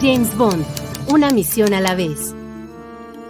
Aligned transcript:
James 0.00 0.36
Bond, 0.36 0.64
una 1.08 1.30
misión 1.30 1.74
a 1.74 1.80
la 1.80 1.96
vez. 1.96 2.32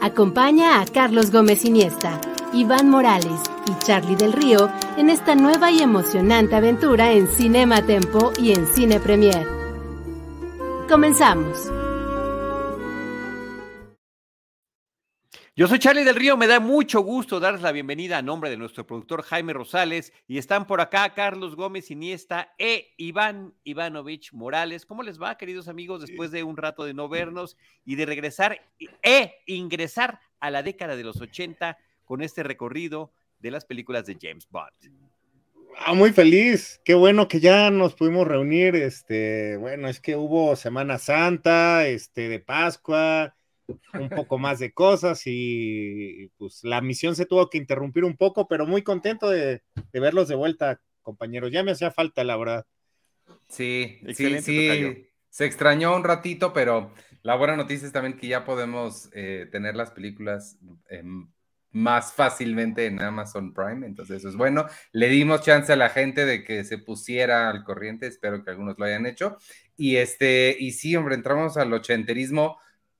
Acompaña 0.03 0.81
a 0.81 0.85
Carlos 0.85 1.31
Gómez 1.31 1.65
Iniesta, 1.65 2.21
Iván 2.53 2.91
Morales 2.91 3.41
y 3.67 3.85
Charlie 3.85 4.17
del 4.17 4.35
Río 4.35 4.71
en 4.99 5.09
esta 5.09 5.35
nueva 5.35 5.71
y 5.71 5.81
emocionante 5.81 6.57
aventura 6.57 7.13
en 7.13 7.27
Cinema 7.27 7.81
Tempo 7.83 8.33
y 8.39 8.53
en 8.53 8.67
Cine 8.67 9.01
Premier. 9.01 9.47
Comenzamos. 10.89 11.78
Yo 15.59 15.67
soy 15.67 15.81
Charlie 15.81 16.05
del 16.05 16.15
Río, 16.15 16.37
me 16.37 16.47
da 16.47 16.61
mucho 16.61 17.01
gusto 17.01 17.41
darles 17.41 17.63
la 17.63 17.73
bienvenida 17.73 18.17
a 18.19 18.23
nombre 18.23 18.49
de 18.49 18.57
nuestro 18.57 18.87
productor 18.87 19.23
Jaime 19.23 19.53
Rosales 19.53 20.13
y 20.29 20.39
están 20.39 20.69
por 20.69 20.81
acá 20.81 21.15
Carlos 21.15 21.57
Gómez 21.57 21.91
Iniesta 21.91 22.55
e 22.59 22.95
Iván 22.97 23.55
Ivanovich 23.65 24.33
Morales. 24.33 24.87
¿Cómo 24.87 25.03
les 25.03 25.21
va, 25.21 25.37
queridos 25.37 25.67
amigos, 25.67 26.01
después 26.01 26.31
de 26.31 26.45
un 26.45 26.57
rato 26.57 26.85
de 26.85 26.95
no 26.95 27.09
vernos 27.09 27.57
y 27.85 27.97
de 27.97 28.07
regresar 28.07 28.61
e 29.03 29.43
ingresar 29.47 30.21
a 30.39 30.53
la 30.53 30.63
década 30.63 30.95
de 30.95 31.03
los 31.03 31.21
80 31.21 31.77
con 32.05 32.23
este 32.23 32.45
recorrido 32.45 33.13
de 33.41 33.51
las 33.51 33.65
películas 33.65 34.07
de 34.07 34.17
James 34.23 34.47
Bond? 34.49 34.71
Ah, 35.77 35.93
muy 35.93 36.13
feliz, 36.13 36.81
qué 36.85 36.95
bueno 36.95 37.27
que 37.27 37.41
ya 37.41 37.69
nos 37.73 37.97
pudimos 37.97 38.29
reunir, 38.29 38.77
este, 38.77 39.57
bueno, 39.57 39.89
es 39.89 39.99
que 39.99 40.15
hubo 40.15 40.55
Semana 40.55 40.99
Santa, 40.99 41.89
este, 41.89 42.29
de 42.29 42.39
Pascua, 42.39 43.35
un 43.95 44.09
poco 44.09 44.39
más 44.39 44.59
de 44.59 44.73
cosas 44.73 45.23
y 45.27 46.31
pues 46.37 46.65
la 46.65 46.81
misión 46.81 47.15
se 47.17 47.27
tuvo 47.27 47.49
que 47.51 47.59
interrumpir 47.59 48.05
un 48.05 48.17
poco, 48.17 48.49
pero 48.49 48.67
muy 48.67 48.83
contento 48.83 49.31
de, 49.31 49.63
verlos 49.93 50.29
de 50.29 50.35
vuelta, 50.35 50.81
compañeros. 51.03 51.51
Ya 51.53 51.63
me 51.63 51.73
hacía 51.73 51.91
falta, 51.91 52.25
la 52.25 52.37
verdad. 52.37 52.67
Sí, 53.49 54.01
sí, 54.15 54.41
sí. 54.41 55.05
Se 55.31 55.45
extrañó 55.45 55.95
un 55.95 56.05
ratito, 56.05 56.53
pero 56.53 56.93
la 57.23 57.37
buena 57.37 57.57
noticia 57.57 57.87
es 57.87 57.93
también 57.93 58.17
que 58.17 58.29
ya 58.29 58.45
podemos 58.45 59.11
eh, 59.13 59.47
tener 59.53 59.77
las 59.77 59.91
películas 59.91 60.59
em, 60.89 61.29
más 61.71 62.13
fácilmente 62.13 62.87
en 62.87 63.01
Amazon 63.01 63.53
Prime, 63.53 63.87
entonces 63.87 64.19
eso 64.19 64.29
es 64.29 64.37
bueno. 64.37 64.67
Le 64.93 65.09
dimos 65.09 65.43
chance 65.43 65.73
a 65.73 65.77
la 65.77 65.91
gente 65.91 66.25
de 66.25 66.43
que 66.43 66.65
se 66.65 66.79
pusiera 66.79 67.51
al 67.51 67.65
corriente, 67.65 68.07
espero 68.07 68.43
que 68.43 68.51
algunos 68.51 68.79
lo 68.79 68.87
hayan 68.87 69.07
hecho. 69.07 69.37
Y 69.77 69.97
este, 69.97 70.57
y 70.59 70.73
sí, 70.73 70.97
hombre, 70.97 71.15
entramos 71.15 71.57
al 71.57 71.73
ochenterismo 71.73 72.59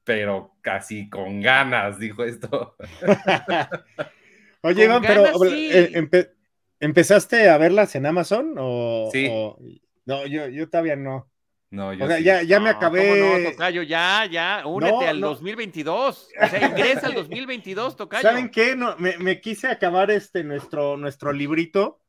pero 0.09 0.57
casi 0.63 1.11
con 1.11 1.43
ganas, 1.43 1.99
dijo 1.99 2.25
esto. 2.25 2.77
Oye, 4.63 4.85
Iván, 4.85 5.03
pero 5.03 5.27
eh, 5.45 6.09
¿empezaste 6.81 7.51
a 7.51 7.59
verlas 7.59 7.95
en 7.95 8.07
Amazon? 8.07 8.55
O, 8.57 9.11
sí. 9.13 9.31
No, 10.07 10.27
yo, 10.27 10.49
yo 10.49 10.71
todavía 10.71 10.97
no. 10.97 11.31
No, 11.69 11.93
yo 11.93 12.07
o 12.07 12.09
sea, 12.09 12.21
ya, 12.21 12.43
ya 12.43 12.59
me 12.59 12.71
acabé. 12.71 13.21
¿cómo 13.21 13.39
no, 13.39 13.51
Tocayo? 13.51 13.83
Ya, 13.83 14.25
ya, 14.25 14.63
únete 14.65 15.09
al 15.09 15.21
2022. 15.21 16.31
O 16.41 16.49
sea, 16.49 16.67
ingresa 16.67 17.09
al 17.09 17.13
2022, 17.13 17.97
Tocayo. 17.99 18.23
¿Saben 18.23 18.49
qué? 18.49 18.75
No, 18.75 18.97
me, 18.97 19.19
me, 19.19 19.43
quise 19.43 19.67
acabar 19.67 20.11
este 20.11 20.43
nuestro, 20.43 20.97
nuestro 20.97 21.35
librito 21.35 22.01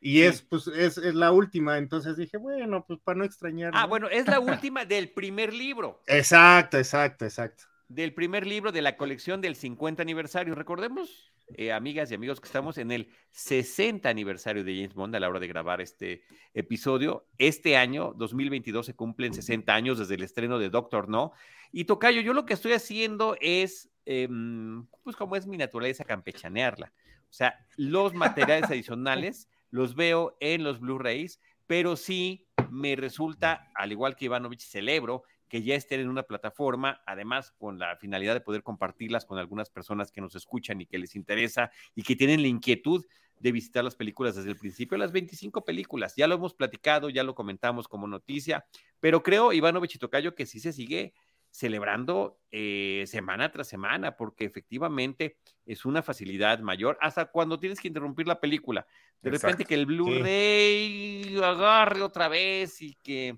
y 0.00 0.22
es, 0.22 0.40
pues, 0.40 0.66
es, 0.66 0.96
es, 0.96 1.14
la 1.14 1.30
última, 1.30 1.76
entonces 1.76 2.16
dije, 2.16 2.38
bueno, 2.38 2.86
pues 2.86 2.98
para 3.00 3.18
no 3.18 3.24
extrañar. 3.24 3.72
Ah, 3.74 3.86
bueno, 3.86 4.08
es 4.08 4.26
la 4.26 4.40
última 4.40 4.86
del 4.86 5.10
primer 5.10 5.52
libro. 5.52 6.00
Exacto, 6.06 6.78
exacto, 6.78 7.26
exacto. 7.26 7.64
Del 7.86 8.14
primer 8.14 8.46
libro 8.46 8.72
de 8.72 8.82
la 8.82 8.96
colección 8.96 9.40
del 9.40 9.56
50 9.56 10.00
aniversario. 10.00 10.54
Recordemos, 10.54 11.32
eh, 11.56 11.72
amigas 11.72 12.10
y 12.10 12.14
amigos, 12.14 12.40
que 12.40 12.46
estamos 12.46 12.78
en 12.78 12.92
el 12.92 13.10
60 13.32 14.08
aniversario 14.08 14.64
de 14.64 14.74
James 14.74 14.94
Bond 14.94 15.16
a 15.16 15.20
la 15.20 15.28
hora 15.28 15.40
de 15.40 15.48
grabar 15.48 15.80
este 15.80 16.22
episodio. 16.54 17.26
Este 17.36 17.76
año, 17.76 18.14
2022, 18.16 18.86
se 18.86 18.94
cumplen 18.94 19.34
60 19.34 19.74
años 19.74 19.98
desde 19.98 20.14
el 20.14 20.22
estreno 20.22 20.58
de 20.58 20.70
Doctor 20.70 21.08
No. 21.08 21.32
Y 21.72 21.84
Tocayo, 21.84 22.20
yo 22.22 22.32
lo 22.32 22.46
que 22.46 22.54
estoy 22.54 22.72
haciendo 22.72 23.36
es, 23.40 23.90
em, 24.06 24.86
pues 25.02 25.16
como 25.16 25.36
es 25.36 25.46
mi 25.46 25.58
naturaleza, 25.58 26.04
campechanearla. 26.04 26.92
O 27.28 27.32
sea, 27.32 27.66
los 27.76 28.14
materiales 28.14 28.70
adicionales 28.70 29.48
los 29.70 29.94
veo 29.94 30.36
en 30.40 30.64
los 30.64 30.80
Blu-rays, 30.80 31.40
pero 31.66 31.96
sí 31.96 32.46
me 32.70 32.96
resulta, 32.96 33.70
al 33.74 33.92
igual 33.92 34.16
que 34.16 34.26
Ivanovich, 34.26 34.62
celebro 34.62 35.22
que 35.48 35.62
ya 35.62 35.74
estén 35.74 36.00
en 36.00 36.08
una 36.08 36.22
plataforma, 36.22 37.02
además 37.06 37.50
con 37.58 37.78
la 37.78 37.96
finalidad 37.96 38.34
de 38.34 38.40
poder 38.40 38.62
compartirlas 38.62 39.24
con 39.24 39.38
algunas 39.38 39.68
personas 39.68 40.12
que 40.12 40.20
nos 40.20 40.36
escuchan 40.36 40.80
y 40.80 40.86
que 40.86 40.98
les 40.98 41.16
interesa 41.16 41.72
y 41.94 42.04
que 42.04 42.14
tienen 42.14 42.40
la 42.40 42.48
inquietud 42.48 43.04
de 43.40 43.52
visitar 43.52 43.82
las 43.82 43.96
películas 43.96 44.36
desde 44.36 44.50
el 44.50 44.56
principio, 44.56 44.96
las 44.96 45.12
25 45.12 45.64
películas. 45.64 46.14
Ya 46.14 46.28
lo 46.28 46.36
hemos 46.36 46.54
platicado, 46.54 47.10
ya 47.10 47.24
lo 47.24 47.34
comentamos 47.34 47.88
como 47.88 48.06
noticia, 48.06 48.64
pero 49.00 49.22
creo, 49.22 49.52
y 49.52 49.60
Tocayo, 49.98 50.34
que 50.34 50.46
sí 50.46 50.60
se 50.60 50.72
sigue 50.72 51.14
celebrando 51.50 52.40
eh, 52.52 53.04
semana 53.06 53.50
tras 53.50 53.68
semana, 53.68 54.16
porque 54.16 54.44
efectivamente 54.44 55.36
es 55.66 55.84
una 55.84 56.02
facilidad 56.02 56.60
mayor, 56.60 56.96
hasta 57.00 57.26
cuando 57.26 57.58
tienes 57.58 57.80
que 57.80 57.88
interrumpir 57.88 58.26
la 58.26 58.40
película. 58.40 58.86
De 59.20 59.30
repente 59.30 59.64
que 59.64 59.74
el 59.74 59.86
Blu-ray 59.86 61.36
agarre 61.42 62.02
otra 62.02 62.28
vez 62.28 62.80
y 62.80 62.94
que, 62.94 63.36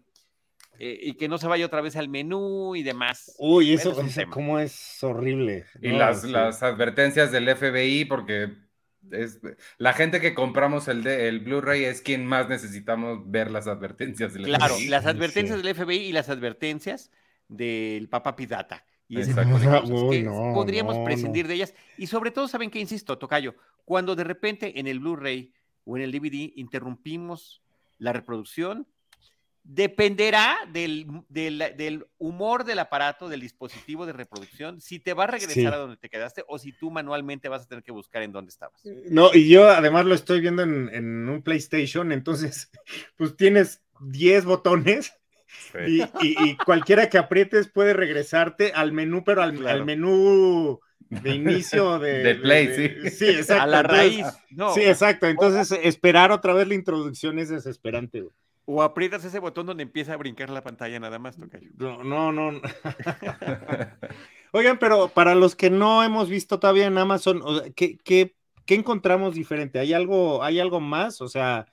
eh, 0.79 0.99
y 1.03 1.15
que 1.15 1.29
no 1.29 1.39
se 1.39 1.49
vaya 1.49 1.67
otra 1.67 1.81
vez 1.81 1.97
al 1.97 2.09
menú 2.09 2.77
y 2.77 2.83
demás. 2.83 3.35
Uy, 3.39 3.73
eso, 3.73 3.99
es 4.01 4.27
como 4.31 4.59
es 4.61 5.03
horrible. 5.03 5.65
Y 5.81 5.91
las, 5.91 6.25
las 6.25 6.63
advertencias 6.63 7.33
del 7.33 7.55
FBI, 7.55 8.05
porque 8.05 8.53
es, 9.11 9.41
la 9.79 9.93
gente 9.95 10.21
que 10.21 10.35
compramos 10.35 10.87
el, 10.89 11.07
el 11.07 11.41
Blu-ray 11.41 11.85
es 11.85 12.03
quien 12.03 12.25
más 12.25 12.49
necesitamos 12.49 13.31
ver 13.31 13.51
las 13.51 13.67
advertencias 13.67 14.35
del 14.35 14.45
claro, 14.45 14.75
FBI. 14.75 14.87
Claro, 14.87 15.03
las 15.03 15.15
advertencias 15.15 15.63
del 15.63 15.75
FBI 15.75 15.97
y 15.97 16.13
las 16.13 16.29
advertencias 16.29 17.11
del 17.53 18.09
Papa 18.09 18.35
Pidata. 18.35 18.85
Y 19.09 19.21
ese 19.21 19.35
que 20.11 20.25
podríamos 20.55 20.99
prescindir 21.05 21.47
de 21.47 21.55
ellas. 21.55 21.75
Y 21.99 22.07
sobre 22.07 22.31
todo, 22.31 22.49
¿saben 22.49 22.71
qué? 22.71 22.81
Insisto, 22.81 23.19
Tocayo, 23.19 23.55
cuando 23.85 24.17
de 24.17 24.25
repente 24.25 24.79
en 24.81 24.87
el 24.87 25.01
Blu-ray 25.01 25.53
o 25.85 25.97
en 25.97 26.03
el 26.03 26.13
DVD 26.13 26.53
interrumpimos 26.57 27.63
la 27.99 28.13
reproducción, 28.13 28.87
dependerá 29.65 30.57
del, 30.73 31.07
del, 31.29 32.07
humor 32.19 32.65
del 32.65 32.81
aparato, 32.81 33.29
del 33.29 33.41
dispositivo 33.41 34.07
de 34.07 34.13
reproducción, 34.13 34.81
si 34.81 34.99
te 34.99 35.15
va 35.15 35.25
a 35.25 35.29
regresar 35.29 35.75
a 35.75 35.77
donde 35.77 35.97
te 35.97 36.09
quedaste 36.09 36.45
o 36.49 36.59
si 36.59 36.73
tú 36.73 36.91
manualmente 36.91 37.49
vas 37.49 37.63
a 37.63 37.69
tener 37.69 37.85
que 37.85 37.93
buscar 37.93 38.23
en 38.23 38.33
dónde 38.33 38.51
estabas. 38.51 38.83
No, 39.09 39.31
y 39.33 39.49
yo 39.49 39.69
además 39.69 40.05
lo 40.07 40.15
estoy 40.15 40.41
viendo 40.41 40.63
en, 40.63 40.89
en 40.93 41.29
un 41.29 41.43
PlayStation, 41.43 42.11
entonces, 42.13 42.71
pues 43.17 43.37
tienes 43.37 43.85
10 44.01 44.47
botones 44.47 45.15
y, 45.87 46.57
cualquiera 46.57 47.09
que 47.09 47.19
aprietes 47.19 47.69
puede 47.69 47.93
regresarte 47.93 48.73
al 48.73 48.93
menú, 48.93 49.25
pero 49.25 49.43
al, 49.43 49.85
menú 49.85 50.81
de 51.09 51.35
inicio 51.35 51.99
de, 51.99 52.13
de 52.23 52.35
play, 52.37 52.75
sí. 52.75 53.11
Sí, 53.11 53.29
exacto. 53.29 53.63
A 53.63 53.67
la 53.67 53.83
raíz. 53.83 54.27
Sí, 54.75 54.83
exacto. 54.83 55.27
Entonces, 55.27 55.79
esperar 55.83 56.33
otra 56.33 56.55
vez 56.55 56.69
la 56.69 56.75
introducción 56.75 57.39
es 57.39 57.49
desesperante. 57.49 58.25
O 58.65 58.83
aprietas 58.83 59.25
ese 59.25 59.41
botón 59.41 59.67
donde 59.67 59.83
empieza 59.83 60.15
a 60.15 60.17
brincar 60.17 60.49
la 60.51 60.63
pantalla 60.63 61.01
nada 61.01 61.19
más, 61.19 61.37
Tocayo. 61.37 61.71
No, 61.77 62.05
no, 62.05 62.33
no. 62.33 62.61
Oigan, 64.53 64.79
pero 64.79 65.09
para 65.09 65.35
los 65.35 65.57
que 65.57 65.71
no 65.71 66.05
hemos 66.05 66.29
visto 66.29 66.61
todavía 66.61 66.87
en 66.87 66.99
Amazon, 66.99 67.43
¿qué, 67.75 67.99
qué, 67.99 68.37
qué 68.65 68.75
encontramos 68.75 69.35
diferente? 69.35 69.81
¿Hay 69.81 69.93
algo, 69.93 70.45
¿Hay 70.45 70.61
algo 70.61 70.79
más? 70.79 71.21
O 71.21 71.29
sea, 71.29 71.67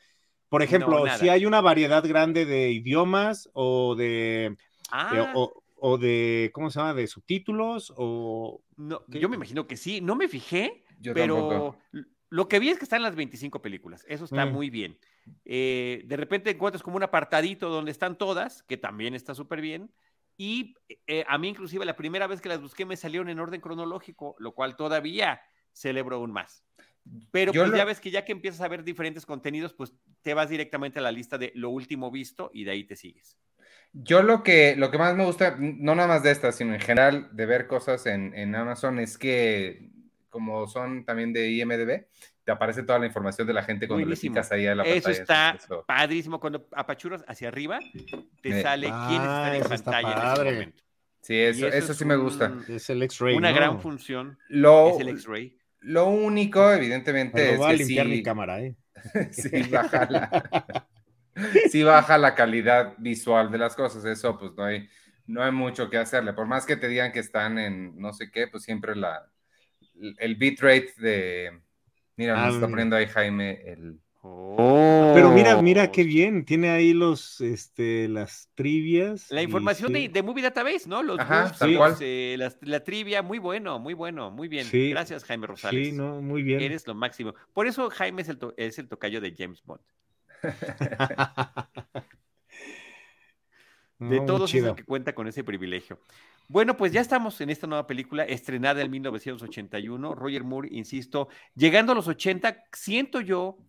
por 0.50 0.63
ejemplo, 0.63 1.06
si 1.18 1.30
hay 1.30 1.46
una 1.46 1.62
variedad 1.62 2.06
grande 2.06 2.46
de 2.46 2.72
idiomas 2.72 3.50
o 3.54 3.96
de, 3.96 4.57
ah. 4.92 5.34
o, 5.36 5.98
de 5.98 6.50
¿cómo 6.54 6.69
se 6.72 6.80
llama? 6.80 6.94
de 6.94 7.07
subtítulos 7.07 7.94
o 7.96 8.62
no, 8.75 9.04
yo 9.07 9.30
me 9.30 9.36
imagino 9.36 9.68
que 9.68 9.78
sí, 9.78 10.01
no 10.01 10.16
me 10.16 10.28
fijé, 10.28 10.84
pero 11.13 11.78
lo 12.30 12.48
que 12.48 12.60
vi 12.60 12.69
es 12.69 12.78
que 12.78 12.86
están 12.86 13.01
las 13.01 13.16
25 13.16 13.62
películas, 13.62 14.06
eso 14.07 14.25
está 14.25 14.46
mm. 14.46 14.51
muy 14.51 14.69
bien. 14.69 14.98
Eh, 15.46 16.04
de 16.06 16.18
repente 16.18 16.50
encuentras 16.50 16.84
como 16.84 16.98
un 16.98 17.04
apartadito 17.04 17.69
donde 17.69 17.92
están 17.92 18.18
todas, 18.18 18.63
que 18.63 18.78
también 18.78 19.13
está 19.13 19.36
súper 19.36 19.62
bien. 19.62 19.92
Y 20.38 20.75
eh, 21.07 21.25
a 21.28 21.38
mí 21.38 21.50
inclusive 21.50 21.86
la 21.86 21.95
primera 21.95 22.25
vez 22.25 22.40
que 22.42 22.50
las 22.50 22.62
busqué 22.62 22.86
me 22.86 22.95
salieron 22.95 23.30
en 23.30 23.40
orden 23.40 23.62
cronológico, 23.62 24.36
lo 24.40 24.54
cual 24.54 24.75
todavía 24.75 25.42
celebro 25.74 26.16
aún 26.16 26.31
más. 26.31 26.63
Pero 27.31 27.53
pues 27.53 27.71
ya 27.73 27.85
ves 27.85 28.00
que 28.00 28.11
ya 28.11 28.25
que 28.25 28.31
empiezas 28.31 28.61
a 28.61 28.67
ver 28.67 28.83
diferentes 28.83 29.25
contenidos, 29.25 29.73
pues 29.73 29.94
te 30.21 30.33
vas 30.33 30.50
directamente 30.50 31.00
a 31.00 31.01
la 31.01 31.11
lista 31.11 31.38
de 31.38 31.51
lo 31.56 31.69
último 31.69 32.11
visto 32.11 32.51
y 32.53 32.63
de 32.63 32.71
ahí 32.71 32.83
te 32.83 32.95
sigues. 32.95 33.38
Yo 33.91 34.21
lo 34.21 34.44
que, 34.44 34.75
lo 34.75 34.91
que 34.91 34.97
más 34.97 35.15
me 35.15 35.25
gusta, 35.25 35.57
no 35.59 35.95
nada 35.95 36.07
más 36.07 36.23
de 36.23 36.31
esta, 36.31 36.51
sino 36.51 36.73
en 36.73 36.79
general 36.79 37.29
de 37.31 37.45
ver 37.45 37.67
cosas 37.67 38.06
en, 38.06 38.35
en 38.35 38.56
Amazon, 38.56 39.00
es 39.00 39.17
que 39.17 39.89
como 40.29 40.67
son 40.67 41.06
también 41.06 41.33
de 41.33 41.51
IMDB, 41.51 42.06
te 42.44 42.51
aparece 42.51 42.83
toda 42.83 43.00
la 43.00 43.06
información 43.06 43.47
de 43.47 43.53
la 43.53 43.63
gente 43.63 43.88
cuando 43.88 44.07
le 44.07 44.15
picas 44.15 44.51
ahí 44.51 44.67
a 44.67 44.75
la 44.75 44.83
Eso 44.83 45.09
está 45.09 45.57
padrísimo. 45.85 46.39
Cuando 46.39 46.67
apachuras 46.71 47.23
hacia 47.27 47.47
arriba, 47.47 47.79
te 48.41 48.61
sale 48.61 48.88
quién 49.07 49.21
está 49.21 49.56
en 49.56 49.63
ah, 49.63 49.69
pantalla 49.69 50.11
en 50.11 50.33
ese 50.33 50.44
momento. 50.44 50.83
Sí, 51.21 51.35
eso, 51.35 51.67
eso, 51.67 51.94
sí 51.94 52.06
me 52.06 52.15
gusta. 52.15 52.53
Es 52.67 52.89
el 52.89 53.03
X-Ray. 53.03 53.35
Una 53.35 53.51
gran 53.51 53.81
función. 53.81 54.38
Lo, 54.47 54.95
es 54.95 55.01
el 55.01 55.09
X-Ray. 55.09 55.58
Lo 55.81 56.08
único, 56.08 56.72
evidentemente, 56.72 57.54
es 57.54 57.60
va 57.60 57.68
que 57.68 57.74
a 57.74 57.78
limpiar 57.78 58.06
sí, 58.06 58.12
mi 58.12 58.24
cámara, 58.24 58.62
¿eh? 58.62 58.76
sí, 59.31 59.64
baja 59.72 60.08
la, 60.10 60.88
sí 61.72 61.84
baja 61.84 62.18
la 62.18 62.36
calidad 62.36 62.96
visual 62.98 63.50
de 63.52 63.58
las 63.58 63.76
cosas. 63.76 64.04
Eso, 64.06 64.38
pues 64.38 64.52
no 64.56 64.64
hay, 64.66 64.90
no 65.26 65.44
hay 65.44 65.52
mucho 65.52 65.90
que 65.90 65.98
hacerle. 65.98 66.34
Por 66.34 66.48
más 66.48 66.66
que 66.66 66.76
te 66.76 66.88
digan 66.88 67.12
que 67.12 67.20
están 67.20 67.58
en 67.58 68.00
no 68.00 68.14
sé 68.14 68.30
qué, 68.30 68.48
pues 68.48 68.64
siempre 68.64 68.96
la, 68.96 69.30
el 70.18 70.36
bitrate 70.36 70.94
de. 70.98 71.62
Mira, 72.18 72.46
nos 72.46 72.56
está 72.56 72.68
poniendo 72.68 72.96
ahí 72.96 73.08
Jaime 73.08 73.62
el. 73.66 74.00
Oh. 74.22 74.88
Pero 75.13 75.31
mira, 75.31 75.61
mira 75.61 75.91
qué 75.91 76.03
bien, 76.03 76.45
tiene 76.45 76.69
ahí 76.69 76.94
los, 76.94 77.41
este, 77.41 78.07
las 78.07 78.50
trivias. 78.56 79.29
La 79.29 79.41
información 79.41 79.94
de, 79.94 80.09
de, 80.09 80.23
Movie 80.23 80.44
Database, 80.44 80.88
¿no? 80.88 81.03
Los 81.03 81.19
Ajá, 81.19 81.53
eh, 82.01 82.38
la, 82.61 82.83
trivia, 82.83 83.21
muy 83.21 83.39
bueno, 83.39 83.79
muy 83.79 83.94
bueno, 83.94 84.31
muy 84.31 84.47
bien. 84.47 84.67
Gracias, 84.71 85.23
Jaime 85.23 85.47
Rosales. 85.47 85.88
Sí, 85.88 85.94
no, 85.94 86.21
muy 86.21 86.44
bien. 86.44 86.61
Eres 86.61 86.88
lo 86.88 86.95
máximo. 86.95 87.33
Por 87.53 87.67
eso 87.67 87.89
Jaime 87.89 88.21
es 88.21 88.29
el, 88.29 88.39
es 88.57 88.79
el 88.79 88.88
tocayo 88.88 89.21
de 89.21 89.35
James 89.38 89.61
Bond. 89.63 89.81
de 94.00 94.21
todos 94.21 94.53
es 94.53 94.63
el 94.63 94.75
que 94.75 94.83
cuenta 94.83 95.13
con 95.13 95.27
ese 95.27 95.44
privilegio. 95.44 96.00
Bueno, 96.47 96.75
pues 96.77 96.91
ya 96.91 97.01
estamos 97.01 97.39
en 97.41 97.51
esta 97.51 97.67
nueva 97.67 97.85
película 97.85 98.23
estrenada 98.23 98.81
en 98.81 98.89
1981. 98.89 100.15
Roger 100.15 100.44
Moore, 100.44 100.69
insisto, 100.71 101.27
llegando 101.56 101.91
a 101.91 101.95
los 101.95 102.07
80, 102.07 102.63
siento 102.71 103.21
yo 103.21 103.59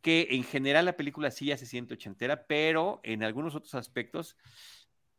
que 0.00 0.28
en 0.30 0.44
general 0.44 0.84
la 0.84 0.96
película 0.96 1.30
sí 1.30 1.46
ya 1.46 1.56
se 1.56 1.66
siente 1.66 1.94
ochentera, 1.94 2.46
pero 2.46 3.00
en 3.02 3.22
algunos 3.22 3.54
otros 3.54 3.74
aspectos 3.74 4.36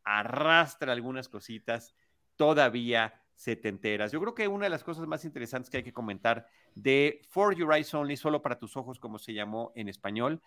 arrastra 0.04 0.92
algunas 0.92 1.28
cositas 1.28 1.94
todavía 2.36 3.22
setenteras. 3.34 4.12
Yo 4.12 4.20
creo 4.20 4.34
que 4.34 4.48
una 4.48 4.64
de 4.64 4.70
las 4.70 4.84
cosas 4.84 5.06
más 5.06 5.24
interesantes 5.24 5.70
que 5.70 5.78
hay 5.78 5.82
que 5.82 5.92
comentar 5.92 6.46
de 6.74 7.22
For 7.30 7.54
Your 7.54 7.74
Eyes 7.74 7.92
Only, 7.94 8.16
solo 8.16 8.42
para 8.42 8.58
tus 8.58 8.76
ojos, 8.76 8.98
como 8.98 9.18
se 9.18 9.32
llamó 9.32 9.72
en 9.74 9.88
español, 9.88 10.42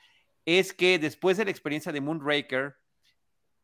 es 0.45 0.74
que 0.74 1.00
después 1.00 1.38
de 1.38 1.45
la 1.45 1.51
experiencia 1.51 1.91
de 1.91 2.01
Moonraker, 2.01 2.75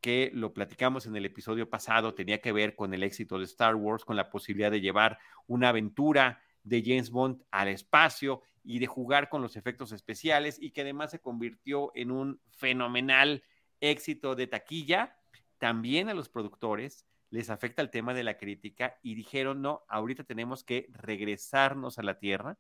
que 0.01 0.31
lo 0.33 0.53
platicamos 0.53 1.05
en 1.05 1.15
el 1.15 1.25
episodio 1.25 1.69
pasado, 1.69 2.13
tenía 2.13 2.39
que 2.41 2.51
ver 2.51 2.75
con 2.75 2.93
el 2.93 3.03
éxito 3.03 3.37
de 3.37 3.45
Star 3.45 3.75
Wars, 3.75 4.05
con 4.05 4.15
la 4.15 4.29
posibilidad 4.29 4.71
de 4.71 4.81
llevar 4.81 5.19
una 5.45 5.69
aventura 5.69 6.41
de 6.63 6.81
James 6.83 7.09
Bond 7.09 7.43
al 7.51 7.67
espacio 7.67 8.41
y 8.63 8.79
de 8.79 8.87
jugar 8.87 9.29
con 9.29 9.41
los 9.41 9.55
efectos 9.55 9.91
especiales 9.91 10.57
y 10.61 10.71
que 10.71 10.81
además 10.81 11.11
se 11.11 11.19
convirtió 11.19 11.91
en 11.95 12.11
un 12.11 12.41
fenomenal 12.49 13.43
éxito 13.79 14.35
de 14.35 14.47
taquilla. 14.47 15.17
También 15.57 16.09
a 16.09 16.13
los 16.13 16.29
productores 16.29 17.05
les 17.29 17.49
afecta 17.49 17.81
el 17.81 17.89
tema 17.89 18.13
de 18.13 18.23
la 18.23 18.37
crítica 18.37 18.97
y 19.03 19.15
dijeron, 19.15 19.61
no, 19.61 19.83
ahorita 19.87 20.23
tenemos 20.23 20.63
que 20.63 20.87
regresarnos 20.91 21.99
a 21.99 22.03
la 22.03 22.17
Tierra, 22.19 22.57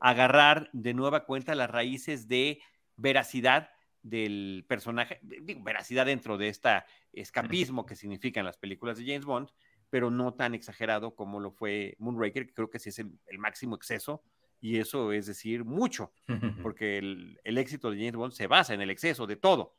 agarrar 0.00 0.70
de 0.72 0.94
nueva 0.94 1.24
cuenta 1.24 1.54
las 1.54 1.70
raíces 1.70 2.28
de 2.28 2.60
veracidad 2.96 3.70
del 4.02 4.64
personaje, 4.68 5.18
digo, 5.22 5.62
veracidad 5.62 6.06
dentro 6.06 6.38
de 6.38 6.48
este 6.48 6.82
escapismo 7.12 7.84
que 7.84 7.96
significan 7.96 8.44
las 8.44 8.56
películas 8.56 8.98
de 8.98 9.04
James 9.04 9.24
Bond, 9.24 9.50
pero 9.90 10.10
no 10.10 10.34
tan 10.34 10.54
exagerado 10.54 11.14
como 11.14 11.40
lo 11.40 11.50
fue 11.50 11.96
Moonraker, 11.98 12.46
que 12.46 12.54
creo 12.54 12.70
que 12.70 12.78
sí 12.78 12.90
es 12.90 12.98
el, 12.98 13.38
máximo 13.38 13.76
exceso, 13.76 14.22
y 14.60 14.78
eso 14.78 15.12
es 15.12 15.26
decir 15.26 15.64
mucho, 15.64 16.12
porque 16.62 16.98
el, 16.98 17.40
el, 17.44 17.58
éxito 17.58 17.90
de 17.90 17.98
James 17.98 18.16
Bond 18.16 18.32
se 18.32 18.46
basa 18.46 18.74
en 18.74 18.80
el 18.80 18.90
exceso 18.90 19.26
de 19.26 19.36
todo, 19.36 19.76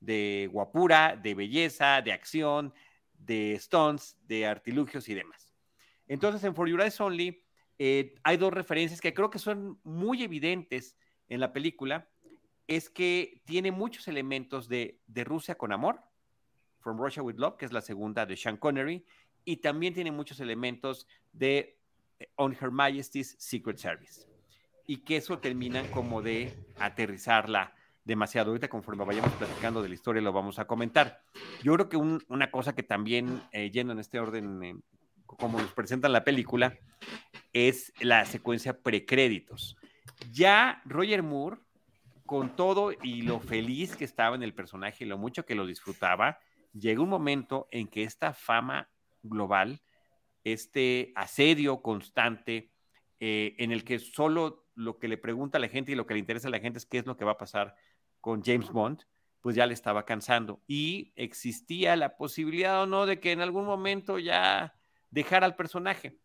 de 0.00 0.48
guapura, 0.52 1.16
de 1.16 1.34
belleza, 1.34 2.02
de 2.02 2.12
acción, 2.12 2.72
de 3.12 3.56
stunts, 3.58 4.16
de 4.26 4.46
artilugios 4.46 5.08
y 5.08 5.14
demás. 5.14 5.52
Entonces, 6.06 6.44
en 6.44 6.54
For 6.54 6.68
Your 6.68 6.80
Eyes 6.80 7.00
Only 7.00 7.42
eh, 7.78 8.14
hay 8.22 8.36
dos 8.36 8.52
referencias 8.52 9.00
que 9.00 9.14
creo 9.14 9.30
que 9.30 9.38
son 9.38 9.80
muy 9.82 10.22
evidentes 10.22 10.96
en 11.28 11.40
la 11.40 11.52
película, 11.52 12.08
es 12.68 12.88
que 12.88 13.42
tiene 13.44 13.72
muchos 13.72 14.06
elementos 14.08 14.68
de, 14.68 15.00
de 15.06 15.24
Rusia 15.24 15.56
con 15.56 15.72
amor, 15.72 16.00
From 16.80 16.98
Russia 16.98 17.22
with 17.22 17.36
Love, 17.36 17.56
que 17.56 17.64
es 17.64 17.72
la 17.72 17.80
segunda 17.80 18.26
de 18.26 18.36
Sean 18.36 18.56
Connery, 18.56 19.04
y 19.44 19.56
también 19.56 19.94
tiene 19.94 20.10
muchos 20.10 20.40
elementos 20.40 21.08
de 21.32 21.81
On 22.36 22.56
Her 22.58 22.70
Majesty's 22.70 23.36
Secret 23.38 23.78
Service. 23.78 24.26
Y 24.86 24.98
que 24.98 25.16
eso 25.16 25.38
termina 25.38 25.82
como 25.90 26.22
de 26.22 26.54
aterrizarla 26.78 27.74
demasiado. 28.04 28.50
Ahorita 28.50 28.68
conforme 28.68 29.04
vayamos 29.04 29.32
platicando 29.32 29.82
de 29.82 29.88
la 29.88 29.94
historia 29.94 30.22
lo 30.22 30.32
vamos 30.32 30.58
a 30.58 30.66
comentar. 30.66 31.22
Yo 31.62 31.74
creo 31.74 31.88
que 31.88 31.96
una 31.96 32.50
cosa 32.50 32.74
que 32.74 32.82
también, 32.82 33.42
eh, 33.52 33.70
yendo 33.70 33.92
en 33.92 34.00
este 34.00 34.18
orden, 34.18 34.62
eh, 34.62 34.74
como 35.26 35.60
nos 35.60 35.72
presentan 35.72 36.12
la 36.12 36.24
película, 36.24 36.76
es 37.52 37.92
la 38.00 38.24
secuencia 38.24 38.78
precréditos. 38.78 39.76
Ya 40.30 40.82
Roger 40.84 41.22
Moore 41.22 41.58
con 42.26 42.56
todo 42.56 42.92
y 43.02 43.22
lo 43.22 43.40
feliz 43.40 43.96
que 43.96 44.04
estaba 44.04 44.36
en 44.36 44.42
el 44.42 44.54
personaje 44.54 45.04
y 45.04 45.08
lo 45.08 45.18
mucho 45.18 45.44
que 45.44 45.54
lo 45.54 45.66
disfrutaba, 45.66 46.38
llega 46.72 47.02
un 47.02 47.08
momento 47.08 47.68
en 47.70 47.88
que 47.88 48.04
esta 48.04 48.32
fama 48.32 48.88
global, 49.22 49.82
este 50.44 51.12
asedio 51.14 51.82
constante, 51.82 52.72
eh, 53.20 53.54
en 53.58 53.72
el 53.72 53.84
que 53.84 53.98
solo 53.98 54.66
lo 54.74 54.98
que 54.98 55.08
le 55.08 55.18
pregunta 55.18 55.58
a 55.58 55.60
la 55.60 55.68
gente 55.68 55.92
y 55.92 55.94
lo 55.94 56.06
que 56.06 56.14
le 56.14 56.20
interesa 56.20 56.48
a 56.48 56.50
la 56.50 56.60
gente 56.60 56.78
es 56.78 56.86
qué 56.86 56.98
es 56.98 57.06
lo 57.06 57.16
que 57.16 57.24
va 57.24 57.32
a 57.32 57.38
pasar 57.38 57.76
con 58.20 58.42
James 58.42 58.70
Bond, 58.70 59.04
pues 59.40 59.56
ya 59.56 59.66
le 59.66 59.74
estaba 59.74 60.04
cansando. 60.04 60.62
Y 60.66 61.12
existía 61.16 61.96
la 61.96 62.16
posibilidad 62.16 62.82
o 62.82 62.86
no 62.86 63.06
de 63.06 63.20
que 63.20 63.32
en 63.32 63.40
algún 63.40 63.64
momento 63.64 64.18
ya 64.18 64.74
dejara 65.10 65.46
al 65.46 65.56
personaje. 65.56 66.18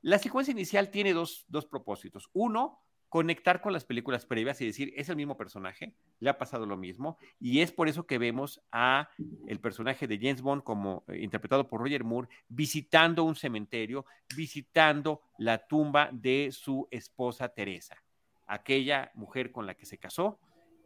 La 0.00 0.18
secuencia 0.18 0.52
inicial 0.52 0.90
tiene 0.90 1.12
dos, 1.12 1.44
dos 1.48 1.66
propósitos. 1.66 2.30
Uno, 2.32 2.82
conectar 3.08 3.60
con 3.60 3.72
las 3.72 3.84
películas 3.84 4.26
previas 4.26 4.60
y 4.60 4.66
decir, 4.66 4.92
es 4.96 5.08
el 5.08 5.16
mismo 5.16 5.36
personaje, 5.36 5.94
le 6.20 6.30
ha 6.30 6.38
pasado 6.38 6.66
lo 6.66 6.76
mismo, 6.76 7.16
y 7.40 7.60
es 7.60 7.72
por 7.72 7.88
eso 7.88 8.06
que 8.06 8.18
vemos 8.18 8.62
a 8.70 9.08
el 9.46 9.60
personaje 9.60 10.06
de 10.06 10.18
James 10.18 10.42
Bond 10.42 10.62
como 10.62 11.04
eh, 11.08 11.18
interpretado 11.18 11.68
por 11.68 11.80
Roger 11.80 12.04
Moore 12.04 12.28
visitando 12.48 13.24
un 13.24 13.34
cementerio, 13.34 14.04
visitando 14.36 15.22
la 15.38 15.66
tumba 15.66 16.10
de 16.12 16.50
su 16.52 16.86
esposa 16.90 17.48
Teresa, 17.48 17.96
aquella 18.46 19.10
mujer 19.14 19.52
con 19.52 19.66
la 19.66 19.74
que 19.74 19.86
se 19.86 19.98
casó 19.98 20.38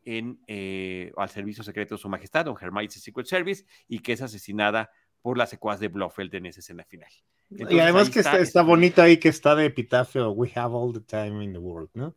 en 0.04 0.40
eh, 0.46 1.12
al 1.16 1.28
servicio 1.28 1.62
secreto 1.62 1.94
de 1.94 2.00
su 2.00 2.08
majestad, 2.08 2.44
Don 2.44 2.56
Hermitage 2.60 3.00
Secret 3.00 3.26
Service, 3.26 3.64
y 3.88 4.00
que 4.00 4.12
es 4.12 4.22
asesinada 4.22 4.90
por 5.22 5.38
la 5.38 5.46
secuaz 5.46 5.80
de 5.80 5.88
Blofeld 5.88 6.34
en 6.34 6.46
esa 6.46 6.60
escena 6.60 6.84
final. 6.84 7.10
Y 7.50 7.78
además 7.78 8.10
que 8.10 8.20
está, 8.20 8.38
está, 8.38 8.62
bonita 8.62 9.04
ahí 9.04 9.18
que 9.18 9.28
está 9.28 9.54
de 9.54 9.66
epitafio, 9.66 10.30
we 10.30 10.50
have 10.54 10.74
all 10.74 10.92
the 10.92 11.00
time 11.00 11.44
in 11.44 11.52
the 11.52 11.58
world, 11.58 11.90
¿no? 11.94 12.14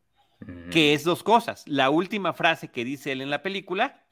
Que 0.72 0.94
es 0.94 1.04
dos 1.04 1.24
cosas, 1.24 1.64
la 1.68 1.90
última 1.90 2.34
frase 2.34 2.70
que 2.70 2.84
dice 2.84 3.12
él 3.12 3.22
en 3.22 3.30
la 3.30 3.42
película 3.42 4.06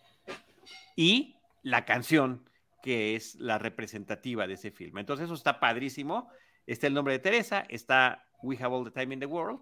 y 0.96 1.36
la 1.64 1.86
canción 1.86 2.50
que 2.82 3.16
es 3.16 3.36
la 3.36 3.58
representativa 3.58 4.48
de 4.48 4.54
ese 4.54 4.72
filme. 4.72 5.02
Entonces 5.02 5.26
eso 5.26 5.34
está 5.34 5.60
padrísimo, 5.60 6.30
está 6.66 6.88
el 6.88 6.94
nombre 6.94 7.14
de 7.14 7.20
Teresa, 7.20 7.66
está 7.70 8.26
we 8.42 8.58
have 8.58 8.74
all 8.74 8.84
the 8.84 8.92
time 8.92 9.14
in 9.14 9.20
the 9.20 9.26
world 9.26 9.62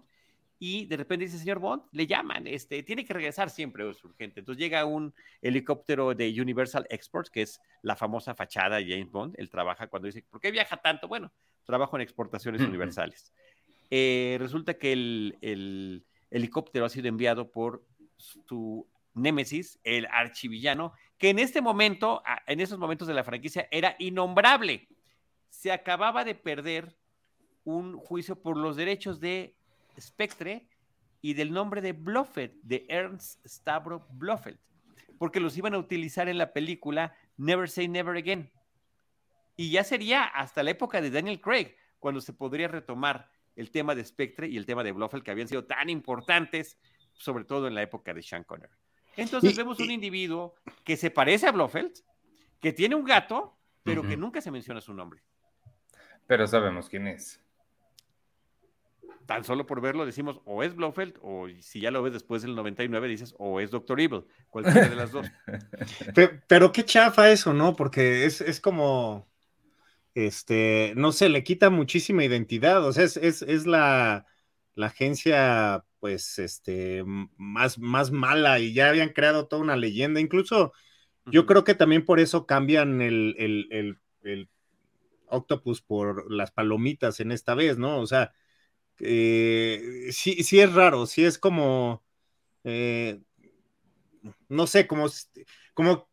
y 0.64 0.86
de 0.86 0.96
repente 0.96 1.24
dice, 1.24 1.38
señor 1.38 1.58
Bond, 1.58 1.82
le 1.90 2.06
llaman, 2.06 2.46
este, 2.46 2.84
tiene 2.84 3.04
que 3.04 3.12
regresar 3.12 3.50
siempre, 3.50 3.90
es 3.90 4.04
urgente. 4.04 4.38
Entonces 4.38 4.62
llega 4.62 4.84
un 4.84 5.12
helicóptero 5.40 6.14
de 6.14 6.40
Universal 6.40 6.86
Exports, 6.88 7.30
que 7.30 7.42
es 7.42 7.60
la 7.82 7.96
famosa 7.96 8.36
fachada 8.36 8.76
de 8.76 8.86
James 8.88 9.10
Bond. 9.10 9.34
Él 9.38 9.50
trabaja 9.50 9.88
cuando 9.88 10.06
dice, 10.06 10.22
¿por 10.30 10.40
qué 10.40 10.52
viaja 10.52 10.76
tanto? 10.76 11.08
Bueno, 11.08 11.32
trabajo 11.64 11.96
en 11.96 12.02
exportaciones 12.02 12.62
universales. 12.62 13.32
Eh, 13.90 14.36
resulta 14.38 14.74
que 14.74 14.92
el, 14.92 16.06
helicóptero 16.30 16.84
ha 16.84 16.90
sido 16.90 17.08
enviado 17.08 17.50
por 17.50 17.84
su 18.16 18.86
némesis, 19.14 19.80
el 19.82 20.06
archivillano, 20.12 20.92
que 21.18 21.30
en 21.30 21.40
este 21.40 21.60
momento, 21.60 22.22
en 22.46 22.60
esos 22.60 22.78
momentos 22.78 23.08
de 23.08 23.14
la 23.14 23.24
franquicia, 23.24 23.66
era 23.72 23.96
innombrable. 23.98 24.86
Se 25.48 25.72
acababa 25.72 26.24
de 26.24 26.36
perder 26.36 26.96
un 27.64 27.98
juicio 27.98 28.40
por 28.40 28.56
los 28.56 28.76
derechos 28.76 29.18
de 29.18 29.56
Spectre 30.00 30.68
y 31.20 31.34
del 31.34 31.52
nombre 31.52 31.80
de 31.80 31.92
Blofeld, 31.92 32.54
de 32.62 32.86
Ernst 32.88 33.46
Stavro 33.46 34.06
Blofeld, 34.10 34.58
porque 35.18 35.40
los 35.40 35.56
iban 35.56 35.74
a 35.74 35.78
utilizar 35.78 36.28
en 36.28 36.38
la 36.38 36.52
película 36.52 37.16
Never 37.36 37.68
Say 37.68 37.88
Never 37.88 38.16
Again. 38.16 38.50
Y 39.56 39.70
ya 39.70 39.84
sería 39.84 40.24
hasta 40.24 40.62
la 40.62 40.70
época 40.70 41.00
de 41.00 41.10
Daniel 41.10 41.40
Craig, 41.40 41.76
cuando 41.98 42.20
se 42.20 42.32
podría 42.32 42.68
retomar 42.68 43.30
el 43.54 43.70
tema 43.70 43.94
de 43.94 44.04
Spectre 44.04 44.48
y 44.48 44.56
el 44.56 44.66
tema 44.66 44.82
de 44.82 44.92
Blofeld, 44.92 45.22
que 45.22 45.30
habían 45.30 45.46
sido 45.48 45.64
tan 45.64 45.88
importantes, 45.90 46.78
sobre 47.12 47.44
todo 47.44 47.68
en 47.68 47.74
la 47.74 47.82
época 47.82 48.12
de 48.12 48.22
Sean 48.22 48.44
Connery. 48.44 48.72
Entonces 49.16 49.56
vemos 49.56 49.78
un 49.78 49.90
individuo 49.90 50.54
que 50.84 50.96
se 50.96 51.10
parece 51.10 51.46
a 51.46 51.52
Blofeld, 51.52 51.92
que 52.60 52.72
tiene 52.72 52.94
un 52.94 53.04
gato, 53.04 53.56
pero 53.82 54.02
que 54.02 54.16
nunca 54.16 54.40
se 54.40 54.50
menciona 54.50 54.80
su 54.80 54.94
nombre. 54.94 55.22
Pero 56.26 56.46
sabemos 56.46 56.88
quién 56.88 57.06
es. 57.06 57.40
Tan 59.32 59.44
solo 59.44 59.64
por 59.64 59.80
verlo 59.80 60.04
decimos 60.04 60.42
o 60.44 60.62
es 60.62 60.76
Blofeld 60.76 61.14
o 61.22 61.46
si 61.60 61.80
ya 61.80 61.90
lo 61.90 62.02
ves 62.02 62.12
después 62.12 62.42
del 62.42 62.54
99 62.54 63.08
dices 63.08 63.34
o 63.38 63.60
es 63.60 63.70
Doctor 63.70 63.98
Evil, 63.98 64.26
cualquiera 64.50 64.90
de 64.90 64.94
las 64.94 65.10
dos. 65.10 65.26
Pero, 66.48 66.70
qué 66.70 66.84
chafa 66.84 67.30
eso, 67.30 67.54
¿no? 67.54 67.74
Porque 67.74 68.26
es, 68.26 68.60
como, 68.60 69.26
este, 70.14 70.92
no 70.96 71.12
sé, 71.12 71.30
le 71.30 71.44
quita 71.44 71.70
muchísima 71.70 72.24
identidad, 72.24 72.84
o 72.84 72.92
sea, 72.92 73.04
es, 73.04 73.66
la, 73.66 74.26
agencia, 74.76 75.82
pues, 75.98 76.38
este, 76.38 77.02
más, 77.38 77.78
más 77.78 78.10
mala 78.10 78.58
y 78.58 78.74
ya 78.74 78.90
habían 78.90 79.14
creado 79.14 79.48
toda 79.48 79.62
una 79.62 79.76
leyenda, 79.76 80.20
incluso 80.20 80.74
yo 81.24 81.46
creo 81.46 81.64
que 81.64 81.74
también 81.74 82.04
por 82.04 82.20
eso 82.20 82.44
cambian 82.44 83.00
el, 83.00 83.34
el 83.38 84.48
Octopus 85.26 85.80
por 85.80 86.30
las 86.30 86.50
palomitas 86.50 87.18
en 87.20 87.32
esta 87.32 87.54
vez, 87.54 87.78
¿no? 87.78 87.98
O 87.98 88.06
sea, 88.06 88.34
eh, 89.00 90.08
sí, 90.12 90.42
sí 90.42 90.60
es 90.60 90.72
raro, 90.72 91.06
sí 91.06 91.24
es 91.24 91.38
como, 91.38 92.02
eh, 92.64 93.20
no 94.48 94.66
sé, 94.66 94.86
como, 94.86 95.06
como 95.74 96.08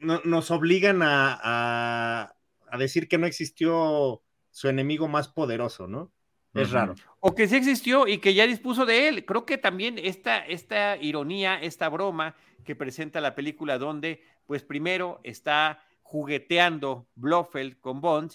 nos 0.00 0.50
obligan 0.50 1.00
a, 1.02 2.34
decir 2.78 3.08
que 3.08 3.18
no 3.18 3.26
existió 3.26 4.22
su 4.50 4.68
enemigo 4.68 5.08
más 5.08 5.28
poderoso, 5.28 5.86
¿no? 5.86 6.12
Es 6.54 6.70
raro. 6.70 6.94
O 7.18 7.34
que 7.34 7.48
sí 7.48 7.56
existió 7.56 8.06
y 8.06 8.18
que 8.18 8.34
ya 8.34 8.46
dispuso 8.46 8.86
de 8.86 9.08
él. 9.08 9.24
Creo 9.24 9.44
que 9.44 9.58
también 9.58 9.98
esta, 9.98 10.38
esta 10.38 10.96
ironía, 10.96 11.60
esta 11.60 11.88
broma 11.88 12.36
que 12.64 12.76
presenta 12.76 13.20
la 13.20 13.34
película 13.34 13.78
donde, 13.78 14.22
pues 14.46 14.62
primero 14.62 15.20
está 15.24 15.84
jugueteando 16.02 17.08
Blofeld 17.16 17.80
con 17.80 18.00
Bond 18.00 18.34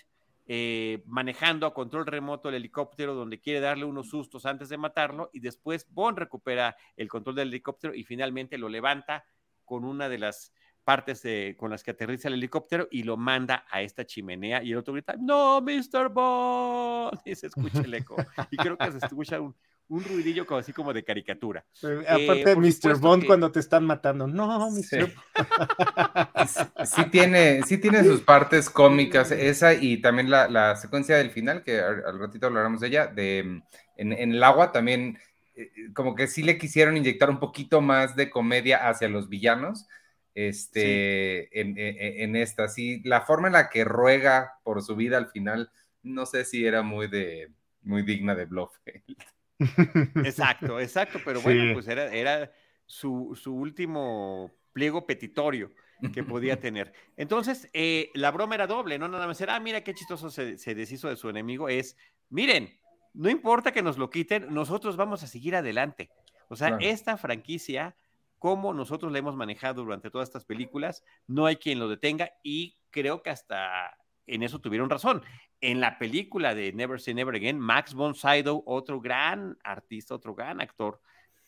eh, 0.52 1.04
manejando 1.06 1.68
a 1.68 1.76
control 1.76 2.08
remoto 2.08 2.50
el 2.50 2.56
helicóptero 2.56 3.14
donde 3.14 3.40
quiere 3.40 3.60
darle 3.60 3.86
unos 3.86 4.10
sustos 4.10 4.48
antes 4.48 4.68
de 4.70 4.80
matarlo 4.80 5.30
y 5.32 5.42
después 5.42 5.86
Bond 5.92 6.18
recupera 6.18 6.76
el 6.98 7.08
control 7.08 7.36
del 7.36 7.50
helicóptero 7.50 7.94
y 7.94 8.04
finalmente 8.04 8.58
lo 8.58 8.68
levanta 8.68 9.26
con 9.64 9.86
una 9.86 10.10
de 10.10 10.18
las 10.18 10.52
partes 10.84 11.22
con 11.56 11.70
las 11.70 11.84
que 11.84 11.92
aterriza 11.92 12.30
el 12.30 12.34
helicóptero 12.34 12.88
y 12.90 13.04
lo 13.04 13.16
manda 13.16 13.68
a 13.70 13.84
esta 13.84 14.08
chimenea 14.08 14.64
y 14.64 14.72
el 14.72 14.80
otro 14.80 14.96
grita, 14.96 15.14
no, 15.20 15.62
Mr. 15.62 16.10
Bond, 16.10 17.20
y 17.26 17.36
se 17.36 17.46
escucha 17.46 17.82
el 17.82 17.94
eco. 17.94 18.16
Y 18.50 18.58
creo 18.58 18.76
que 18.76 18.92
se 18.92 18.98
escucha 18.98 19.40
un, 19.40 19.56
un 19.90 20.04
ruidillo 20.04 20.46
como 20.46 20.60
así 20.60 20.72
como 20.72 20.94
de 20.94 21.04
caricatura. 21.04 21.66
Eh, 21.84 22.06
aparte, 22.08 22.56
Mr. 22.56 23.00
Bond 23.00 23.26
cuando 23.26 23.52
te 23.52 23.60
están 23.60 23.86
matando. 23.86 24.28
No, 24.28 24.70
Mr. 24.72 25.12
Sí. 26.86 27.04
tiene, 27.12 27.64
sí 27.64 27.78
tiene 27.80 28.04
sus 28.04 28.22
partes 28.22 28.70
cómicas, 28.70 29.32
esa 29.32 29.74
y 29.74 29.98
también 29.98 30.30
la, 30.30 30.76
secuencia 30.76 31.18
del 31.18 31.32
final, 31.32 31.64
que 31.64 31.80
al, 31.80 32.20
ratito 32.20 32.48
hablaremos 32.48 32.82
de 32.82 32.88
ella, 32.88 33.08
de 33.08 33.62
en, 33.98 34.14
el 34.14 34.44
agua 34.44 34.72
también, 34.72 35.18
eh, 35.56 35.72
como 35.94 36.16
que 36.16 36.28
sí 36.28 36.44
le 36.44 36.58
quisieron 36.58 36.96
inyectar 36.96 37.30
un 37.30 37.40
poquito 37.40 37.82
más 37.82 38.16
de 38.16 38.30
comedia 38.30 38.88
hacia 38.88 39.10
los 39.10 39.28
villanos. 39.28 39.88
Este, 40.36 41.60
en, 41.60 41.74
en, 41.78 42.36
esta, 42.36 42.70
sí, 42.70 43.02
la 43.04 43.22
forma 43.22 43.48
en 43.48 43.54
la 43.54 43.70
que 43.70 43.84
ruega 43.84 44.54
por 44.64 44.84
su 44.84 44.96
vida 44.96 45.18
al 45.18 45.30
final, 45.32 45.72
no 46.04 46.26
sé 46.26 46.46
si 46.46 46.66
era 46.66 46.82
muy 46.82 47.08
de, 47.08 47.52
muy 47.82 48.04
digna 48.04 48.36
de 48.36 48.46
bluff. 48.46 48.72
Exacto, 49.60 50.80
exacto, 50.80 51.20
pero 51.26 51.42
bueno, 51.42 51.74
pues 51.74 51.88
era, 51.88 52.14
era 52.14 52.52
su, 52.86 53.36
último 53.48 54.52
pliego 54.74 55.06
petitorio 55.06 55.72
que 56.14 56.24
podía 56.24 56.60
tener. 56.62 56.94
Entonces, 57.18 57.70
eh, 57.74 58.10
la 58.14 58.32
broma 58.32 58.56
era 58.56 58.68
doble, 58.68 58.98
no 58.98 59.08
nada 59.08 59.28
más 59.28 59.40
era, 59.42 59.56
ah, 59.56 59.60
mira 59.60 59.84
qué 59.84 59.94
chistoso 59.94 60.30
se, 60.30 60.76
deshizo 60.76 61.10
de 61.10 61.16
su 61.16 61.30
enemigo, 61.30 61.70
es, 61.70 61.98
miren, 62.30 62.80
no 63.14 63.30
importa 63.30 63.72
que 63.72 63.82
nos 63.82 63.98
lo 63.98 64.10
quiten, 64.10 64.54
nosotros 64.54 64.96
vamos 64.96 65.24
a 65.24 65.28
seguir 65.28 65.56
adelante. 65.56 66.10
O 66.48 66.56
sea, 66.56 66.78
esta 66.80 67.18
franquicia, 67.18 67.96
como 68.40 68.74
nosotros 68.74 69.12
la 69.12 69.20
hemos 69.20 69.36
manejado 69.36 69.84
durante 69.84 70.10
todas 70.10 70.30
estas 70.30 70.46
películas, 70.46 71.04
no 71.28 71.46
hay 71.46 71.58
quien 71.58 71.78
lo 71.80 71.88
detenga 71.90 72.32
y 72.44 72.78
creo 72.90 73.22
que 73.22 73.30
hasta 73.30 73.98
en 74.26 74.44
eso 74.44 74.60
tuvieron 74.60 74.90
razón 74.90 75.24
en 75.62 75.82
la 75.82 75.98
película 75.98 76.56
de 76.56 76.72
Never 76.74 77.00
Say 77.00 77.14
Never 77.14 77.36
Again, 77.36 77.60
Max 77.60 77.94
von 77.94 78.16
Sydow, 78.16 78.64
otro 78.66 79.02
gran 79.02 79.58
artista, 79.64 80.16
otro 80.16 80.34
gran 80.34 80.62
actor 80.62 81.02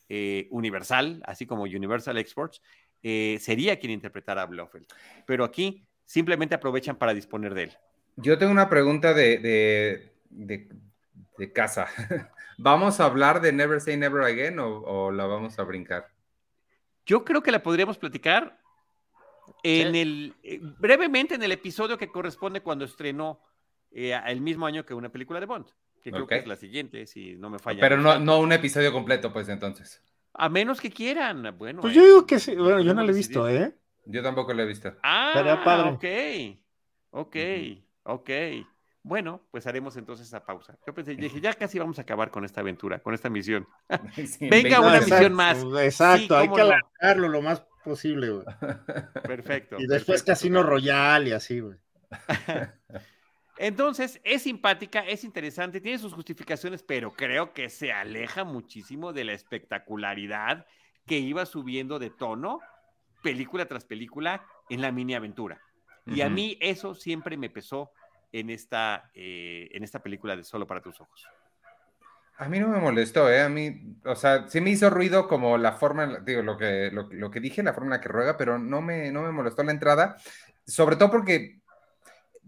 eh, 0.08 0.48
universal, 0.50 1.22
así 1.26 1.46
como 1.46 1.62
Universal 1.62 2.18
Exports, 2.18 2.60
eh, 3.02 3.38
sería 3.40 3.78
quien 3.78 3.92
interpretara 3.92 4.42
a 4.42 4.46
Blofeld. 4.46 4.86
Pero 5.26 5.44
aquí 5.44 5.86
simplemente 6.04 6.54
aprovechan 6.54 6.96
para 6.96 7.14
disponer 7.14 7.54
de 7.54 7.62
él. 7.64 7.72
Yo 8.16 8.36
tengo 8.36 8.52
una 8.52 8.68
pregunta 8.68 9.14
de, 9.14 10.12
de, 10.28 11.52
casa. 11.52 11.88
¿Vamos 12.58 13.00
a 13.00 13.06
hablar 13.06 13.40
de 13.40 13.52
Never 13.52 13.80
Say 13.80 13.96
Never 13.96 14.22
Again 14.22 14.58
o, 14.58 15.10
la 15.10 15.24
vamos 15.24 15.58
a 15.58 15.62
brincar? 15.64 16.08
Yo 17.06 17.24
creo 17.24 17.42
que 17.42 17.50
la 17.50 17.62
podríamos 17.62 17.98
platicar 17.98 18.60
en 19.64 19.96
el, 19.96 20.34
eh, 20.42 20.60
brevemente 20.60 21.34
en 21.34 21.42
el 21.42 21.52
episodio 21.52 21.98
que 21.98 22.08
corresponde 22.08 22.60
cuando 22.60 22.84
estrenó 22.84 23.40
eh, 23.94 24.18
el 24.26 24.40
mismo 24.40 24.66
año 24.66 24.84
que 24.84 24.94
una 24.94 25.10
película 25.10 25.40
de 25.40 25.46
Bond, 25.46 25.66
que 26.02 26.10
creo 26.10 26.26
que 26.26 26.36
es 26.36 26.46
la 26.46 26.56
siguiente, 26.56 27.06
si 27.06 27.36
no 27.36 27.50
me 27.50 27.58
falla. 27.58 27.80
Pero 27.80 27.96
no, 27.98 28.18
no 28.18 28.38
un 28.38 28.52
episodio 28.52 28.92
completo, 28.92 29.32
pues 29.32 29.48
entonces. 29.48 30.02
A 30.34 30.48
menos 30.48 30.80
que 30.80 30.90
quieran, 30.90 31.56
bueno. 31.58 31.82
Pues 31.82 31.94
yo 31.94 32.04
digo 32.04 32.26
que 32.26 32.38
sí, 32.38 32.54
bueno, 32.54 32.80
yo 32.80 32.94
no 32.94 33.02
lo 33.02 33.10
he 33.10 33.14
visto, 33.14 33.48
¿eh? 33.48 33.74
Yo 34.06 34.22
tampoco 34.22 34.52
lo 34.54 34.62
he 34.62 34.66
visto. 34.66 34.94
Ah, 35.02 35.92
ok, 35.94 36.04
ok, 37.10 37.36
ok. 38.04 38.30
Bueno, 39.04 39.42
pues 39.50 39.66
haremos 39.66 39.96
entonces 39.96 40.28
esa 40.28 40.44
pausa. 40.44 40.78
Yo 40.86 40.94
pensé, 40.94 41.16
dije, 41.16 41.40
ya 41.40 41.54
casi 41.54 41.78
vamos 41.78 41.98
a 41.98 42.02
acabar 42.02 42.30
con 42.30 42.44
esta 42.44 42.60
aventura, 42.60 43.00
con 43.00 43.14
esta 43.14 43.28
misión. 43.28 43.66
venga, 44.40 44.80
una 44.80 45.00
misión 45.00 45.32
más. 45.32 45.58
Exacto, 45.80 46.36
hay 46.36 46.48
que 46.48 46.60
alargarlo 46.60 47.28
lo 47.28 47.42
más 47.42 47.64
posible, 47.84 48.30
güey. 48.30 48.46
Perfecto. 49.24 49.76
Y 49.78 49.86
después 49.86 50.22
Casino 50.22 50.62
Royal 50.62 51.26
y 51.26 51.32
así, 51.32 51.60
güey. 51.60 51.78
Entonces, 53.58 54.20
es 54.24 54.42
simpática, 54.42 55.00
es 55.00 55.24
interesante, 55.24 55.80
tiene 55.80 55.98
sus 55.98 56.14
justificaciones, 56.14 56.82
pero 56.82 57.12
creo 57.12 57.52
que 57.52 57.68
se 57.68 57.92
aleja 57.92 58.44
muchísimo 58.44 59.12
de 59.12 59.24
la 59.24 59.32
espectacularidad 59.32 60.66
que 61.06 61.18
iba 61.18 61.44
subiendo 61.44 61.98
de 61.98 62.10
tono 62.10 62.60
película 63.22 63.66
tras 63.66 63.84
película 63.84 64.44
en 64.68 64.80
la 64.80 64.90
mini 64.90 65.14
aventura. 65.14 65.60
Y 66.06 66.22
a 66.22 66.28
mí 66.28 66.58
eso 66.60 66.94
siempre 66.94 67.36
me 67.36 67.48
pesó 67.48 67.92
en 68.32 68.50
esta, 68.50 69.10
eh, 69.14 69.68
en 69.72 69.84
esta 69.84 70.02
película 70.02 70.34
de 70.34 70.42
Solo 70.42 70.66
para 70.66 70.82
tus 70.82 71.00
ojos. 71.00 71.28
A 72.38 72.48
mí 72.48 72.58
no 72.58 72.68
me 72.68 72.80
molestó, 72.80 73.30
¿eh? 73.30 73.42
A 73.42 73.48
mí, 73.48 73.98
o 74.04 74.16
sea, 74.16 74.48
sí 74.48 74.60
me 74.60 74.70
hizo 74.70 74.90
ruido 74.90 75.28
como 75.28 75.58
la 75.58 75.72
forma, 75.72 76.18
digo, 76.24 76.42
lo 76.42 76.56
que, 76.56 76.90
lo, 76.90 77.30
que 77.30 77.40
dije, 77.40 77.62
la 77.62 77.72
forma 77.72 77.88
en 77.88 77.90
la 77.90 78.00
que 78.00 78.08
ruega, 78.08 78.36
pero 78.36 78.58
no 78.58 78.80
me, 78.80 79.12
no 79.12 79.22
me 79.22 79.30
molestó 79.30 79.62
la 79.62 79.70
entrada, 79.70 80.16
sobre 80.66 80.96
todo 80.96 81.10
porque 81.10 81.61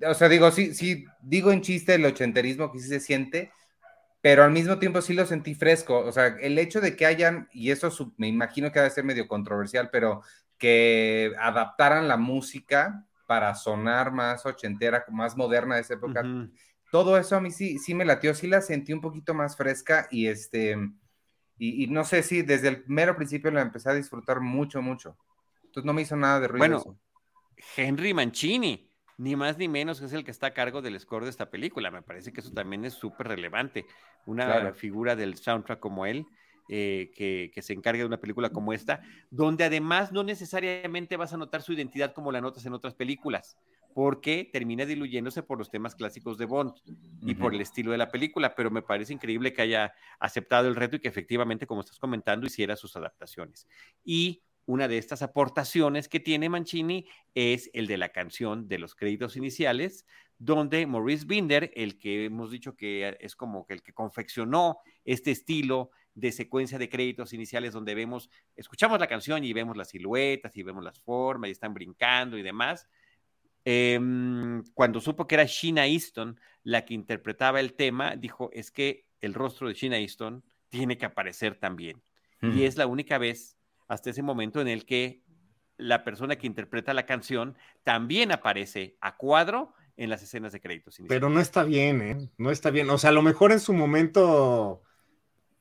o 0.07 0.15
sea, 0.15 0.29
digo, 0.29 0.51
sí, 0.51 0.75
sí, 0.75 1.05
digo 1.23 1.53
en 1.53 1.61
chiste 1.61 1.95
el 1.95 2.05
ochenterismo 2.05 2.73
que 2.73 2.79
sí 2.79 2.89
se 2.89 3.01
siente, 3.01 3.53
pero 4.21 4.43
al 4.43 4.51
mismo 4.51 4.79
tiempo 4.79 5.03
sí 5.03 5.13
lo 5.13 5.27
sentí 5.27 5.55
fresco. 5.55 5.99
O 5.99 6.13
sea, 6.13 6.27
el 6.41 6.59
hecho 6.59 6.81
de 6.81 6.97
que 6.97 7.07
hayan, 7.07 7.49
y 7.53 7.71
eso 7.71 7.91
me 8.17 8.29
imagino 8.29 8.73
que 8.73 8.79
debe 8.79 8.91
ser 8.91 9.05
medio 9.05 9.29
controversial, 9.29 9.91
pero 9.93 10.23
que 10.59 11.33
adaptaran 11.39 12.09
la 12.09 12.17
música 12.17 13.07
para 13.27 13.55
sonar 13.55 14.13
más 14.13 14.47
ochentera, 14.47 15.05
más 15.11 15.37
moderna 15.37 15.77
de 15.77 15.83
esa 15.83 15.95
época. 15.95 16.25
Todo 16.91 17.19
eso 17.19 17.37
a 17.37 17.41
mí 17.41 17.51
sí, 17.51 17.79
sí 17.79 17.95
me 17.95 18.05
latió, 18.05 18.35
sí 18.35 18.47
la 18.47 18.61
sentí 18.61 18.93
un 18.93 19.01
poquito 19.01 19.35
más 19.35 19.57
fresca 19.57 20.07
y 20.11 20.29
este, 20.29 20.77
y, 21.59 21.87
no 21.89 22.05
sé 22.05 22.23
si 22.23 22.43
desde 22.43 22.69
el 22.69 22.85
mero 22.87 23.17
principio 23.17 23.51
la 23.51 23.63
empecé 23.63 23.91
a 23.91 23.95
disfrutar 23.95 24.41
mucho, 24.41 24.83
mucho. 24.83 25.17
Entonces 25.65 25.85
no 25.85 25.93
me 25.93 26.03
hizo 26.03 26.17
nada 26.17 26.41
de 26.41 26.49
ruido. 26.49 26.83
Bueno, 26.83 26.99
Henry 27.77 28.15
Mancini, 28.15 28.91
ni 29.19 29.37
más 29.37 29.59
ni 29.59 29.69
menos 29.69 30.01
es 30.01 30.13
el 30.13 30.25
que 30.25 30.31
está 30.31 30.49
a 30.49 30.55
cargo 30.55 30.83
del 30.83 30.99
score 30.99 31.25
de 31.25 31.31
esta 31.31 31.51
película. 31.51 31.91
Me 31.91 32.03
parece 32.03 32.33
que 32.33 32.41
eso 32.41 32.51
también 32.53 32.85
es 32.85 32.95
súper 32.95 33.29
relevante. 33.29 33.87
Una 34.27 34.73
figura 34.73 35.17
del 35.17 35.37
soundtrack 35.37 35.81
como 35.81 36.07
él, 36.07 36.27
eh, 36.69 37.13
que, 37.15 37.51
que, 37.55 37.61
se 37.61 37.75
encargue 37.75 38.01
de 38.01 38.07
una 38.07 38.21
película 38.21 38.49
como 38.49 38.73
esta, 38.73 39.03
donde 39.31 39.65
además 39.65 40.13
no 40.13 40.25
necesariamente 40.25 41.17
vas 41.19 41.35
a 41.35 41.37
notar 41.37 41.61
su 41.61 41.75
identidad 41.75 42.15
como 42.15 42.33
la 42.33 42.41
notas 42.41 42.65
en 42.65 42.73
otras 42.73 42.95
películas, 42.95 43.59
porque 43.93 44.49
termina 44.51 44.87
diluyéndose 44.87 45.43
por 45.43 45.59
los 45.59 45.71
temas 45.71 45.95
clásicos 45.95 46.39
de 46.39 46.47
Bond 46.47 46.73
y 47.21 47.35
por 47.35 47.55
el 47.55 47.61
estilo 47.61 47.93
de 47.93 47.99
la 47.99 48.09
película, 48.09 48.55
pero 48.55 48.71
me 48.71 48.81
parece 48.81 49.13
increíble 49.13 49.53
que 49.53 49.61
haya 49.61 49.93
aceptado 50.19 50.67
el 50.67 50.75
reto 50.75 50.97
y 50.97 51.01
que 51.01 51.09
efectivamente, 51.09 51.67
como 51.67 51.83
estás 51.83 51.99
comentando, 51.99 52.47
hiciera 52.47 52.77
sus 52.77 52.97
adaptaciones. 52.97 53.69
Y 54.03 54.43
una 54.67 54.89
de 54.89 54.99
estas 54.99 55.23
aportaciones 55.23 56.09
que 56.09 56.21
tiene 56.21 56.49
Mancini 56.49 57.07
es 57.35 57.71
el 57.75 57.87
de 57.87 57.99
la 57.99 58.11
canción 58.11 58.69
de 58.69 58.79
los 58.79 58.95
créditos 58.95 59.37
iniciales, 59.37 60.07
donde 60.39 60.87
Maurice 60.87 61.27
Binder, 61.27 61.71
el 61.75 61.99
que 61.99 62.25
hemos 62.25 62.51
dicho 62.51 62.77
que 62.77 63.17
es 63.21 63.37
como 63.37 63.67
que 63.67 63.75
el 63.75 63.83
que 63.83 63.93
confeccionó 63.93 64.79
este 65.05 65.31
estilo 65.31 65.91
de 66.15 66.33
secuencia 66.33 66.79
de 66.79 66.89
créditos 66.89 67.33
iniciales 67.33 67.73
donde 67.73 67.95
vemos, 67.95 68.31
escuchamos 68.57 68.99
la 69.01 69.07
canción 69.07 69.45
y 69.45 69.53
vemos 69.53 69.77
las 69.77 69.89
siluetas 69.89 70.57
y 70.57 70.63
vemos 70.63 70.85
las 70.85 71.01
formas 71.01 71.49
y 71.49 71.53
están 71.53 71.75
brincando 71.75 72.39
y 72.39 72.43
demás, 72.43 72.89
em, 73.65 74.63
cuando 74.75 75.01
supo 75.01 75.27
que 75.27 75.35
era 75.35 75.45
Sheena 75.45 75.87
Easton 75.87 76.39
la 76.63 76.85
que 76.85 76.95
interpretaba 76.95 77.61
el 77.61 77.75
tema, 77.75 78.17
dijo, 78.17 78.51
es 78.53 78.71
que 78.71 79.07
el 79.21 79.35
rostro 79.35 79.69
de 79.69 79.75
Sheena 79.75 79.99
Easton 79.99 80.45
tiene 80.69 80.97
que 80.99 81.07
aparecer 81.07 81.57
también. 81.57 82.03
Y 82.43 82.65
es 82.65 82.77
la 82.77 82.87
única 82.87 83.17
vez 83.17 83.54
hasta 83.89 84.11
ese 84.11 84.23
momento 84.23 84.61
en 84.61 84.69
el 84.69 84.85
que 84.85 85.23
la 85.77 86.05
persona 86.05 86.37
que 86.37 86.47
interpreta 86.47 86.95
la 86.95 87.07
canción 87.07 87.57
también 87.83 88.33
aparece 88.33 88.97
a 89.01 89.17
cuadro 89.17 89.75
en 89.97 90.11
las 90.11 90.23
escenas 90.23 90.53
de 90.53 90.61
créditos. 90.61 91.01
Pero 91.09 91.31
no 91.31 91.41
está 91.41 91.65
bien, 91.65 92.03
¿eh? 92.03 92.31
No 92.37 92.51
está 92.51 92.71
bien. 92.71 92.91
O 92.91 92.99
sea, 92.99 93.11
a 93.11 93.13
lo 93.13 93.23
mejor 93.23 93.53
en 93.53 93.61
su 93.61 93.73
momento 93.73 94.83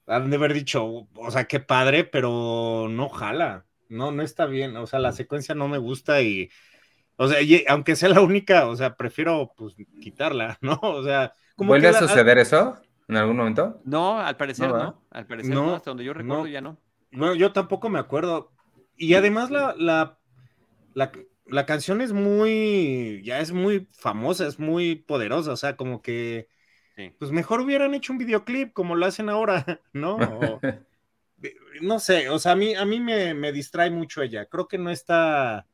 han 0.07 0.29
de 0.29 0.35
haber 0.35 0.53
dicho, 0.53 1.07
o 1.15 1.31
sea, 1.31 1.45
qué 1.45 1.59
padre, 1.59 2.03
pero 2.03 2.87
no 2.89 3.09
jala. 3.09 3.65
No, 3.89 4.11
no 4.11 4.23
está 4.23 4.45
bien. 4.45 4.75
O 4.77 4.87
sea, 4.87 4.99
la 4.99 5.11
secuencia 5.11 5.55
no 5.55 5.67
me 5.67 5.77
gusta 5.77 6.21
y, 6.21 6.49
o 7.15 7.27
sea, 7.27 7.39
aunque 7.69 7.95
sea 7.95 8.09
la 8.09 8.21
única, 8.21 8.67
o 8.67 8.75
sea, 8.75 8.95
prefiero 8.95 9.53
pues 9.55 9.75
quitarla, 10.01 10.57
¿no? 10.61 10.79
O 10.81 11.03
sea, 11.03 11.33
¿vuelve 11.57 11.89
a 11.89 11.93
suceder 11.93 12.37
eso 12.37 12.75
en 13.07 13.17
algún 13.17 13.37
momento? 13.37 13.81
No, 13.85 14.19
al 14.19 14.35
parecer 14.35 14.69
no. 14.69 15.03
Al 15.11 15.27
parecer 15.27 15.53
no, 15.53 15.75
hasta 15.75 15.91
donde 15.91 16.03
yo 16.03 16.13
recuerdo 16.13 16.47
ya 16.47 16.61
no. 16.61 16.77
No, 17.13 17.35
yo 17.35 17.53
tampoco 17.53 17.89
me 17.89 17.99
acuerdo. 17.99 18.51
Y 18.97 19.13
además 19.13 19.51
la, 19.51 19.75
la, 19.77 20.19
la, 20.93 21.11
la 21.45 21.65
canción 21.65 22.01
es 22.01 22.13
muy, 22.13 23.21
ya 23.23 23.39
es 23.39 23.51
muy 23.51 23.87
famosa, 23.91 24.47
es 24.47 24.59
muy 24.59 24.95
poderosa, 24.95 25.51
o 25.51 25.57
sea, 25.57 25.75
como 25.75 26.01
que, 26.01 26.47
pues 27.19 27.31
mejor 27.31 27.61
hubieran 27.61 27.93
hecho 27.93 28.13
un 28.13 28.19
videoclip 28.19 28.73
como 28.73 28.95
lo 28.95 29.05
hacen 29.05 29.29
ahora, 29.29 29.81
¿no? 29.93 30.17
no 31.81 31.99
sé, 31.99 32.29
o 32.29 32.39
sea, 32.39 32.53
a 32.53 32.55
mí, 32.55 32.75
a 32.75 32.85
mí 32.85 32.99
me, 32.99 33.51
distrae 33.51 33.89
mucho 33.89 34.21
ella, 34.21 34.45
creo 34.45 34.67
que 34.67 34.77
no 34.77 34.89
está, 34.89 35.67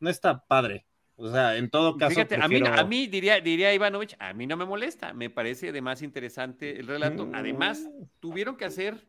no 0.00 0.10
está 0.10 0.44
padre. 0.46 0.86
O 1.14 1.30
sea, 1.30 1.56
en 1.56 1.70
todo 1.70 1.96
caso. 1.98 2.14
Fíjate, 2.14 2.36
a, 2.36 2.48
mí, 2.48 2.60
a 2.66 2.84
mí 2.84 3.06
diría, 3.06 3.38
diría 3.40 3.72
Ivanovich, 3.72 4.16
a 4.18 4.32
mí 4.32 4.46
no 4.46 4.56
me 4.56 4.64
molesta, 4.64 5.12
me 5.12 5.30
parece 5.30 5.68
además 5.68 6.02
interesante 6.02 6.80
el 6.80 6.88
relato. 6.88 7.30
Además, 7.32 7.80
mm. 7.80 8.04
tuvieron 8.18 8.56
que 8.56 8.64
hacer 8.64 9.06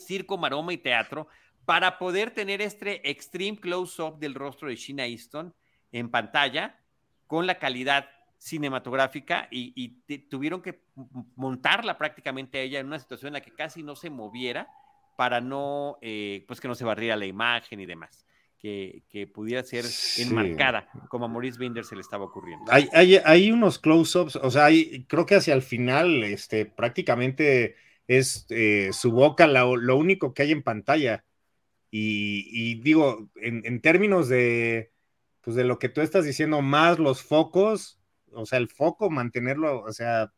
circo, 0.00 0.36
maroma 0.36 0.72
y 0.72 0.78
teatro 0.78 1.28
para 1.64 1.98
poder 1.98 2.32
tener 2.32 2.60
este 2.60 3.08
extreme 3.10 3.58
close-up 3.58 4.18
del 4.18 4.34
rostro 4.34 4.68
de 4.68 4.76
Sheena 4.76 5.06
Easton 5.06 5.54
en 5.92 6.10
pantalla 6.10 6.80
con 7.26 7.46
la 7.46 7.58
calidad 7.58 8.08
cinematográfica 8.38 9.46
y, 9.50 10.00
tuvieron 10.28 10.62
que 10.62 10.80
montarla 11.36 11.98
prácticamente 11.98 12.58
a 12.58 12.62
ella 12.62 12.80
en 12.80 12.86
una 12.86 12.98
situación 12.98 13.28
en 13.28 13.34
la 13.34 13.40
que 13.40 13.52
casi 13.52 13.82
no 13.82 13.94
se 13.94 14.10
moviera 14.10 14.68
para 15.16 15.40
no, 15.40 15.98
eh, 16.00 16.44
pues 16.48 16.60
que 16.60 16.66
no 16.66 16.74
se 16.74 16.84
barriera 16.84 17.14
la 17.16 17.26
imagen 17.26 17.78
y 17.80 17.86
demás. 17.86 18.26
Que, 18.58 19.30
pudiera 19.32 19.62
ser 19.62 19.84
enmarcada, 20.18 20.88
como 21.08 21.26
a 21.26 21.28
Maurice 21.28 21.58
Binder 21.58 21.84
se 21.84 21.94
le 21.94 22.02
estaba 22.02 22.24
ocurriendo. 22.24 22.70
Hay, 22.70 22.88
hay, 22.92 23.16
hay 23.16 23.52
unos 23.52 23.78
close-ups, 23.78 24.36
o 24.36 24.50
sea, 24.50 24.68
creo 25.06 25.24
que 25.24 25.36
hacia 25.36 25.54
el 25.54 25.62
final, 25.62 26.24
este, 26.24 26.66
prácticamente 26.66 27.76
es 28.10 28.44
eh, 28.48 28.90
su 28.92 29.12
boca 29.12 29.46
lo 29.46 29.96
único 29.96 30.34
que 30.34 30.42
hay 30.42 30.50
en 30.50 30.64
pantalla. 30.64 31.24
Y, 31.92 32.80
digo, 32.80 33.30
en, 33.36 33.80
términos 33.80 34.28
de, 34.28 34.90
pues 35.40 35.54
de 35.54 35.62
lo 35.62 35.78
que 35.78 35.88
tú 35.88 36.00
estás 36.00 36.24
diciendo, 36.24 36.60
más 36.60 36.98
los 36.98 37.22
focos, 37.22 38.00
o 38.32 38.46
sea, 38.46 38.58
el 38.58 38.68
foco, 38.68 39.10
mantenerlo, 39.10 39.82
o 39.82 39.92
sea, 39.92 40.32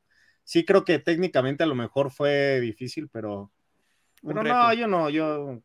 sí 0.44 0.66
creo 0.66 0.84
que 0.84 0.98
técnicamente 0.98 1.62
a 1.62 1.66
lo 1.66 1.74
mejor 1.74 2.10
fue 2.10 2.60
difícil, 2.60 3.08
pero, 3.08 3.50
pero 4.22 4.42
no, 4.42 4.74
yo 4.74 4.86
no, 4.86 5.08
yo 5.08 5.62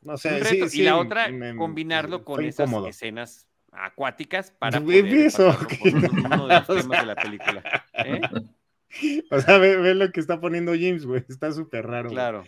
no 0.00 0.16
sé. 0.16 0.40
y 0.72 0.82
la 0.82 0.96
otra, 0.96 1.28
combinarlo 1.56 2.24
con 2.24 2.42
esas 2.42 2.70
escenas 2.86 3.48
acuáticas 3.70 4.50
para 4.50 4.80
poder 4.80 5.04
uno 5.04 6.48
de 6.48 6.54
los 6.54 6.66
temas 6.66 7.00
de 7.00 7.06
la 7.06 7.16
película. 7.16 7.62
¿eh? 7.94 8.20
O 9.30 9.40
sea, 9.40 9.58
ve, 9.58 9.94
lo 9.94 10.10
que 10.12 10.20
está 10.20 10.40
poniendo 10.40 10.72
James, 10.72 11.06
güey, 11.06 11.24
está 11.28 11.52
súper 11.52 11.86
raro. 11.86 12.10
Claro. 12.10 12.44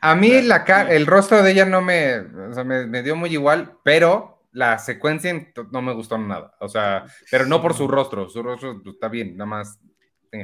A 0.00 0.14
mí 0.14 0.42
la 0.42 0.64
el 0.90 1.06
rostro 1.06 1.42
de 1.42 1.52
ella 1.52 1.64
no 1.64 1.80
me, 1.80 2.18
o 2.18 2.52
sea, 2.52 2.64
me, 2.64 3.02
dio 3.02 3.16
muy 3.16 3.30
igual, 3.30 3.78
pero 3.82 4.42
la 4.52 4.78
secuencia 4.78 5.32
no 5.70 5.82
me 5.82 5.94
gustó 5.94 6.18
nada. 6.18 6.54
O 6.60 6.68
sea, 6.68 7.06
pero 7.30 7.46
no 7.46 7.62
por 7.62 7.74
su 7.74 7.88
rostro, 7.88 8.28
su 8.28 8.42
rostro 8.42 8.82
está 8.84 9.08
bien, 9.08 9.36
nada 9.36 9.46
más. 9.46 9.78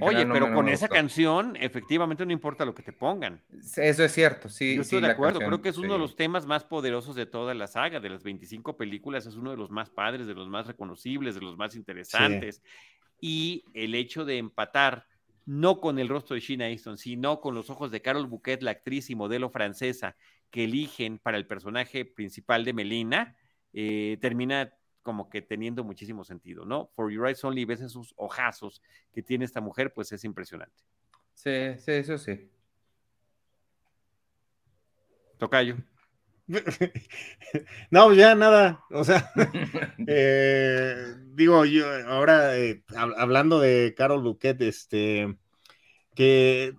Oye, 0.02 0.24
pero 0.24 0.54
con 0.54 0.68
esa 0.68 0.88
canción, 0.88 1.56
efectivamente 1.56 2.24
no 2.24 2.32
importa 2.32 2.64
lo 2.64 2.74
que 2.74 2.82
te 2.82 2.92
pongan. 2.92 3.42
Eso 3.76 4.04
es 4.04 4.12
cierto, 4.12 4.48
sí. 4.48 4.76
Yo 4.76 4.82
estoy 4.82 5.00
de 5.00 5.08
acuerdo, 5.08 5.40
creo 5.40 5.60
que 5.60 5.70
es 5.70 5.78
uno 5.78 5.94
de 5.94 5.98
los 5.98 6.14
temas 6.14 6.46
más 6.46 6.64
poderosos 6.64 7.16
de 7.16 7.26
toda 7.26 7.52
la 7.54 7.66
saga, 7.66 7.98
de 7.98 8.08
las 8.08 8.22
25 8.22 8.76
películas, 8.76 9.26
es 9.26 9.34
uno 9.34 9.50
de 9.50 9.56
los 9.56 9.70
más 9.70 9.90
padres, 9.90 10.28
de 10.28 10.34
los 10.34 10.48
más 10.48 10.68
reconocibles, 10.68 11.34
de 11.34 11.40
los 11.40 11.56
más 11.56 11.74
interesantes. 11.74 12.62
Y 13.20 13.64
el 13.74 13.94
hecho 13.94 14.24
de 14.24 14.38
empatar 14.38 15.06
no 15.50 15.80
con 15.80 15.98
el 15.98 16.08
rostro 16.08 16.34
de 16.34 16.40
Sheena 16.40 16.68
Easton, 16.68 16.96
sino 16.96 17.40
con 17.40 17.56
los 17.56 17.70
ojos 17.70 17.90
de 17.90 18.00
Carol 18.00 18.28
Bouquet, 18.28 18.62
la 18.62 18.70
actriz 18.70 19.10
y 19.10 19.16
modelo 19.16 19.50
francesa 19.50 20.14
que 20.48 20.62
eligen 20.62 21.18
para 21.18 21.38
el 21.38 21.46
personaje 21.48 22.04
principal 22.04 22.64
de 22.64 22.72
Melina, 22.72 23.36
eh, 23.72 24.16
termina 24.20 24.72
como 25.02 25.28
que 25.28 25.42
teniendo 25.42 25.82
muchísimo 25.82 26.22
sentido, 26.22 26.64
¿no? 26.64 26.86
For 26.94 27.10
Your 27.10 27.26
Eyes 27.26 27.42
Only, 27.42 27.64
ves 27.64 27.80
esos 27.80 28.14
ojazos 28.16 28.80
que 29.10 29.24
tiene 29.24 29.44
esta 29.44 29.60
mujer, 29.60 29.92
pues 29.92 30.12
es 30.12 30.22
impresionante. 30.22 30.84
Sí, 31.34 31.76
sí, 31.78 31.92
eso 31.92 32.16
sí. 32.16 32.48
Tocayo. 35.36 35.74
No, 37.90 38.12
ya 38.12 38.34
nada, 38.34 38.84
o 38.90 39.04
sea, 39.04 39.30
eh, 40.06 41.14
digo 41.34 41.64
yo, 41.64 41.86
ahora 42.08 42.56
eh, 42.58 42.82
hablando 42.94 43.60
de 43.60 43.94
Carol 43.96 44.22
Bouquet, 44.22 44.60
este, 44.62 45.36
que, 46.14 46.74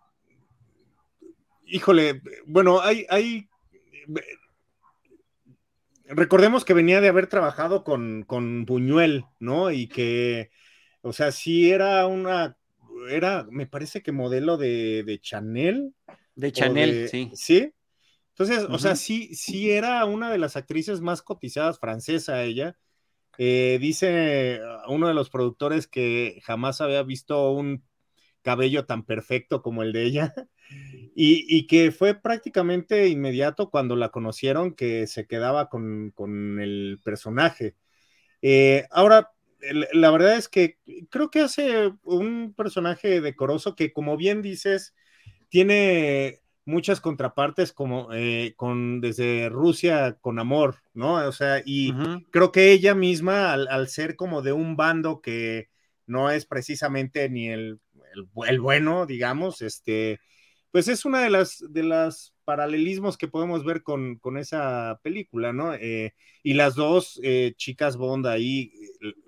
híjole, 1.65 2.21
bueno, 2.45 2.81
hay, 2.81 3.05
hay, 3.09 3.49
recordemos 6.05 6.65
que 6.65 6.73
venía 6.73 7.01
de 7.01 7.09
haber 7.09 7.27
trabajado 7.27 7.83
con, 7.83 8.23
con 8.23 8.65
Buñuel, 8.65 9.25
¿no? 9.39 9.71
Y 9.71 9.87
que, 9.87 10.51
o 11.01 11.13
sea, 11.13 11.31
sí 11.31 11.71
era 11.71 12.05
una, 12.07 12.57
era, 13.09 13.47
me 13.49 13.67
parece 13.67 14.01
que 14.01 14.11
modelo 14.11 14.57
de, 14.57 15.03
de 15.03 15.19
Chanel. 15.19 15.93
De 16.35 16.51
Chanel, 16.51 17.09
sí. 17.09 17.31
Sí, 17.33 17.73
entonces, 18.31 18.65
o 18.69 18.79
sea, 18.79 18.95
sí, 18.95 19.35
sí 19.35 19.71
era 19.71 20.03
una 20.05 20.31
de 20.31 20.37
las 20.37 20.55
actrices 20.55 21.01
más 21.01 21.21
cotizadas 21.21 21.79
francesa 21.79 22.43
ella. 22.43 22.77
Eh, 23.37 23.77
dice 23.81 24.59
uno 24.87 25.07
de 25.07 25.13
los 25.13 25.29
productores 25.29 25.87
que 25.87 26.41
jamás 26.43 26.81
había 26.81 27.03
visto 27.03 27.51
un 27.51 27.83
cabello 28.41 28.85
tan 28.85 29.05
perfecto 29.05 29.61
como 29.61 29.83
el 29.83 29.93
de 29.93 30.03
ella 30.03 30.33
y, 31.15 31.67
que 31.67 31.91
fue 31.91 32.15
prácticamente 32.15 33.07
inmediato 33.07 33.69
cuando 33.69 33.95
la 33.95 34.09
conocieron 34.09 34.73
que 34.73 35.07
se 35.07 35.27
quedaba 35.27 35.69
con, 35.69 36.13
el 36.59 36.99
personaje. 37.03 37.75
Eh, 38.41 38.85
ahora, 38.91 39.31
la 39.93 40.11
verdad 40.11 40.35
es 40.37 40.49
que 40.49 40.79
creo 41.09 41.29
que 41.29 41.41
hace 41.41 41.93
un 42.03 42.53
personaje 42.55 43.21
decoroso 43.21 43.75
que, 43.75 43.93
como 43.93 44.17
bien 44.17 44.41
dices, 44.41 44.95
tiene 45.49 46.40
muchas 46.65 47.01
contrapartes 47.01 47.73
como 47.73 48.09
eh, 48.13 48.53
con 48.55 49.01
desde 49.01 49.49
Rusia 49.49 50.17
con 50.21 50.39
amor, 50.39 50.77
¿no? 50.93 51.15
O 51.27 51.31
sea, 51.31 51.61
y 51.65 51.93
creo 52.31 52.51
que 52.51 52.71
ella 52.71 52.95
misma, 52.95 53.53
al, 53.53 53.87
ser 53.87 54.15
como 54.15 54.41
de 54.41 54.53
un 54.53 54.75
bando 54.75 55.21
que 55.21 55.69
no 56.05 56.29
es 56.29 56.45
precisamente 56.45 57.29
ni 57.29 57.49
el, 57.49 57.79
el, 58.47 58.59
bueno, 58.59 59.05
digamos, 59.05 59.61
este, 59.61 60.19
pues 60.71 60.87
es 60.87 61.05
una 61.05 61.21
de 61.21 61.29
las, 61.29 61.63
de 61.69 61.83
las 61.83 62.33
paralelismos 62.45 63.17
que 63.17 63.27
podemos 63.27 63.63
ver 63.63 63.81
con, 63.83 64.17
con 64.17 64.37
esa 64.37 64.99
película, 65.03 65.53
¿no? 65.53 65.73
Eh, 65.73 66.13
y 66.43 66.53
las 66.53 66.75
dos 66.75 67.19
eh, 67.23 67.53
chicas 67.57 67.97
Bond 67.97 68.27
ahí, 68.27 68.73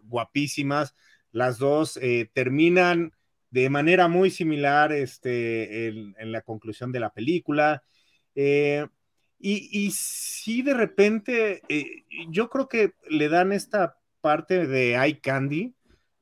guapísimas, 0.04 0.96
las 1.32 1.58
dos 1.58 2.00
terminan 2.34 3.12
de 3.54 3.70
manera 3.70 4.08
muy 4.08 4.32
similar 4.32 4.92
este, 4.92 5.88
en, 5.88 6.32
la 6.32 6.42
conclusión 6.42 6.92
de 6.92 7.00
la 7.00 7.14
película. 7.14 7.84
Eh, 8.34 8.88
y, 9.38 9.70
y 9.72 9.92
sí, 9.92 10.64
de 10.64 10.74
repente, 10.74 11.62
eh, 11.70 12.04
yo 12.30 12.50
creo 12.50 12.68
que 12.68 12.94
le 13.08 13.30
dan 13.30 13.52
esta 13.52 14.00
parte 14.22 14.66
de 14.66 14.96
eye 14.96 15.20
candy, 15.22 15.76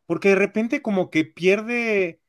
porque 0.06 0.30
de 0.30 0.36
repente 0.36 0.82
como 0.82 1.10
que 1.10 1.24
pierde 1.24 2.20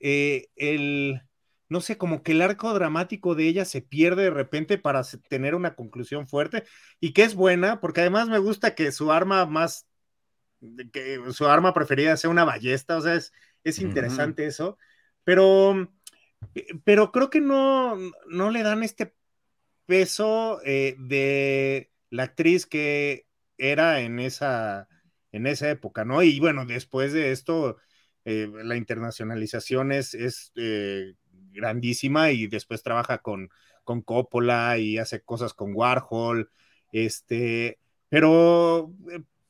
eh, 0.00 0.46
el, 0.56 1.20
no 1.68 1.82
sé, 1.82 1.98
como 1.98 2.22
que 2.22 2.32
el 2.32 2.40
arco 2.40 2.72
dramático 2.72 3.34
de 3.34 3.46
ella 3.46 3.66
se 3.66 3.82
pierde 3.82 4.24
de 4.24 4.30
repente 4.30 4.78
para 4.78 5.02
tener 5.28 5.54
una 5.54 5.74
conclusión 5.74 6.28
fuerte 6.28 6.64
y 6.98 7.12
que 7.12 7.24
es 7.24 7.34
buena, 7.34 7.80
porque 7.80 8.00
además 8.00 8.28
me 8.28 8.38
gusta 8.38 8.74
que 8.74 8.90
su 8.92 9.12
arma 9.12 9.44
más, 9.44 9.86
que 10.92 11.20
su 11.32 11.46
arma 11.46 11.74
preferida 11.74 12.16
sea 12.16 12.30
una 12.30 12.44
ballesta, 12.44 12.96
o 12.96 13.02
sea, 13.02 13.14
es, 13.16 13.32
es 13.64 13.78
interesante 13.78 14.46
eso, 14.46 14.78
pero, 15.24 15.88
eh, 16.54 16.66
pero 16.84 17.12
creo 17.12 17.30
que 17.30 17.40
no, 17.40 17.96
no 18.28 18.50
le 18.50 18.62
dan 18.62 18.82
este 18.82 19.14
peso 19.86 20.60
eh, 20.64 20.94
de 20.98 21.90
la 22.10 22.24
actriz 22.24 22.66
que 22.66 23.26
era 23.58 24.00
en 24.00 24.20
esa, 24.20 24.88
en 25.32 25.46
esa 25.46 25.70
época, 25.70 26.04
¿no? 26.04 26.22
Y 26.22 26.40
bueno, 26.40 26.64
después 26.66 27.12
de 27.12 27.32
esto, 27.32 27.76
eh, 28.24 28.48
la 28.62 28.76
internacionalización 28.76 29.92
es, 29.92 30.14
es 30.14 30.52
eh, 30.56 31.14
grandísima 31.52 32.30
y 32.30 32.46
después 32.46 32.82
trabaja 32.82 33.18
con, 33.18 33.50
con 33.84 34.02
Coppola 34.02 34.78
y 34.78 34.98
hace 34.98 35.22
cosas 35.22 35.54
con 35.54 35.74
Warhol, 35.74 36.50
este, 36.92 37.78
pero, 38.08 38.92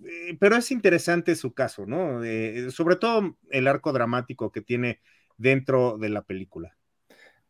eh, 0.05 0.37
pero 0.39 0.57
es 0.57 0.71
interesante 0.71 1.35
su 1.37 1.53
caso, 1.53 1.87
¿no? 1.87 2.23
sobre 2.71 2.97
todo 2.97 3.37
el 3.51 3.69
arco 3.69 3.93
dramático 3.93 4.51
que 4.51 4.61
tiene 4.61 5.01
dentro 5.37 5.99
de 5.99 6.09
la 6.09 6.23
película. 6.23 6.77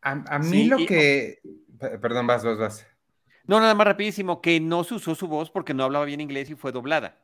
A, 0.02 0.38
mí 0.38 0.64
lo 0.64 0.78
que... 0.78 1.40
Perdón, 1.78 2.26
vas, 2.26 2.44
vas, 2.44 2.58
vas. 2.58 2.86
No, 3.46 3.60
nada 3.60 3.74
más 3.74 3.86
rapidísimo, 3.86 4.40
que 4.40 4.60
no 4.60 4.84
se 4.84 4.94
usó 4.94 5.14
su 5.14 5.26
voz 5.26 5.50
porque 5.50 5.74
no 5.74 5.84
hablaba 5.84 6.04
bien 6.04 6.20
inglés 6.20 6.50
y 6.50 6.54
fue 6.54 6.72
doblada. 6.72 7.18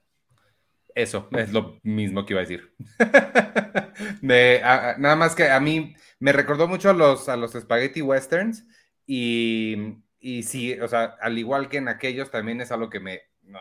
Eso, 0.94 1.28
es 1.32 1.52
lo 1.52 1.78
mismo 1.82 2.24
que 2.24 2.32
iba 2.32 2.40
a 2.40 2.44
decir. 2.44 2.74
nada 4.22 5.16
más 5.16 5.34
que 5.34 5.50
a 5.50 5.60
mí 5.60 5.94
me 6.18 6.32
recordó 6.32 6.68
mucho 6.68 6.90
a 6.90 6.94
los, 6.94 7.28
a 7.28 7.36
los 7.36 7.52
spaghetti 7.52 8.00
westerns 8.00 8.66
y, 9.06 9.98
y 10.18 10.42
sí, 10.42 10.72
o 10.80 10.88
sea, 10.88 11.16
al 11.20 11.38
igual 11.38 11.68
que 11.68 11.76
en 11.76 11.88
aquellos, 11.88 12.30
también 12.30 12.60
es 12.60 12.72
algo 12.72 12.88
que 12.88 13.00
me, 13.00 13.20
no, 13.46 13.60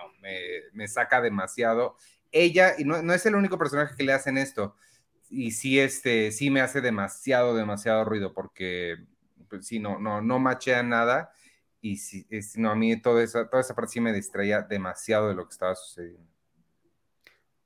me, 0.74 0.88
saca 0.88 1.22
demasiado. 1.22 1.96
Ella, 2.32 2.76
y 2.78 2.84
no, 2.84 3.02
no, 3.02 3.14
es 3.14 3.26
el 3.26 3.36
único 3.36 3.58
personaje 3.58 3.96
que 3.96 4.04
le 4.04 4.14
hacen 4.14 4.38
esto, 4.38 4.76
y 5.30 5.52
sí, 5.52 5.80
este, 5.80 6.32
sí 6.32 6.50
me 6.50 6.62
hace 6.62 6.82
demasiado, 6.82 7.56
demasiado 7.56 8.04
ruido, 8.06 8.34
porque 8.34 8.98
pues, 9.50 9.68
sí, 9.68 9.80
no, 9.80 10.00
no, 10.00 10.22
no 10.22 10.40
machea 10.40 10.84
nada, 10.84 11.32
y 11.82 11.98
sí, 11.98 12.26
no, 12.58 12.72
a 12.72 12.76
mí 12.76 13.00
toda 13.00 13.24
esa, 13.24 13.50
toda 13.50 13.62
esa 13.62 13.76
parte 13.76 13.94
sí 13.94 14.02
me 14.02 14.14
distraía 14.14 14.62
demasiado 14.62 15.30
de 15.30 15.36
lo 15.36 15.46
que 15.48 15.52
estaba 15.52 15.76
sucediendo. 15.76 16.28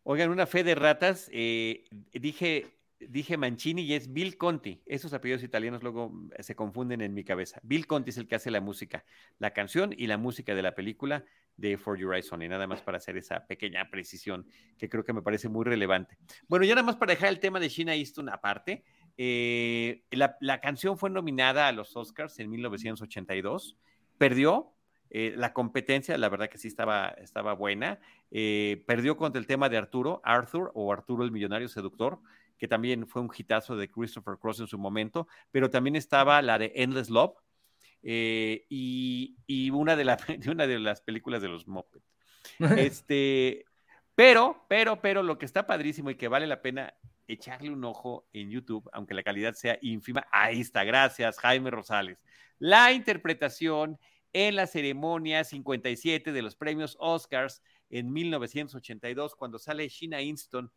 Oigan, 0.03 0.29
una 0.29 0.45
fe 0.45 0.63
de 0.63 0.75
ratas, 0.75 1.29
eh, 1.32 1.86
dije, 2.12 2.79
dije 2.99 3.38
Mancini 3.38 3.84
y 3.84 3.93
es 3.93 4.12
Bill 4.12 4.38
Conti. 4.38 4.82
Esos 4.86 5.13
apellidos 5.13 5.43
italianos 5.43 5.84
luego 5.84 6.12
eh, 6.36 6.43
se 6.43 6.55
confunden 6.55 7.01
en 7.01 7.13
mi 7.13 7.23
cabeza. 7.23 7.60
Bill 7.63 7.88
Conti 7.88 8.10
es 8.10 8.17
el 8.17 8.27
que 8.27 8.36
hace 8.36 8.51
la 8.51 8.62
música, 8.62 9.05
la 9.38 9.53
canción 9.53 9.93
y 9.95 10.08
la 10.08 10.17
música 10.17 10.55
de 10.55 10.62
la 10.62 10.75
película 10.75 11.25
de 11.60 11.78
For 11.78 11.98
Your 11.98 12.15
Eyes 12.15 12.32
Only, 12.32 12.48
nada 12.48 12.67
más 12.67 12.82
para 12.82 12.98
hacer 12.98 13.17
esa 13.17 13.45
pequeña 13.45 13.89
precisión 13.89 14.45
que 14.78 14.89
creo 14.89 15.04
que 15.04 15.13
me 15.13 15.22
parece 15.22 15.50
muy 15.50 15.65
relevante. 15.65 16.17
Bueno, 16.48 16.65
ya 16.65 16.76
nada 16.76 16.86
más 16.86 16.95
para 16.95 17.13
dejar 17.13 17.30
el 17.30 17.39
tema 17.39 17.60
de 17.60 17.69
Sheena 17.69 17.95
Easton 17.95 18.30
aparte, 18.30 18.84
eh, 19.17 20.04
la, 20.12 20.38
la, 20.39 20.62
canción 20.62 20.98
fue 20.98 21.10
nominada 21.10 21.67
a 21.67 21.72
los 21.72 21.95
Oscars 21.98 22.39
en 22.39 22.50
1982, 22.50 23.78
perdió, 24.17 24.74
eh, 25.12 25.34
la 25.36 25.54
competencia, 25.54 26.17
la 26.17 26.30
verdad 26.30 26.50
que 26.50 26.58
sí 26.58 26.67
estaba, 26.67 27.10
estaba 27.10 27.54
buena. 27.54 28.00
Eh, 28.32 28.84
perdió 28.86 29.17
contra 29.17 29.39
el 29.39 29.48
tema 29.48 29.69
de 29.69 29.78
Arturo, 29.78 30.22
Arthur 30.24 30.72
o 30.76 30.93
Arturo 30.93 31.24
el 31.24 31.32
Millonario 31.32 31.67
Seductor, 31.67 32.19
que 32.58 32.67
también 32.67 33.08
fue 33.08 33.22
un 33.22 33.32
hitazo 33.36 33.76
de 33.76 33.89
Christopher 33.89 34.38
Cross 34.39 34.60
en 34.60 34.67
su 34.67 34.78
momento, 34.78 35.28
pero 35.52 35.69
también 35.69 35.95
estaba 35.95 36.41
la 36.41 36.60
de 36.60 36.72
Endless 36.76 37.10
Love 37.10 37.34
eh, 38.04 38.66
y, 38.70 39.70
una, 39.72 39.96
de, 39.96 40.18
una 40.50 40.68
de 40.68 40.80
las 40.80 41.02
películas 41.02 41.42
de 41.42 41.48
los 41.48 41.68
Muppets. 41.68 42.06
Este, 42.78 43.66
pero, 44.16 44.66
pero, 44.68 45.02
pero 45.02 45.24
lo 45.24 45.38
que 45.38 45.46
está 45.46 45.66
padrísimo 45.68 46.10
y 46.10 46.16
que 46.16 46.28
vale 46.28 46.48
la 46.48 46.62
pena 46.62 46.94
echarle 47.28 47.70
un 47.70 47.84
ojo 47.86 48.28
en 48.34 48.50
YouTube, 48.50 48.90
aunque 48.92 49.14
la 49.14 49.24
calidad 49.24 49.54
sea 49.54 49.78
ínfima, 49.82 50.28
ahí 50.32 50.62
está, 50.62 50.84
gracias 50.84 51.38
Jaime 51.40 51.70
Rosales. 51.70 52.18
La 52.58 52.92
interpretación 52.92 54.00
en 54.34 54.56
la 54.56 54.68
ceremonia 54.68 55.44
57 55.44 56.32
de 56.32 56.42
los 56.42 56.56
premios 56.56 56.98
Oscars 57.00 57.62
en 57.90 58.12
1982, 58.12 59.36
cuando 59.36 59.58
sale 59.60 59.88
Sheena 59.88 60.22
Easton 60.22 60.72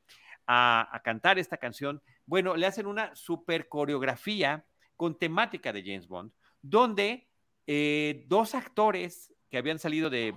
a, 0.47 1.01
cantar 1.05 1.39
esta 1.39 1.57
canción. 1.57 2.03
Bueno, 2.27 2.57
le 2.57 2.67
hacen 2.67 2.87
una 2.87 3.15
super 3.15 3.69
coreografía 3.69 4.65
con 4.97 5.19
temática 5.19 5.73
de 5.73 5.83
James 5.83 6.07
Bond, 6.07 6.33
donde 6.63 7.29
eh, 7.67 8.25
dos 8.29 8.55
actores 8.55 9.33
que 9.51 9.59
habían 9.59 9.79
salido 9.79 10.09
de, 10.09 10.35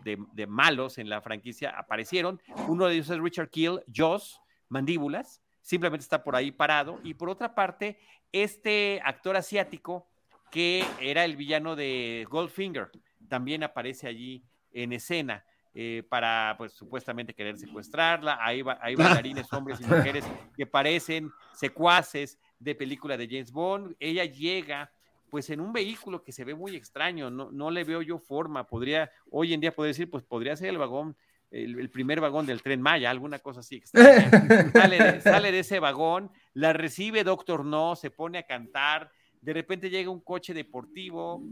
malos 0.47 0.97
en 0.97 1.07
la 1.07 1.21
franquicia 1.21 1.69
aparecieron. 1.69 2.41
Uno 2.67 2.85
de 2.85 2.95
ellos 2.95 3.09
es 3.09 3.19
Richard 3.19 3.49
Keel, 3.49 3.81
Joss, 3.95 4.41
Mandíbulas, 4.67 5.41
simplemente 5.61 6.03
está 6.03 6.23
por 6.23 6.35
ahí 6.35 6.51
parado. 6.51 6.99
Y 7.03 7.13
por 7.13 7.29
otra 7.29 7.55
parte, 7.55 7.97
este 8.33 8.99
actor 9.05 9.37
asiático 9.37 10.07
que 10.51 10.85
era 10.99 11.23
el 11.23 11.37
villano 11.37 11.75
de 11.75 12.27
Goldfinger, 12.29 12.91
también 13.27 13.63
aparece 13.63 14.07
allí 14.07 14.43
en 14.71 14.93
escena. 14.93 15.45
Eh, 15.77 16.03
para, 16.07 16.55
pues, 16.57 16.71
supuestamente 16.71 17.33
querer 17.33 17.57
secuestrarla. 17.57 18.37
Hay, 18.39 18.63
hay 18.79 18.95
bailarines, 18.95 19.45
hombres 19.51 19.81
y 19.81 19.83
mujeres 19.83 20.23
que 20.55 20.65
parecen 20.65 21.29
secuaces 21.53 22.39
de 22.59 22.75
película 22.75 23.17
de 23.17 23.27
James 23.27 23.51
Bond. 23.51 23.93
Ella 23.99 24.23
llega, 24.23 24.89
pues, 25.29 25.49
en 25.49 25.59
un 25.59 25.73
vehículo 25.73 26.23
que 26.23 26.31
se 26.31 26.43
ve 26.43 26.55
muy 26.55 26.75
extraño. 26.75 27.29
No, 27.29 27.51
no 27.51 27.71
le 27.71 27.83
veo 27.83 28.01
yo 28.01 28.19
forma. 28.19 28.67
Podría, 28.67 29.11
hoy 29.29 29.53
en 29.53 29.61
día 29.61 29.73
podría 29.73 29.89
decir, 29.89 30.09
pues, 30.09 30.23
podría 30.23 30.55
ser 30.55 30.69
el 30.69 30.77
vagón, 30.77 31.15
el, 31.51 31.89
primer 31.89 32.19
vagón 32.21 32.45
del 32.45 32.61
tren 32.61 32.81
Maya, 32.81 33.09
alguna 33.09 33.39
cosa 33.39 33.61
así. 33.61 33.81
Sale 34.73 34.97
de, 34.97 35.21
sale 35.21 35.51
de 35.51 35.59
ese 35.59 35.79
vagón, 35.79 36.31
la 36.53 36.73
recibe 36.73 37.23
Doctor 37.23 37.65
No, 37.65 37.95
se 37.95 38.09
pone 38.09 38.37
a 38.37 38.43
cantar 38.43 39.11
de 39.45 39.53
repente 39.53 39.91
llega 39.91 40.09
un 40.09 40.21
coche 40.21 40.55
deportivo 40.55 41.43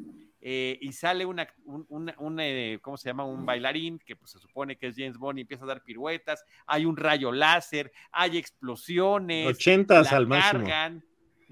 eh, 0.42 0.80
y 0.82 0.92
sale 0.94 1.28
una, 1.28 1.48
un, 1.66 2.40
eh, 2.40 2.80
¿cómo 2.82 2.98
se 2.98 3.08
llama? 3.08 3.24
Un 3.24 3.46
bailarín 3.46 4.00
que 4.00 4.16
pues, 4.16 4.32
se 4.32 4.40
supone 4.40 4.78
que 4.78 4.88
es 4.88 4.96
James 4.98 5.18
Bond 5.18 5.38
y 5.38 5.42
empieza 5.42 5.64
a 5.64 5.68
dar 5.68 5.84
piruetas, 5.84 6.44
hay 6.66 6.86
un 6.86 6.98
rayo 6.98 7.32
láser, 7.32 7.92
hay 8.12 8.38
explosiones, 8.38 9.46
80 9.46 10.00
al 10.00 10.26
máximo. 10.26 10.66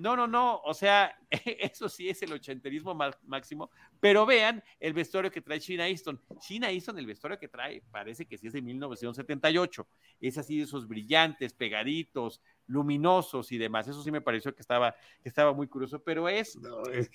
No, 0.02 0.16
no, 0.16 0.26
no, 0.26 0.60
o 0.64 0.74
sea, 0.74 1.16
eso 1.46 1.88
sí 1.88 2.10
es 2.10 2.24
el 2.24 2.34
ochenterismo 2.34 2.98
máximo, 3.28 3.70
pero 4.00 4.26
vean 4.26 4.64
el 4.80 4.94
vestuario 4.94 5.30
que 5.30 5.42
trae 5.42 5.60
Sheena 5.60 5.88
Easton. 5.88 6.20
Sheena 6.42 6.72
Easton, 6.72 6.98
el 6.98 7.06
vestuario 7.06 7.38
que 7.38 7.48
trae, 7.48 7.84
parece 7.92 8.26
que 8.26 8.36
sí 8.36 8.48
es 8.48 8.54
de 8.54 8.64
1978. 8.64 9.88
Es 10.20 10.40
así 10.40 10.58
de 10.58 10.64
esos 10.64 10.88
brillantes, 10.88 11.54
pegaditos, 11.54 12.42
luminosos 12.66 13.52
y 13.52 13.60
demás. 13.60 13.88
Eso 13.88 14.02
sí 14.02 14.10
me 14.10 14.22
pareció 14.22 14.56
que 14.56 14.62
estaba, 14.62 14.96
que 15.22 15.30
estaba 15.30 15.54
muy 15.54 15.68
curioso, 15.68 16.02
pero 16.04 16.28
es, 16.28 16.58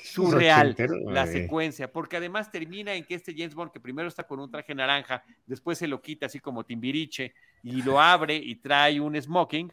surreal 0.04 0.76
la 1.06 1.26
secuencia, 1.26 1.90
porque 1.90 2.18
además 2.18 2.52
termina 2.52 2.94
en 2.94 3.04
que 3.04 3.16
este 3.16 3.34
James 3.36 3.56
Bond, 3.56 3.72
que 3.72 3.80
primero 3.80 4.06
está 4.06 4.24
con 4.28 4.38
un 4.38 4.48
traje 4.48 4.76
naranja, 4.76 5.24
después 5.44 5.76
se 5.76 5.88
lo 5.88 6.00
quita 6.00 6.26
así 6.26 6.38
como 6.38 6.64
Timbiriche 6.64 7.34
y 7.64 7.82
lo 7.82 8.00
abre 8.00 8.36
y 8.36 8.54
trae 8.54 9.00
un 9.00 9.20
smoking 9.20 9.72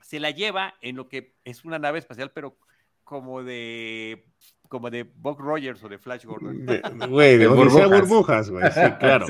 se 0.00 0.20
la 0.20 0.30
lleva 0.30 0.74
en 0.80 0.96
lo 0.96 1.08
que 1.08 1.36
es 1.44 1.64
una 1.64 1.78
nave 1.78 1.98
espacial, 1.98 2.30
pero 2.32 2.58
como 3.04 3.42
de 3.42 4.26
como 4.68 4.90
de 4.90 5.02
Bob 5.02 5.38
Rogers 5.38 5.82
o 5.82 5.88
de 5.88 5.98
Flash 5.98 6.24
Gordon. 6.24 6.66
Güey, 7.08 7.38
de, 7.38 7.46
burbujas. 7.48 8.50
güey, 8.50 8.70
sí, 8.70 8.80
claro. 9.00 9.26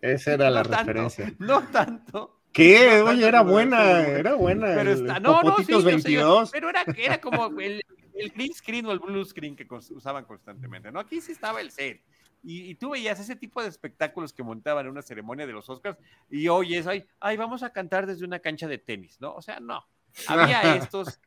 Esa 0.00 0.34
era 0.34 0.50
la 0.50 0.62
referencia. 0.62 1.32
no 1.38 1.62
tanto. 1.64 2.42
¿Qué? 2.52 3.00
Oye, 3.00 3.26
era 3.26 3.42
buena, 3.42 4.06
era 4.06 4.34
buena. 4.34 4.66
Pero 4.74 4.92
está, 4.92 5.18
no, 5.18 5.42
no, 5.42 5.56
sí, 5.58 5.72
22. 5.72 6.50
pero 6.50 6.68
era, 6.68 6.84
era 6.96 7.20
como 7.20 7.58
el, 7.60 7.82
el 8.14 8.30
green 8.30 8.52
screen 8.52 8.86
o 8.86 8.92
el 8.92 8.98
blue 8.98 9.24
screen 9.24 9.56
que 9.56 9.66
usaban 9.90 10.24
constantemente, 10.26 10.92
¿no? 10.92 11.00
Aquí 11.00 11.20
sí 11.20 11.32
estaba 11.32 11.60
el 11.60 11.70
set. 11.70 12.02
Y, 12.44 12.74
tú 12.74 12.90
veías 12.90 13.20
ese 13.20 13.36
tipo 13.36 13.62
de 13.62 13.68
espectáculos 13.68 14.32
que 14.32 14.42
montaban 14.42 14.86
en 14.86 14.92
una 14.92 15.02
ceremonia 15.02 15.46
de 15.46 15.52
los 15.52 15.68
Oscars 15.68 15.96
y 16.28 16.48
hoy 16.48 16.74
es, 16.74 16.88
ay, 16.88 17.06
ay, 17.20 17.36
vamos 17.36 17.62
a 17.62 17.72
cantar 17.72 18.06
desde 18.06 18.24
una 18.24 18.40
cancha 18.40 18.66
de 18.66 18.78
tenis, 18.78 19.20
¿no? 19.20 19.32
O 19.34 19.42
sea, 19.42 19.60
no. 19.60 19.86
Había 20.26 20.60
estos 20.76 21.20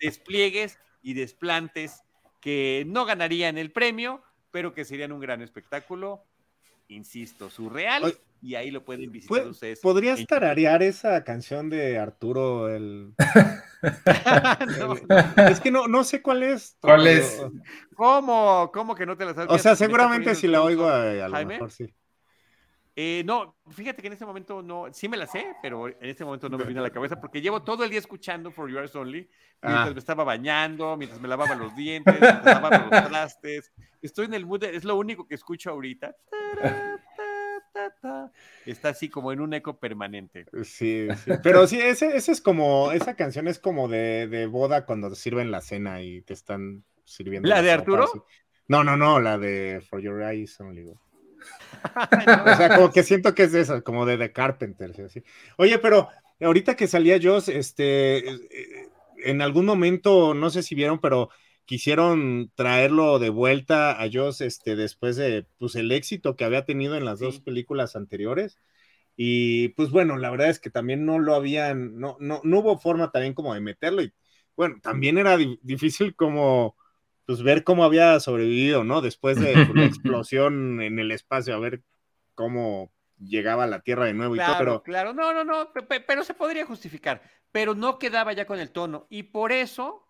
despliegues 0.00 0.78
y 1.02 1.14
desplantes 1.14 2.02
que 2.40 2.84
no 2.86 3.06
ganarían 3.06 3.56
el 3.56 3.72
premio, 3.72 4.22
pero 4.50 4.74
que 4.74 4.84
serían 4.84 5.12
un 5.12 5.20
gran 5.20 5.40
espectáculo, 5.40 6.22
insisto, 6.88 7.48
surreal, 7.48 8.18
y 8.40 8.54
ahí 8.54 8.70
lo 8.70 8.84
pueden 8.84 9.10
visitar 9.10 9.46
ustedes. 9.46 9.80
¿Podrías 9.80 10.24
tararear 10.26 10.82
esa 10.82 11.24
canción 11.24 11.68
de 11.70 11.98
Arturo, 11.98 12.68
el... 12.68 13.14
Es 15.50 15.60
que 15.60 15.70
no, 15.70 15.86
no 15.86 16.04
sé 16.04 16.20
cuál 16.22 16.42
es. 16.42 16.76
¿Cuál 16.80 17.06
es? 17.06 17.42
¿Cómo? 17.94 18.70
¿Cómo 18.72 18.94
que 18.94 19.06
no 19.06 19.16
te 19.16 19.24
la 19.24 19.34
sabes? 19.34 19.50
O 19.50 19.58
sea, 19.58 19.76
seguramente 19.76 20.34
si 20.34 20.48
la 20.48 20.62
oigo, 20.62 20.88
a, 20.88 21.28
lo 21.28 21.46
mejor 21.46 21.70
sí. 21.70 21.92
Eh, 23.00 23.22
no, 23.24 23.56
fíjate 23.70 24.02
que 24.02 24.08
en 24.08 24.14
este 24.14 24.26
momento 24.26 24.60
no, 24.60 24.86
sí 24.92 25.08
me 25.08 25.16
la 25.16 25.28
sé, 25.28 25.54
pero 25.62 25.86
en 25.86 25.96
este 26.00 26.24
momento 26.24 26.48
no 26.48 26.58
me 26.58 26.64
viene 26.64 26.80
a 26.80 26.82
la 26.82 26.90
cabeza 26.90 27.20
porque 27.20 27.40
llevo 27.40 27.62
todo 27.62 27.84
el 27.84 27.90
día 27.90 28.00
escuchando 28.00 28.50
For 28.50 28.68
Yours 28.68 28.96
Only 28.96 29.30
mientras 29.62 29.88
ah. 29.88 29.92
me 29.92 29.98
estaba 30.00 30.24
bañando, 30.24 30.96
mientras 30.96 31.20
me 31.20 31.28
lavaba 31.28 31.54
los 31.54 31.76
dientes, 31.76 32.20
mientras 32.20 32.44
lavaba 32.44 32.78
los 32.78 33.08
trastes. 33.08 33.72
Estoy 34.02 34.26
en 34.26 34.34
el 34.34 34.46
mood, 34.46 34.64
es 34.64 34.82
lo 34.82 34.96
único 34.96 35.28
que 35.28 35.36
escucho 35.36 35.70
ahorita. 35.70 36.16
Está 38.66 38.90
así 38.90 39.08
como 39.08 39.32
en 39.32 39.40
un 39.40 39.54
eco 39.54 39.78
permanente. 39.78 40.46
Sí, 40.64 41.08
sí. 41.24 41.30
Pero 41.42 41.66
sí, 41.66 41.80
ese, 41.80 42.16
ese, 42.16 42.32
es 42.32 42.40
como, 42.40 42.92
esa 42.92 43.14
canción 43.14 43.48
es 43.48 43.58
como 43.58 43.88
de, 43.88 44.26
de, 44.28 44.46
boda 44.46 44.84
cuando 44.84 45.10
te 45.10 45.16
sirven 45.16 45.50
la 45.50 45.60
cena 45.60 46.02
y 46.02 46.22
te 46.22 46.34
están 46.34 46.84
sirviendo. 47.04 47.48
¿La, 47.48 47.62
de 47.62 47.70
Arturo? 47.70 48.06
No, 48.66 48.84
no, 48.84 48.96
no, 48.96 49.20
la 49.20 49.38
de 49.38 49.82
For 49.88 50.00
Your 50.00 50.22
Eyes 50.22 50.60
Only. 50.60 50.84
o 50.92 52.56
sea, 52.56 52.76
como 52.76 52.92
que 52.92 53.02
siento 53.02 53.34
que 53.34 53.44
es 53.44 53.52
de 53.52 53.60
eso, 53.60 53.82
como 53.82 54.04
de 54.06 54.18
The 54.18 54.32
Carpenter. 54.32 55.10
¿sí? 55.10 55.22
Oye, 55.56 55.78
pero 55.78 56.08
ahorita 56.40 56.76
que 56.76 56.86
salía 56.86 57.18
Joss, 57.22 57.48
este, 57.48 58.18
eh, 58.28 58.88
en 59.24 59.42
algún 59.42 59.64
momento, 59.64 60.34
no 60.34 60.50
sé 60.50 60.62
si 60.62 60.74
vieron, 60.74 61.00
pero 61.00 61.30
quisieron 61.68 62.50
traerlo 62.54 63.18
de 63.18 63.28
vuelta 63.28 64.02
a 64.02 64.08
Joss 64.10 64.40
este, 64.40 64.74
después 64.74 65.16
de 65.16 65.46
pues, 65.58 65.76
el 65.76 65.92
éxito 65.92 66.34
que 66.34 66.44
había 66.44 66.64
tenido 66.64 66.96
en 66.96 67.04
las 67.04 67.18
dos 67.18 67.40
películas 67.40 67.94
anteriores. 67.94 68.58
Y 69.16 69.68
pues 69.70 69.90
bueno, 69.90 70.16
la 70.16 70.30
verdad 70.30 70.48
es 70.48 70.60
que 70.60 70.70
también 70.70 71.04
no 71.04 71.18
lo 71.18 71.34
habían, 71.34 72.00
no, 72.00 72.16
no, 72.20 72.40
no 72.42 72.60
hubo 72.60 72.78
forma 72.78 73.10
también 73.10 73.34
como 73.34 73.52
de 73.52 73.60
meterlo. 73.60 74.00
Y 74.00 74.14
bueno, 74.56 74.76
también 74.80 75.18
era 75.18 75.36
difícil 75.60 76.16
como 76.16 76.74
pues 77.26 77.42
ver 77.42 77.64
cómo 77.64 77.84
había 77.84 78.18
sobrevivido, 78.18 78.82
¿no? 78.82 79.02
Después 79.02 79.38
de 79.38 79.52
pues, 79.52 79.74
la 79.74 79.84
explosión 80.24 80.80
en 80.80 80.98
el 80.98 81.10
espacio, 81.10 81.54
a 81.54 81.58
ver 81.58 81.82
cómo 82.34 82.90
llegaba 83.18 83.64
a 83.64 83.66
la 83.66 83.80
Tierra 83.80 84.06
de 84.06 84.14
nuevo 84.14 84.36
y 84.36 84.38
todo, 84.38 84.56
pero... 84.58 84.82
Claro, 84.82 85.12
no, 85.12 85.34
no, 85.34 85.44
no, 85.44 85.70
pero 85.74 86.24
se 86.24 86.32
podría 86.32 86.64
justificar, 86.64 87.20
pero 87.52 87.74
no 87.74 87.98
quedaba 87.98 88.32
ya 88.32 88.46
con 88.46 88.58
el 88.58 88.70
tono 88.70 89.06
y 89.10 89.24
por 89.24 89.52
eso 89.52 90.07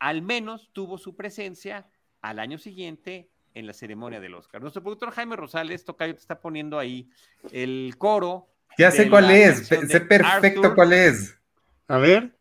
al 0.00 0.22
menos 0.22 0.70
tuvo 0.72 0.98
su 0.98 1.14
presencia 1.14 1.86
al 2.20 2.38
año 2.38 2.58
siguiente 2.58 3.30
en 3.54 3.66
la 3.66 3.72
ceremonia 3.72 4.20
del 4.20 4.34
Oscar. 4.34 4.60
Nuestro 4.60 4.82
productor 4.82 5.12
Jaime 5.12 5.36
Rosales, 5.36 5.84
Tocayo, 5.84 6.14
te 6.14 6.20
está 6.20 6.40
poniendo 6.40 6.78
ahí 6.78 7.08
el 7.52 7.94
coro. 7.98 8.48
Ya 8.78 8.90
sé 8.90 9.08
cuál 9.08 9.30
es, 9.30 9.66
sé 9.66 10.00
perfecto 10.00 10.74
cuál 10.74 10.92
es. 10.92 11.38
A 11.86 11.98
ver. 11.98 12.39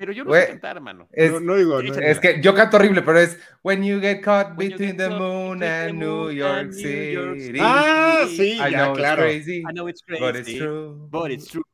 Pero 0.00 0.12
yo 0.12 0.24
no 0.24 0.32
sé 0.32 0.46
cantar, 0.46 0.76
hermano. 0.76 1.08
Es, 1.12 1.42
no, 1.42 1.56
digo, 1.56 1.78
es 1.78 2.20
que 2.20 2.40
yo 2.40 2.54
canto 2.54 2.78
horrible, 2.78 3.02
pero 3.02 3.18
es 3.18 3.38
When 3.62 3.84
you 3.84 4.00
get 4.00 4.22
caught 4.22 4.56
between 4.56 4.96
the 4.96 5.10
moon 5.10 5.62
and 5.62 5.98
New 5.98 6.30
York 6.30 6.72
City. 6.72 7.58
Ah, 7.60 8.24
sí, 8.26 8.52
I 8.52 8.72
know 8.72 8.94
claro. 8.94 9.26
It's 9.26 9.44
crazy, 9.44 9.58
I 9.58 9.72
know 9.74 9.88
it's 9.88 10.00
crazy, 10.00 10.24
but 10.24 10.36
it's 10.36 10.54
true. 10.56 11.08
But 11.10 11.30
it's 11.30 11.48
true. 11.48 11.64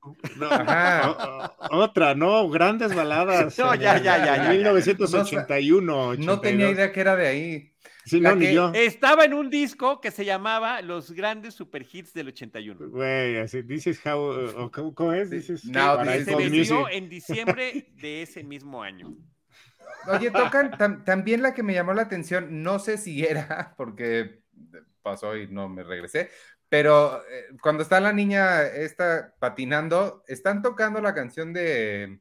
Ajá. 0.51 1.53
Otra, 1.71 2.17
¿no? 2.17 2.51
Grandes 2.51 2.93
baladas. 2.93 3.57
no, 3.61 3.77
ya, 3.77 4.03
ya, 4.03 4.19
ya. 4.19 4.37
ya 4.43 4.51
1981. 4.51 6.17
No, 6.17 6.41
tenía 6.41 6.69
idea 6.69 6.91
que 6.91 7.01
era 7.01 7.15
de 7.15 7.29
ahí. 7.29 7.76
Sí, 8.07 8.21
no, 8.21 8.37
ni 8.37 8.55
yo. 8.55 8.71
Estaba 8.73 9.25
en 9.25 9.35
un 9.35 9.51
disco 9.51 10.01
que 10.01 10.13
se 10.13 10.25
llamaba 10.25 10.81
Los 10.81 11.11
Grandes 11.11 11.55
Super 11.55 11.85
Hits 11.91 12.15
del 12.15 12.29
81. 12.29 12.89
Güey, 12.89 13.39
así, 13.39 13.63
dices 13.63 14.01
how, 14.07 14.71
¿cómo 14.71 15.13
es? 15.13 15.29
Dices 15.29 15.65
no, 15.65 16.05
se 16.05 16.37
vendió 16.37 16.89
en 16.89 17.09
diciembre 17.09 17.89
de 18.01 18.23
ese 18.23 18.45
mismo 18.45 18.81
año. 18.81 19.13
Oye, 20.07 20.31
tocan 20.31 21.05
también 21.05 21.43
la 21.43 21.53
que 21.53 21.65
me 21.65 21.75
llamó 21.75 21.95
la 21.95 22.03
atención, 22.03 22.63
no 22.63 22.79
sé 22.79 22.97
si 22.97 23.25
era, 23.25 23.75
porque 23.77 24.43
pasó 25.03 25.37
y 25.37 25.49
no 25.49 25.69
me 25.69 25.83
regresé, 25.83 26.31
pero 26.69 27.23
eh, 27.29 27.47
cuando 27.61 27.83
está 27.83 28.01
la 28.01 28.13
niña 28.13 28.63
esta 28.63 29.35
patinando, 29.41 30.23
están 30.29 30.63
tocando 30.63 31.01
la 31.01 31.13
canción 31.13 31.53
de 31.53 32.21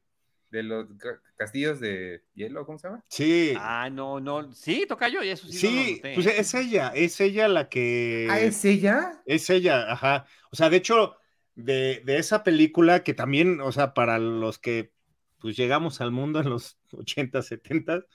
de 0.55 0.63
los 0.63 0.87
castillos 1.35 1.81
de 1.81 2.23
hielo, 2.33 2.65
¿cómo 2.65 2.79
se 2.79 2.87
llama? 2.87 3.03
Sí. 3.09 3.53
Ah, 3.57 3.89
no, 3.91 4.21
no, 4.21 4.53
sí, 4.53 4.85
toca 4.87 5.09
yo, 5.09 5.21
y 5.21 5.29
eso 5.29 5.47
sí. 5.47 5.57
Sí, 5.57 6.01
pues 6.01 6.25
es 6.27 6.53
ella, 6.53 6.93
es 6.95 7.19
ella 7.19 7.47
la 7.47 7.67
que. 7.67 8.27
Ah, 8.29 8.39
es 8.39 8.63
ella. 8.63 9.21
Es 9.25 9.49
ella, 9.49 9.91
ajá. 9.91 10.25
O 10.51 10.55
sea, 10.55 10.69
de 10.69 10.77
hecho, 10.77 11.17
de, 11.55 12.01
esa 12.07 12.43
película 12.43 13.03
que 13.03 13.13
también, 13.13 13.59
o 13.59 13.71
sea, 13.71 13.93
para 13.93 14.17
los 14.17 14.59
que 14.59 14.91
pues 15.39 15.57
llegamos 15.57 15.99
al 15.99 16.11
mundo 16.11 16.39
en 16.39 16.49
los 16.49 16.79
80, 16.93 17.41
70, 17.41 18.05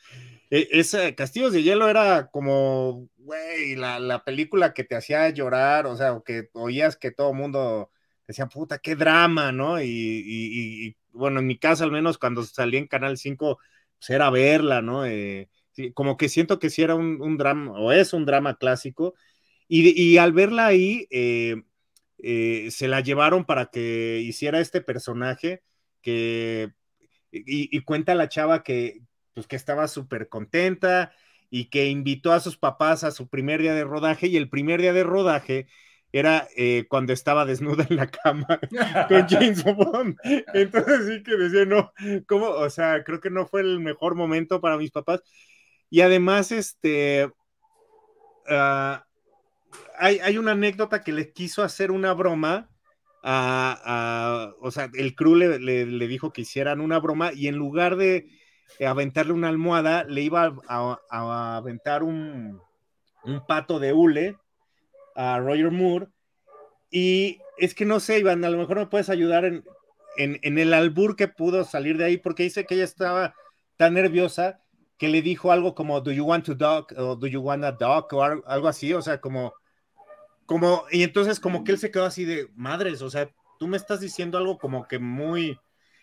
e, 0.51 0.69
ese 0.73 1.15
Castillos 1.15 1.53
de 1.53 1.63
Hielo 1.63 1.89
era 1.91 2.31
como, 2.31 3.09
güey, 3.19 3.77
la, 3.77 4.01
la 4.01 4.25
película 4.25 4.73
que 4.73 4.85
te 4.85 4.97
hacía 4.97 5.29
llorar, 5.29 5.87
o 5.87 5.97
sea, 5.97 6.15
o 6.15 6.25
que 6.25 6.49
oías 6.55 6.97
que 6.97 7.11
todo 7.11 7.31
el 7.31 7.37
mundo 7.37 7.91
decía, 8.27 8.47
puta, 8.47 8.79
qué 8.79 8.97
drama, 8.97 9.53
¿no? 9.53 9.83
Y, 9.83 10.97
bueno, 11.13 11.41
en 11.41 11.47
mi 11.47 11.59
casa 11.59 11.85
al 11.85 11.93
menos 11.93 12.19
cuando 12.19 12.43
salí 12.45 12.77
en 12.77 12.87
Canal 12.87 13.19
5, 13.19 13.59
pues 13.99 14.11
era 14.11 14.31
verla, 14.31 14.83
¿no? 14.83 15.07
Eh, 15.07 15.49
como 15.95 16.17
que 16.17 16.29
siento 16.29 16.59
que 16.59 16.71
sí 16.71 16.83
era 16.83 16.95
un, 16.95 17.37
drama, 17.39 17.73
o 17.73 17.93
es 17.93 18.13
un 18.13 18.27
drama 18.27 18.57
clásico, 18.57 19.15
y, 19.69 20.17
al 20.19 20.33
verla 20.33 20.67
ahí, 20.67 21.07
eh, 21.11 21.63
eh, 22.19 22.69
se 22.71 22.89
la 22.89 23.01
llevaron 23.01 23.45
para 23.45 23.67
que 23.67 24.21
hiciera 24.21 24.61
este 24.61 24.81
personaje 24.81 25.63
que, 26.03 26.73
y, 27.31 27.81
cuenta 27.83 28.15
la 28.15 28.29
chava 28.29 28.63
que, 28.65 29.01
pues 29.35 29.47
que 29.47 29.57
estaba 29.57 29.87
súper 29.89 30.29
contenta 30.29 31.13
y 31.51 31.67
que 31.71 31.89
invitó 31.89 32.33
a 32.33 32.41
sus 32.41 32.57
papás 32.59 33.05
a 33.05 33.13
su 33.13 33.29
primer 33.29 33.63
día 33.63 33.75
de 33.75 33.85
rodaje, 33.85 34.27
y 34.29 34.37
el 34.37 34.51
primer 34.51 34.81
día 34.81 34.93
de 34.93 35.05
rodaje 35.05 35.67
era 36.13 36.49
eh, 36.57 36.87
cuando 36.89 37.13
estaba 37.13 37.45
desnuda 37.45 37.87
en 37.89 37.97
la 37.97 38.09
cama 38.09 38.47
con 39.09 39.29
James 39.29 39.63
Bond. 39.65 40.17
Entonces 40.55 41.07
sí 41.07 41.23
que 41.23 41.37
decía, 41.37 41.65
no, 41.65 41.93
¿cómo? 42.27 42.49
O 42.49 42.71
sea, 42.71 43.05
creo 43.05 43.21
que 43.21 43.31
no 43.31 43.47
fue 43.47 43.61
el 43.61 43.81
mejor 43.81 44.15
momento 44.15 44.61
para 44.61 44.77
mis 44.77 44.91
papás. 44.91 45.23
Y 45.89 46.01
además, 46.01 46.53
este, 46.53 47.31
ah, 48.49 49.05
hay, 49.99 50.39
una 50.39 50.53
anécdota 50.53 51.03
que 51.03 51.13
le 51.13 51.33
quiso 51.33 51.63
hacer 51.63 51.91
una 51.91 52.13
broma 52.13 52.69
a, 53.23 54.53
o 54.61 54.71
sea, 54.71 54.89
el 54.95 55.15
crew 55.15 55.35
le, 55.35 55.59
le, 55.59 56.09
dijo 56.09 56.33
que 56.33 56.41
hicieran 56.41 56.81
una 56.81 56.99
broma 56.99 57.33
y 57.35 57.49
en 57.49 57.57
lugar 57.57 57.97
de 57.97 58.31
aventarle 58.85 59.33
una 59.33 59.49
almohada, 59.49 60.05
le 60.05 60.23
iba 60.23 60.55
a, 60.69 61.57
aventar 61.57 62.03
un, 62.03 62.61
un 63.25 63.47
pato 63.47 63.79
de 63.79 63.93
hule 63.93 64.39
a 65.15 65.39
Roger 65.39 65.71
Moore. 65.71 66.09
Y 66.91 67.41
es 67.59 67.75
que 67.75 67.85
no 67.85 68.01
sé, 68.01 68.19
Iván, 68.19 68.45
a 68.45 68.51
lo 68.51 68.59
mejor 68.59 68.79
me 68.79 68.87
puedes 68.87 69.11
ayudar 69.11 69.45
en, 69.45 69.65
en, 70.17 70.59
el 70.59 70.75
albur 70.75 71.17
que 71.17 71.29
pudo 71.29 71.65
salir 71.65 71.97
de 71.97 72.05
ahí, 72.05 72.17
porque 72.17 72.43
dice 72.43 72.65
que 72.65 72.75
ella 72.75 72.85
estaba 72.85 73.35
tan 73.77 73.95
nerviosa 73.95 74.61
que 74.99 75.09
le 75.09 75.23
dijo 75.23 75.53
algo 75.53 75.75
como, 75.75 76.01
¿Do 76.01 76.11
you 76.11 76.25
want 76.25 76.45
to 76.45 76.55
dog? 76.55 76.89
o 76.97 77.17
¿Do 77.17 77.27
you 77.27 77.41
want 77.41 77.65
a 77.65 77.73
dog? 77.73 78.13
o 78.13 78.23
algo 78.23 78.69
así, 78.69 78.93
o 78.93 79.01
sea, 79.01 79.21
como, 79.21 79.55
como, 80.47 80.85
y 80.91 81.05
entonces 81.05 81.41
como 81.41 81.65
que 81.65 81.73
él 81.73 81.79
se 81.79 81.91
quedó 81.91 82.05
así 82.05 82.25
de, 82.25 82.49
madres, 82.55 83.01
o 83.03 83.09
sea, 83.09 83.31
tú 83.59 83.67
me 83.69 83.77
estás 83.77 84.01
diciendo 84.01 84.37
algo 84.37 84.59
como 84.59 84.87
que 84.87 84.99
muy, 84.99 85.59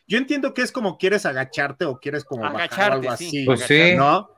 yo 0.07 0.17
entiendo 0.17 0.53
que 0.53 0.61
es 0.61 0.71
como 0.71 0.97
quieres 0.97 1.25
agacharte 1.25 1.85
o 1.85 1.99
quieres 1.99 2.23
como 2.23 2.45
agacharte, 2.45 2.93
algo 2.95 3.11
así, 3.11 3.45
pues 3.45 3.61
sí. 3.61 3.95
¿no? 3.95 4.29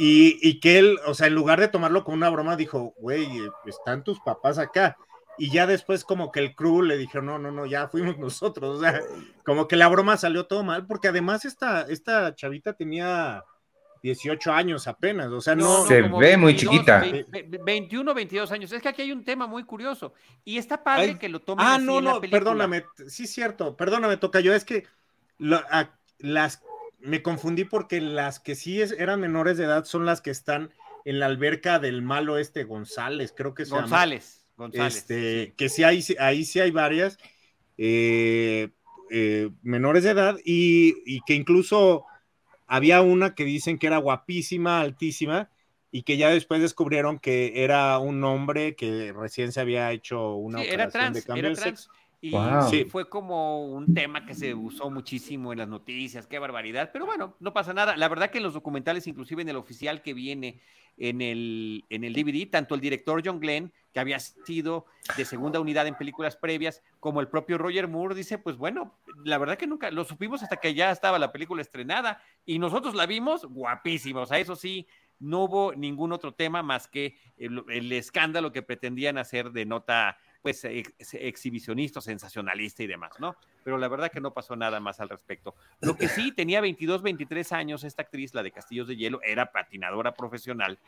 Y, 0.00 0.60
que 0.60 0.78
él, 0.78 0.96
o 1.06 1.14
sea, 1.14 1.26
en 1.26 1.34
lugar 1.34 1.58
de 1.58 1.66
tomarlo 1.66 2.04
como 2.04 2.16
una 2.16 2.30
broma, 2.30 2.54
dijo, 2.54 2.94
güey, 2.98 3.26
están 3.66 4.04
tus 4.04 4.20
papás 4.20 4.56
acá. 4.58 4.96
Y 5.38 5.50
ya 5.50 5.66
después 5.66 6.04
como 6.04 6.30
que 6.30 6.38
el 6.38 6.54
crew 6.54 6.82
le 6.82 6.96
dijo, 6.96 7.20
no, 7.20 7.36
no, 7.40 7.50
no, 7.50 7.66
ya 7.66 7.88
fuimos 7.88 8.16
nosotros. 8.18 8.78
O 8.78 8.80
sea, 8.80 9.00
como 9.44 9.66
que 9.66 9.74
la 9.74 9.88
broma 9.88 10.16
salió 10.16 10.46
todo 10.46 10.62
mal, 10.62 10.86
porque 10.86 11.08
además 11.08 11.44
esta, 11.44 11.82
esta 11.82 12.32
chavita 12.36 12.74
tenía 12.74 13.42
18 14.04 14.52
años 14.52 14.86
apenas, 14.86 15.32
o 15.32 15.40
sea, 15.40 15.56
no... 15.56 15.84
se 15.84 16.02
ve 16.02 16.36
muy 16.36 16.54
chiquita. 16.54 17.04
21, 17.64 18.14
22 18.14 18.52
años. 18.52 18.70
Es 18.70 18.80
que 18.80 18.88
aquí 18.88 19.02
hay 19.02 19.10
un 19.10 19.24
tema 19.24 19.48
muy 19.48 19.64
curioso. 19.64 20.14
Y 20.44 20.58
está 20.58 20.84
padre 20.84 21.18
que 21.18 21.28
lo 21.28 21.40
tomen 21.40 21.66
Ah, 21.66 21.78
no, 21.78 22.00
no, 22.00 22.20
perdóname, 22.20 22.84
sí 23.08 23.26
cierto, 23.26 23.76
perdóname, 23.76 24.16
toca 24.16 24.38
yo, 24.38 24.54
es 24.54 24.64
que 24.64 24.86
las 25.38 26.62
me 26.98 27.22
confundí 27.22 27.64
porque 27.64 28.00
las 28.00 28.40
que 28.40 28.54
sí 28.54 28.80
es, 28.80 28.92
eran 28.92 29.20
menores 29.20 29.56
de 29.56 29.64
edad 29.64 29.84
son 29.84 30.04
las 30.04 30.20
que 30.20 30.30
están 30.30 30.70
en 31.04 31.18
la 31.18 31.26
alberca 31.26 31.78
del 31.78 32.02
malo 32.02 32.38
este 32.38 32.64
González, 32.64 33.32
creo 33.36 33.54
que 33.54 33.64
se 33.64 33.74
González, 33.74 34.44
llama. 34.56 34.68
González. 34.68 34.96
Este, 34.96 35.54
que 35.56 35.68
sí 35.68 35.84
hay, 35.84 36.04
ahí 36.18 36.44
sí 36.44 36.60
hay 36.60 36.70
varias 36.70 37.18
eh, 37.76 38.70
eh, 39.10 39.50
menores 39.62 40.02
de 40.02 40.10
edad 40.10 40.36
y, 40.44 40.96
y, 41.06 41.20
que 41.26 41.34
incluso 41.34 42.04
había 42.66 43.00
una 43.00 43.34
que 43.34 43.44
dicen 43.44 43.78
que 43.78 43.86
era 43.86 43.98
guapísima, 43.98 44.80
altísima, 44.80 45.48
y 45.90 46.02
que 46.02 46.16
ya 46.16 46.28
después 46.28 46.60
descubrieron 46.60 47.18
que 47.18 47.64
era 47.64 47.98
un 47.98 48.22
hombre 48.24 48.76
que 48.76 49.12
recién 49.12 49.52
se 49.52 49.60
había 49.60 49.90
hecho 49.92 50.34
una 50.34 50.60
sí, 50.60 50.68
era 50.68 50.90
trans, 50.90 51.14
de 51.14 51.22
cambio 51.22 51.46
era 51.46 51.54
trans. 51.54 51.88
Y 52.20 52.32
sí. 52.68 52.84
fue 52.84 53.08
como 53.08 53.66
un 53.66 53.94
tema 53.94 54.26
que 54.26 54.34
se 54.34 54.52
usó 54.52 54.90
muchísimo 54.90 55.52
en 55.52 55.58
las 55.58 55.68
noticias, 55.68 56.26
qué 56.26 56.40
barbaridad, 56.40 56.90
pero 56.92 57.06
bueno, 57.06 57.36
no 57.38 57.52
pasa 57.52 57.72
nada. 57.72 57.96
La 57.96 58.08
verdad 58.08 58.30
que 58.30 58.38
en 58.38 58.44
los 58.44 58.54
documentales, 58.54 59.06
inclusive 59.06 59.42
en 59.42 59.48
el 59.50 59.56
oficial 59.56 60.02
que 60.02 60.14
viene 60.14 60.60
en 60.96 61.20
el, 61.20 61.84
en 61.90 62.02
el 62.02 62.12
DVD, 62.12 62.50
tanto 62.50 62.74
el 62.74 62.80
director 62.80 63.22
John 63.24 63.38
Glenn, 63.38 63.72
que 63.92 64.00
había 64.00 64.18
sido 64.18 64.86
de 65.16 65.24
segunda 65.24 65.60
unidad 65.60 65.86
en 65.86 65.94
películas 65.94 66.36
previas, 66.36 66.82
como 66.98 67.20
el 67.20 67.28
propio 67.28 67.56
Roger 67.56 67.86
Moore, 67.86 68.16
dice, 68.16 68.38
pues 68.38 68.56
bueno, 68.56 68.98
la 69.24 69.38
verdad 69.38 69.56
que 69.56 69.68
nunca 69.68 69.90
lo 69.92 70.04
supimos 70.04 70.42
hasta 70.42 70.56
que 70.56 70.74
ya 70.74 70.90
estaba 70.90 71.20
la 71.20 71.30
película 71.30 71.62
estrenada 71.62 72.20
y 72.44 72.58
nosotros 72.58 72.96
la 72.96 73.06
vimos 73.06 73.44
guapísima, 73.44 74.22
o 74.22 74.26
sea, 74.26 74.38
eso 74.38 74.56
sí, 74.56 74.88
no 75.20 75.44
hubo 75.44 75.72
ningún 75.74 76.12
otro 76.12 76.32
tema 76.32 76.62
más 76.62 76.88
que 76.88 77.16
el, 77.36 77.64
el 77.68 77.92
escándalo 77.92 78.52
que 78.52 78.62
pretendían 78.62 79.18
hacer 79.18 79.50
de 79.52 79.66
nota 79.66 80.16
pues 80.42 80.64
exhibicionista, 80.64 82.00
sensacionalista 82.00 82.82
y 82.82 82.86
demás, 82.86 83.12
¿no? 83.18 83.36
Pero 83.64 83.78
la 83.78 83.88
verdad 83.88 84.10
que 84.10 84.20
no 84.20 84.32
pasó 84.32 84.56
nada 84.56 84.80
más 84.80 85.00
al 85.00 85.08
respecto. 85.08 85.54
Lo 85.80 85.96
que 85.96 86.08
sí, 86.08 86.32
tenía 86.32 86.60
22, 86.60 87.02
23 87.02 87.52
años 87.52 87.84
esta 87.84 88.02
actriz, 88.02 88.34
la 88.34 88.42
de 88.42 88.52
Castillos 88.52 88.88
de 88.88 88.96
Hielo, 88.96 89.20
era 89.22 89.52
patinadora 89.52 90.14
profesional 90.14 90.78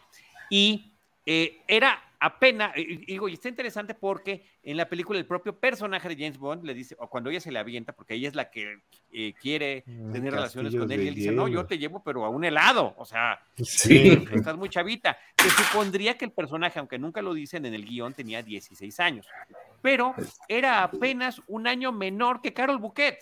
y 0.49 0.93
Eh, 1.27 1.63
era 1.69 2.11
apenas, 2.21 2.75
digo, 2.75 3.29
y 3.29 3.33
está 3.33 3.49
interesante 3.49 3.95
porque 3.95 4.45
en 4.63 4.77
la 4.77 4.89
película 4.89 5.19
el 5.19 5.27
propio 5.27 5.59
personaje 5.59 6.07
de 6.09 6.17
James 6.17 6.39
Bond 6.39 6.65
le 6.65 6.75
dice, 6.75 6.95
o 6.99 7.09
cuando 7.09 7.31
ella 7.31 7.41
se 7.41 7.51
le 7.51 7.59
avienta, 7.59 7.93
porque 7.95 8.15
ella 8.15 8.29
es 8.29 8.35
la 8.35 8.51
que 8.51 8.81
eh, 9.11 9.33
quiere 9.41 9.83
mm, 9.87 10.13
tener 10.13 10.33
relaciones 10.35 10.77
con 10.77 10.93
él, 10.93 11.03
y 11.03 11.09
él 11.09 11.15
dice, 11.15 11.33
no, 11.33 11.49
yo 11.49 11.65
te 11.65 11.79
llevo, 11.79 12.03
pero 12.03 12.25
a 12.27 12.29
un 12.29 12.45
helado, 12.45 12.95
o 12.99 13.07
sea, 13.07 13.41
sí. 13.57 14.23
estás 14.33 14.57
muy 14.57 14.69
chavita. 14.69 15.17
Se 15.37 15.49
supondría 15.49 16.19
que 16.19 16.27
el 16.27 16.33
personaje, 16.33 16.79
aunque 16.79 16.99
nunca 16.99 17.23
lo 17.23 17.33
dicen 17.33 17.65
en 17.65 17.73
el 17.73 17.87
guion, 17.87 18.13
tenía 18.13 18.43
16 18.43 19.01
años, 19.01 19.27
pero 19.81 20.15
era 20.47 20.83
apenas 20.83 21.41
un 21.49 21.67
año 21.67 21.91
menor 21.91 22.43
que 22.43 22.53
Carol 22.53 22.79
Bouquet. 22.79 23.19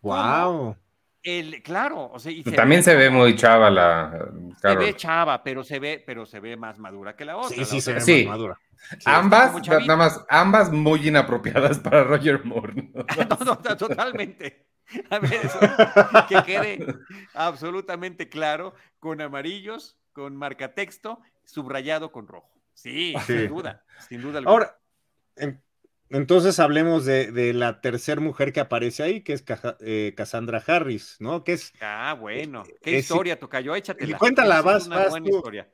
¡Wow! 0.00 0.76
El, 1.22 1.62
claro, 1.62 2.10
o 2.12 2.18
sea, 2.18 2.32
también 2.56 2.82
se 2.82 2.96
ve 2.96 3.08
muy 3.08 3.36
chava 3.36 3.70
la 3.70 4.28
Se 4.60 4.74
ve 4.74 4.96
chava, 4.96 5.42
pero 5.44 5.62
se 5.62 5.78
ve, 5.78 6.02
pero 6.04 6.26
se 6.26 6.40
ve 6.40 6.56
más 6.56 6.78
madura 6.78 7.14
que 7.14 7.24
la 7.24 7.36
otra. 7.36 7.56
Sí, 7.56 7.64
sí, 7.64 7.80
se 7.80 7.92
ve 7.92 8.24
más 8.24 8.38
madura. 8.38 8.58
ambas, 9.04 9.68
nada 9.68 9.96
más, 9.96 10.24
ambas 10.28 10.72
muy 10.72 11.06
inapropiadas 11.06 11.78
para 11.78 12.02
Roger 12.02 12.44
Moore. 12.44 12.90
¿no? 12.92 13.06
totalmente. 13.78 14.66
A 15.10 15.20
ver, 15.20 15.34
eso, 15.34 15.58
que 16.28 16.42
quede 16.44 16.86
absolutamente 17.34 18.28
claro, 18.28 18.74
con 18.98 19.20
amarillos, 19.20 19.96
con 20.12 20.36
marcatexto, 20.36 21.20
subrayado 21.44 22.10
con 22.10 22.26
rojo. 22.26 22.50
Sí, 22.74 23.14
sin 23.26 23.48
duda, 23.48 23.84
sin 24.08 24.22
duda. 24.22 24.38
Alguna. 24.38 24.52
Ahora, 24.52 24.78
entonces 26.12 26.60
hablemos 26.60 27.04
de, 27.04 27.52
la 27.54 27.80
tercera 27.80 28.20
mujer 28.20 28.52
que 28.52 28.60
aparece 28.60 29.02
ahí, 29.02 29.22
que 29.22 29.32
es 29.32 29.44
eh, 29.80 30.12
Cassandra 30.16 30.62
Harris, 30.66 31.16
¿no? 31.20 31.42
Que 31.42 31.54
es. 31.54 31.72
Ah, 31.80 32.14
bueno. 32.18 32.64
Eh, 32.66 32.78
¿Qué 32.82 32.98
historia, 32.98 33.38
Tocayo? 33.38 33.74
Échatela. 33.74 34.18
Cuéntala, 34.18 34.62
vas, 34.62 34.88
vas. 34.88 35.14
Tú, 35.14 35.24
historia. 35.24 35.68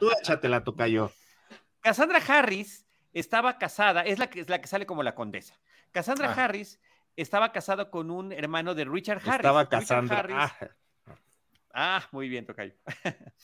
tú 0.00 0.10
échatela, 0.20 0.64
Tocayo. 0.64 1.12
Cassandra 1.80 2.20
Harris 2.26 2.86
estaba 3.12 3.58
casada, 3.58 4.02
es 4.02 4.18
la 4.18 4.28
que, 4.28 4.40
es 4.40 4.48
la 4.48 4.60
que 4.60 4.66
sale 4.66 4.84
como 4.84 5.02
la 5.02 5.14
condesa. 5.14 5.58
Cassandra 5.92 6.32
ah. 6.32 6.44
Harris 6.44 6.80
estaba 7.16 7.52
casada 7.52 7.90
con 7.90 8.10
un 8.10 8.32
hermano 8.32 8.74
de 8.74 8.84
Richard 8.84 9.20
Harris. 9.24 9.36
Estaba 9.36 9.68
Cassandra. 9.68 10.26
ah. 10.30 10.68
Ah, 11.74 12.06
muy 12.12 12.28
bien, 12.28 12.46
Tocayo. 12.46 12.74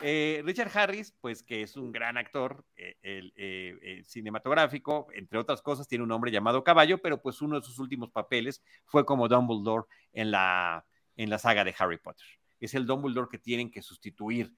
Eh, 0.00 0.42
Richard 0.44 0.76
Harris, 0.76 1.12
pues 1.20 1.42
que 1.42 1.62
es 1.62 1.76
un 1.76 1.92
gran 1.92 2.16
actor 2.16 2.64
eh, 2.76 2.96
eh, 3.02 4.02
cinematográfico, 4.04 5.06
entre 5.14 5.38
otras 5.38 5.62
cosas, 5.62 5.86
tiene 5.86 6.02
un 6.02 6.08
nombre 6.08 6.30
llamado 6.30 6.64
Caballo, 6.64 6.98
pero 6.98 7.22
pues 7.22 7.40
uno 7.42 7.60
de 7.60 7.64
sus 7.64 7.78
últimos 7.78 8.10
papeles 8.10 8.62
fue 8.86 9.04
como 9.06 9.28
Dumbledore 9.28 9.86
en 10.12 10.30
la, 10.30 10.84
en 11.16 11.30
la 11.30 11.38
saga 11.38 11.64
de 11.64 11.74
Harry 11.78 11.98
Potter. 11.98 12.26
Es 12.60 12.74
el 12.74 12.86
Dumbledore 12.86 13.28
que 13.30 13.38
tienen 13.38 13.70
que 13.70 13.82
sustituir 13.82 14.52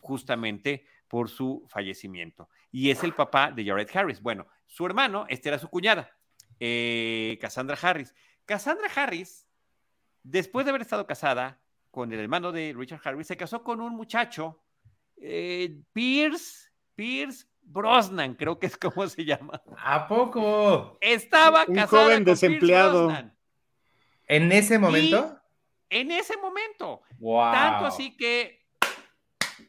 justamente 0.00 0.86
por 1.06 1.28
su 1.28 1.64
fallecimiento. 1.68 2.48
Y 2.70 2.90
es 2.90 3.02
el 3.02 3.12
papá 3.12 3.50
de 3.50 3.64
Jared 3.64 3.88
Harris. 3.92 4.20
Bueno, 4.22 4.46
su 4.66 4.86
hermano, 4.86 5.26
esta 5.28 5.50
era 5.50 5.58
su 5.58 5.68
cuñada, 5.68 6.10
Cassandra 7.40 7.76
Harris. 7.80 8.14
Cassandra 8.46 8.88
Harris, 8.94 9.46
después 10.22 10.64
de 10.64 10.70
haber 10.70 10.82
estado 10.82 11.06
casada 11.06 11.60
con 11.98 12.12
el 12.12 12.20
hermano 12.20 12.52
de 12.52 12.72
Richard 12.76 13.00
Harris, 13.02 13.26
se 13.26 13.36
casó 13.36 13.64
con 13.64 13.80
un 13.80 13.96
muchacho 13.96 14.62
eh, 15.20 15.80
Pierce, 15.92 16.70
Pierce 16.94 17.44
Brosnan, 17.60 18.36
creo 18.36 18.56
que 18.56 18.66
es 18.66 18.76
como 18.76 19.08
se 19.08 19.24
llama. 19.24 19.60
¿A 19.76 20.06
poco? 20.06 20.96
Estaba 21.00 21.64
Un 21.66 21.74
casada 21.74 22.04
joven 22.04 22.22
desempleado. 22.22 23.12
¿En 24.28 24.52
ese 24.52 24.78
momento? 24.78 25.40
en 25.90 26.12
ese 26.12 26.36
momento. 26.36 27.02
Tanto 27.18 27.86
así 27.86 28.16
que 28.16 28.64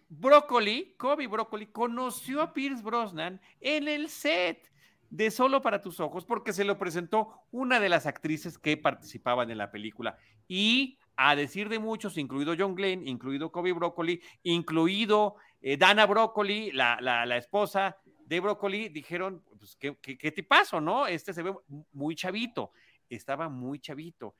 Broccoli, 0.07 0.93
Kobe 0.99 1.25
Broccoli, 1.25 1.65
conoció 1.65 2.43
a 2.43 2.53
Pierce 2.53 2.83
Brosnan 2.83 3.41
en 3.59 3.87
el 3.87 4.07
set 4.07 4.71
de 5.09 5.31
Solo 5.31 5.63
para 5.63 5.81
tus 5.81 5.99
ojos 5.99 6.25
porque 6.25 6.53
se 6.53 6.63
lo 6.63 6.77
presentó 6.77 7.41
una 7.49 7.79
de 7.79 7.89
las 7.89 8.05
actrices 8.05 8.59
que 8.59 8.77
participaban 8.77 9.49
en 9.49 9.57
la 9.57 9.71
película 9.71 10.19
y 10.47 10.99
a 11.21 11.35
decir 11.35 11.67
de 11.67 11.79
muchos, 11.79 12.17
incluido 12.17 12.55
John 12.57 12.75
Glenn, 12.75 13.05
incluido 13.05 13.51
Kobe 13.51 13.73
Broccoli, 13.73 14.21
incluido 14.43 15.35
eh, 15.59 15.75
Dana 15.75 16.05
Broccoli, 16.05 16.71
la, 16.71 16.97
la, 17.01 17.35
esposa 17.35 17.97
de 18.25 18.39
Broccoli, 18.39 18.87
dijeron, 18.87 19.43
pues, 19.57 19.75
¿qué, 19.75 19.97
qué, 20.01 20.17
qué 20.17 20.31
tipazo, 20.31 20.79
¿no? 20.79 21.07
Este 21.07 21.33
se 21.33 21.43
ve 21.43 21.53
muy 21.91 22.15
chavito, 22.15 22.71
estaba 23.09 23.49
muy 23.49 23.81
chavito. 23.81 24.33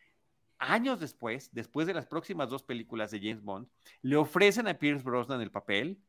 Años 0.58 1.02
después, 1.02 1.50
después 1.52 1.86
de 1.86 1.94
las 1.94 2.06
próximas 2.06 2.50
dos 2.50 2.64
películas 2.64 3.12
de 3.12 3.20
James 3.20 3.44
Bond, 3.44 3.68
le 4.02 4.16
ofrecen 4.16 4.70
a 4.70 4.74
Pierce 4.74 5.04
Brosnan 5.04 5.42
el 5.42 5.52
papel, 5.52 6.00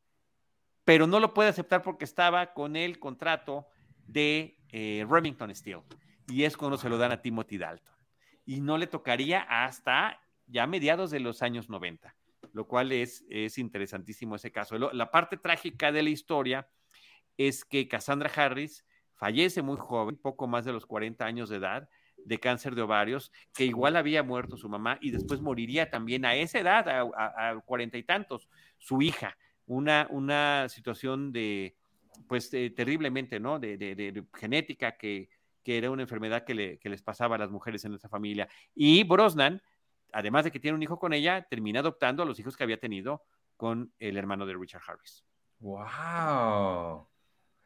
pero 0.85 1.09
no 1.09 1.19
lo 1.19 1.35
puede 1.35 1.49
aceptar 1.49 1.83
porque 1.83 2.05
estaba 2.05 2.53
con 2.53 2.77
el 2.77 3.01
contrato 3.01 3.67
de 4.07 4.57
eh, 4.69 5.05
Remington 5.11 5.53
Steel. 5.53 5.81
Y 6.29 6.45
es 6.45 6.57
cuando 6.57 6.79
se 6.79 6.89
lo 6.89 6.97
dan 6.97 7.11
a 7.11 7.21
Timothy 7.21 7.59
Dalton. 7.59 7.97
Y 8.47 8.61
no 8.61 8.79
le 8.79 8.87
tocaría 8.87 9.41
hasta 9.41 10.21
ya 10.51 10.65
a 10.65 10.67
mediados 10.67 11.11
de 11.11 11.21
los 11.21 11.43
años 11.43 11.69
90, 11.69 12.15
lo 12.53 12.67
cual 12.67 12.93
es, 12.93 13.25
es 13.31 13.59
interesantísimo 13.59 14.37
ese 14.37 14.53
caso. 14.53 14.79
La 14.79 15.11
parte 15.11 15.37
trágica 15.37 15.93
de 15.93 16.03
la 16.03 16.11
historia 16.11 16.69
es 17.37 17.65
que 17.65 17.89
Cassandra 17.89 18.31
Harris 18.35 18.85
fallece 19.15 19.63
muy 19.63 19.77
joven, 19.79 20.17
poco 20.17 20.47
más 20.47 20.65
de 20.65 20.73
los 20.73 20.87
40 20.87 21.25
años 21.25 21.49
de 21.49 21.57
edad, 21.57 21.89
de 22.17 22.39
cáncer 22.39 22.75
de 22.75 22.83
ovarios, 22.83 23.33
que 23.55 23.65
igual 23.65 23.97
había 23.97 24.23
muerto 24.23 24.57
su 24.57 24.69
mamá 24.69 24.99
y 25.01 25.11
después 25.11 25.41
moriría 25.41 25.91
también 25.91 26.25
a 26.25 26.35
esa 26.35 26.59
edad, 26.59 26.87
a 26.89 27.61
cuarenta 27.65 27.99
y 27.99 28.03
tantos, 28.03 28.49
su 28.79 29.01
hija. 29.03 29.37
Una, 29.67 30.07
una 30.11 30.69
situación 30.69 31.33
de, 31.33 31.77
pues 32.29 32.51
terriblemente, 32.51 33.41
¿no? 33.41 33.59
De, 33.59 34.25
genética 34.35 34.97
que, 34.97 35.29
que, 35.63 35.79
era 35.79 35.91
una 35.91 36.03
enfermedad 36.03 36.45
que, 36.45 36.55
le, 36.55 36.79
que 36.79 36.89
les 36.89 37.03
pasaba 37.03 37.37
a 37.37 37.39
las 37.39 37.51
mujeres 37.51 37.85
en 37.85 37.95
esa 37.95 38.09
familia. 38.09 38.49
Y 38.75 39.05
Brosnan 39.05 39.63
además 40.13 40.45
de 40.45 40.51
que 40.51 40.61
tiene 40.61 40.77
un 40.77 40.83
hijo 40.83 40.99
con 40.99 41.13
ella, 41.13 41.47
termina 41.49 41.81
adoptando 41.81 42.23
a 42.23 42.27
los 42.27 42.39
hijos 42.39 42.57
que 42.57 42.65
había 42.65 42.79
tenido 42.79 43.23
con 43.57 43.93
el 43.99 44.17
hermano 44.17 44.47
de 44.47 44.55
Richard 44.55 44.83
Harris. 44.87 45.25
¡Wow! 45.59 47.07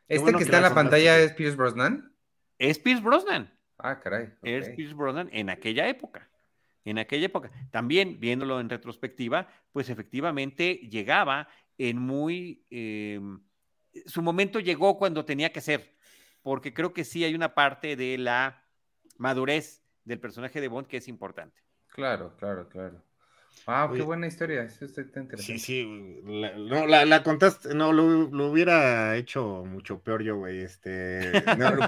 ¿Este 0.09 0.33
que, 0.33 0.42
está 0.42 0.57
en 0.59 0.62
la 0.64 0.74
pantalla 0.74 1.18
es 1.18 1.33
Pierce 1.33 1.57
Brosnan? 1.57 2.12
Es 2.59 2.78
Pierce 2.78 3.02
Brosnan. 3.02 3.52
Ah, 3.78 4.00
caray. 4.00 4.33
Es 4.42 4.68
Pierce 4.70 4.94
Brosnan 4.94 5.28
en 5.33 5.50
aquella 5.50 5.88
época. 5.88 6.28
En 6.85 6.98
aquella 6.98 7.26
época. 7.26 7.50
También, 7.70 8.20
viéndolo 8.20 8.61
en 8.61 8.68
retrospectiva, 8.68 9.48
pues 9.72 9.88
efectivamente 9.88 10.74
llegaba 10.90 11.48
en 11.78 11.98
muy... 11.98 12.66
Em, 12.70 13.40
su 14.07 14.22
momento 14.22 14.59
llegó 14.61 14.98
cuando 14.98 15.24
tenía 15.24 15.52
que 15.52 15.61
ser, 15.61 15.96
porque 16.42 16.74
creo 16.74 16.92
que 16.92 17.04
sí 17.04 17.24
hay 17.24 17.35
una 17.35 17.54
parte 17.54 17.94
de 17.94 18.18
la 18.18 18.64
madurez 19.18 19.85
del 20.04 20.18
personaje 20.20 20.61
de 20.61 20.68
Bond 20.68 20.88
que 20.88 20.98
es 20.98 21.09
importante. 21.09 21.62
Claro, 21.94 22.33
claro, 22.37 22.68
claro. 22.68 23.00
Wow, 23.68 23.94
qué 23.94 24.02
buena 24.02 24.26
historia. 24.26 24.64
Eso 24.64 24.85
está 24.85 25.00
interesante. 25.00 25.38
Sí, 25.38 25.59
sí. 25.59 26.20
no, 26.24 26.87
la, 26.87 27.22
contaste, 27.22 27.72
no, 27.72 27.92
lo, 27.92 28.50
hubiera 28.50 29.16
hecho 29.16 29.64
mucho 29.64 30.00
peor 30.00 30.24
yo, 30.24 30.37
güey. 30.37 30.59
Este, 30.61 31.33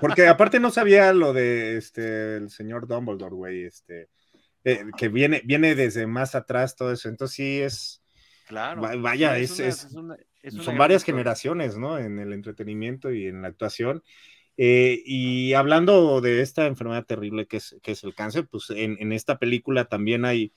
porque 0.00 0.28
aparte 0.28 0.60
no 0.60 0.70
sabía 0.70 1.12
lo 1.12 1.32
de 1.32 1.76
este 1.76 2.36
el 2.36 2.50
señor 2.50 2.86
Dumbledore, 2.86 3.34
güey. 3.34 3.64
Este, 3.64 4.08
eh, 4.62 4.84
que 4.96 5.08
viene, 5.08 5.42
viene 5.44 5.74
desde 5.74 6.06
más 6.06 6.36
atrás 6.36 6.76
todo 6.76 6.92
eso. 6.92 7.08
Entonces 7.08 7.34
sí 7.34 7.60
es. 7.60 8.00
Claro. 8.46 8.82
Vaya, 9.00 9.36
es, 9.38 9.58
es, 9.58 9.88
son 10.62 10.78
varias 10.78 11.02
generaciones, 11.02 11.76
¿no? 11.76 11.98
En 11.98 12.20
el 12.20 12.32
entretenimiento 12.32 13.12
y 13.12 13.26
en 13.26 13.42
la 13.42 13.48
actuación. 13.48 14.04
Eh, 14.58 15.02
y 15.04 15.52
hablando 15.52 16.20
de 16.22 16.40
esta 16.40 16.66
enfermedad 16.66 17.04
terrible 17.04 17.46
que 17.46 17.58
es, 17.58 17.76
que 17.82 17.92
es 17.92 18.04
el 18.04 18.14
cáncer, 18.14 18.46
pues 18.50 18.70
en, 18.70 19.12
esta 19.12 19.38
película 19.38 19.84
también 19.84 20.24
hay 20.24 20.52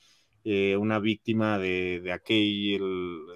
eh, 0.46 0.78
una 0.78 1.00
víctima 1.00 1.60
de, 1.60 2.00
de 2.02 2.12
aquel 2.14 2.82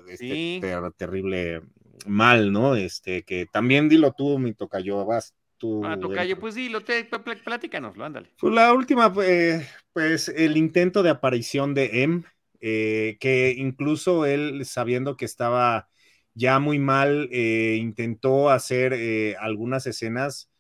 este 0.08 0.62
terrible 0.96 1.62
mal, 2.06 2.54
¿no? 2.54 2.76
Este, 2.76 3.24
que 3.24 3.46
también 3.52 3.90
dilo 3.90 4.14
tú, 4.14 4.40
mi 4.40 4.54
tocayo, 4.54 5.06
vas 5.06 5.36
tú. 5.58 5.86
Ah, 5.86 6.00
tocayo, 6.00 6.40
pues 6.40 6.56
dilo, 6.56 6.82
te, 6.82 7.04
platícanoslo, 7.04 8.06
ándale. 8.06 8.30
Pues 8.40 8.54
la 8.54 8.74
última, 8.74 9.14
eh, 9.22 9.68
pues 9.92 10.30
el 10.30 10.56
intento 10.56 11.04
de 11.04 11.10
aparición 11.10 11.74
de 11.74 12.04
M, 12.04 12.24
que 12.62 13.54
incluso 13.58 14.26
él, 14.26 14.64
sabiendo 14.66 15.18
que 15.18 15.26
estaba 15.26 15.90
ya 16.34 16.60
muy 16.60 16.80
mal, 16.80 17.30
intentó 17.34 18.50
hacer 18.50 19.36
algunas 19.40 19.86
escenas 19.88 20.53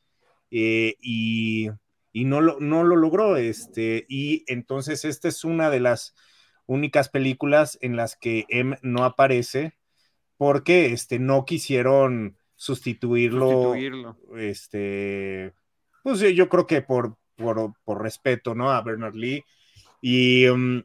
eh, 0.55 0.95
y, 1.01 1.69
no, 2.13 2.39
lo, 2.39 2.59
no 2.59 2.83
lo 2.83 2.95
logró. 2.95 3.37
Este, 3.37 4.05
y 4.07 4.43
entonces 4.47 5.03
esta 5.03 5.27
es 5.27 5.43
una 5.43 5.71
de 5.71 5.79
las 5.79 6.13
únicas 6.67 7.09
películas 7.09 7.77
en 7.81 7.95
las 7.95 8.15
que 8.15 8.45
M 8.49 8.77
no 8.83 9.03
aparece 9.03 9.73
porque 10.37 10.87
este, 10.87 11.19
no 11.19 11.45
quisieron 11.45 12.37
sustituirlo, 12.55 13.73
Este, 14.37 15.53
pues 16.03 16.19
yo 16.19 16.49
creo 16.49 16.67
que 16.67 16.81
por, 16.81 17.17
por, 17.35 18.01
respeto, 18.01 18.53
¿no? 18.55 18.71
A 18.71 18.81
Bernard 18.81 19.15
Lee. 19.15 19.43
Y, 20.01 20.47
um, 20.47 20.83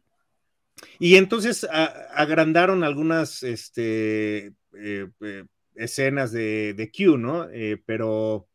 y 0.98 1.16
entonces 1.16 1.66
agrandaron 2.14 2.84
algunas 2.84 3.42
este, 3.42 4.54
eh, 4.74 5.08
eh, 5.20 5.44
escenas 5.74 6.32
de, 6.32 6.74
de 6.74 6.90
Q, 6.90 7.18
¿no? 7.18 7.48
Eh, 7.50 7.80
pero, 7.84 8.47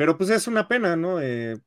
pero 0.00 0.16
pues 0.16 0.30
es 0.30 0.46
una 0.46 0.66
pena, 0.66 0.96
¿no? 0.96 1.20
es 1.20 1.60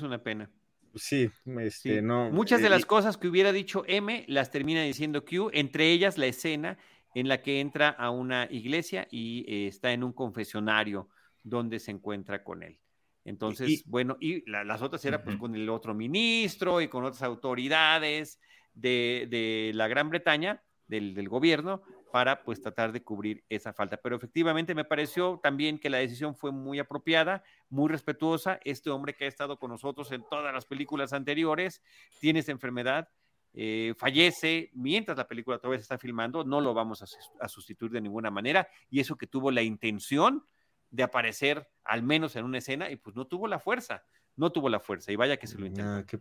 una 0.00 0.22
pena. 0.22 0.50
Sí, 0.94 1.30
este, 1.58 2.00
no. 2.00 2.30
Muchas 2.30 2.62
de 2.62 2.70
las 2.70 2.86
cosas 2.86 3.18
que 3.18 3.28
hubiera 3.28 3.52
dicho 3.52 3.84
M 3.86 4.24
las 4.28 4.50
termina 4.50 4.80
diciendo 4.80 5.26
Q, 5.26 5.50
entre 5.52 5.92
ellas 5.92 6.16
la 6.16 6.24
escena 6.24 6.78
en 7.14 7.28
la 7.28 7.42
que 7.42 7.60
entra 7.60 7.90
a 7.90 8.08
una 8.08 8.48
iglesia 8.50 9.06
y 9.10 9.44
está 9.66 9.92
en 9.92 10.04
un 10.04 10.14
confesionario 10.14 11.10
donde 11.42 11.80
se 11.80 11.90
encuentra 11.90 12.44
con 12.44 12.62
él. 12.62 12.78
Entonces, 13.26 13.84
bueno, 13.84 14.16
y 14.22 14.42
las 14.50 14.80
otras 14.80 15.04
eran 15.04 15.22
pues 15.22 15.36
con 15.36 15.54
el 15.54 15.68
otro 15.68 15.92
ministro 15.92 16.80
y 16.80 16.88
con 16.88 17.04
otras 17.04 17.22
autoridades 17.22 18.40
de, 18.72 19.70
la 19.74 19.86
Gran 19.86 20.08
Bretaña, 20.08 20.62
del, 20.88 21.28
gobierno, 21.28 21.82
para 22.10 22.42
pues 22.42 22.60
tratar 22.60 22.92
de 22.92 23.02
cubrir 23.02 23.44
esa 23.48 23.72
falta. 23.72 23.96
Pero 23.96 24.16
efectivamente 24.16 24.74
me 24.74 24.84
pareció 24.84 25.38
también 25.42 25.78
que 25.78 25.90
la 25.90 25.98
decisión 25.98 26.34
fue 26.34 26.52
muy 26.52 26.78
apropiada, 26.78 27.42
muy 27.68 27.88
respetuosa. 27.88 28.60
Este 28.64 28.90
hombre 28.90 29.14
que 29.14 29.24
ha 29.24 29.28
estado 29.28 29.58
con 29.58 29.70
nosotros 29.70 30.10
en 30.12 30.24
todas 30.28 30.52
las 30.52 30.66
películas 30.66 31.12
anteriores 31.12 31.82
tiene 32.20 32.40
esa 32.40 32.52
enfermedad, 32.52 33.08
eh, 33.52 33.94
fallece 33.96 34.70
mientras 34.74 35.18
la 35.18 35.26
película 35.26 35.58
todavía 35.58 35.78
se 35.78 35.82
está 35.82 35.98
filmando, 35.98 36.44
no 36.44 36.60
lo 36.60 36.72
vamos 36.72 37.02
a, 37.02 37.06
a 37.44 37.48
sustituir 37.48 37.90
de 37.90 38.00
ninguna 38.00 38.30
manera 38.30 38.68
y 38.90 39.00
eso 39.00 39.16
que 39.16 39.26
tuvo 39.26 39.50
la 39.50 39.62
intención 39.62 40.44
de 40.90 41.02
aparecer 41.02 41.68
al 41.84 42.02
menos 42.02 42.36
en 42.36 42.44
una 42.44 42.58
escena 42.58 42.90
y 42.90 42.96
pues 42.96 43.16
no 43.16 43.26
tuvo 43.26 43.46
la 43.46 43.58
fuerza, 43.58 44.04
no 44.36 44.50
tuvo 44.50 44.68
la 44.68 44.80
fuerza 44.80 45.12
y 45.12 45.16
vaya 45.16 45.36
que 45.36 45.46
se 45.46 45.58
lo 45.58 45.66
intentó. 45.66 46.18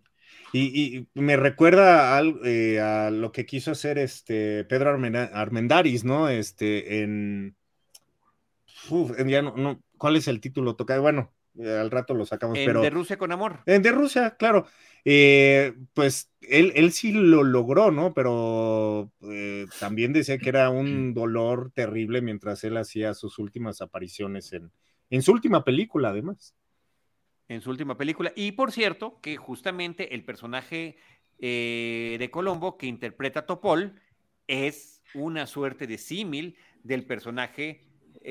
y, 0.54 1.08
me 1.14 1.38
recuerda 1.38 2.22
eh, 2.44 2.80
a 2.80 3.10
lo 3.12 3.32
que 3.32 3.46
quiso 3.46 3.72
hacer 3.72 3.98
este 3.98 4.64
Pedro 4.66 4.92
Armendaris, 4.92 6.04
¿no? 6.04 6.30
Este, 6.30 7.02
en... 7.02 7.56
ya 9.26 9.42
no, 9.42 9.82
¿Cuál 9.98 10.16
es 10.16 10.28
el 10.28 10.40
título? 10.40 10.76
Toca, 10.76 11.00
bueno, 11.00 11.34
al 11.58 11.92
rato 11.92 12.14
lo 12.14 12.26
sacamos, 12.26 12.58
pero... 12.64 12.82
De 12.82 12.90
Rusia 12.90 13.18
con 13.18 13.32
amor. 13.32 13.64
de 13.66 13.92
Rusia, 13.92 14.36
claro. 14.38 14.66
Eh, 15.06 15.74
pues 15.94 16.32
él, 16.42 16.74
él, 16.76 16.92
sí 16.92 17.12
lo 17.12 17.44
logró, 17.44 17.92
¿no? 17.92 18.14
Pero 18.14 19.12
eh, 19.22 19.66
también 19.80 20.14
decía 20.14 20.38
que 20.38 20.50
era 20.50 20.70
un 20.70 21.14
dolor 21.14 21.72
terrible 21.74 22.22
mientras 22.22 22.64
él 22.64 22.78
hacía 22.78 23.14
sus 23.14 23.40
últimas 23.40 23.82
apariciones 23.82 24.52
en, 24.54 24.72
en 25.10 25.22
su 25.22 25.32
última 25.32 25.64
película, 25.64 26.10
además. 26.10 26.56
En 27.48 27.62
su 27.62 27.70
última 27.70 27.98
película. 27.98 28.32
Y 28.36 28.52
por 28.52 28.72
cierto, 28.72 29.20
que 29.22 29.38
justamente 29.38 30.14
el 30.14 30.24
personaje 30.24 30.98
eh, 31.40 32.18
de 32.20 32.30
Colombo 32.30 32.78
que 32.78 32.86
interpreta 32.86 33.46
Topol 33.46 34.00
es 34.48 35.02
una 35.14 35.48
suerte 35.48 35.88
de 35.88 35.98
símil 35.98 36.56
del 36.84 37.06
personaje 37.06 37.86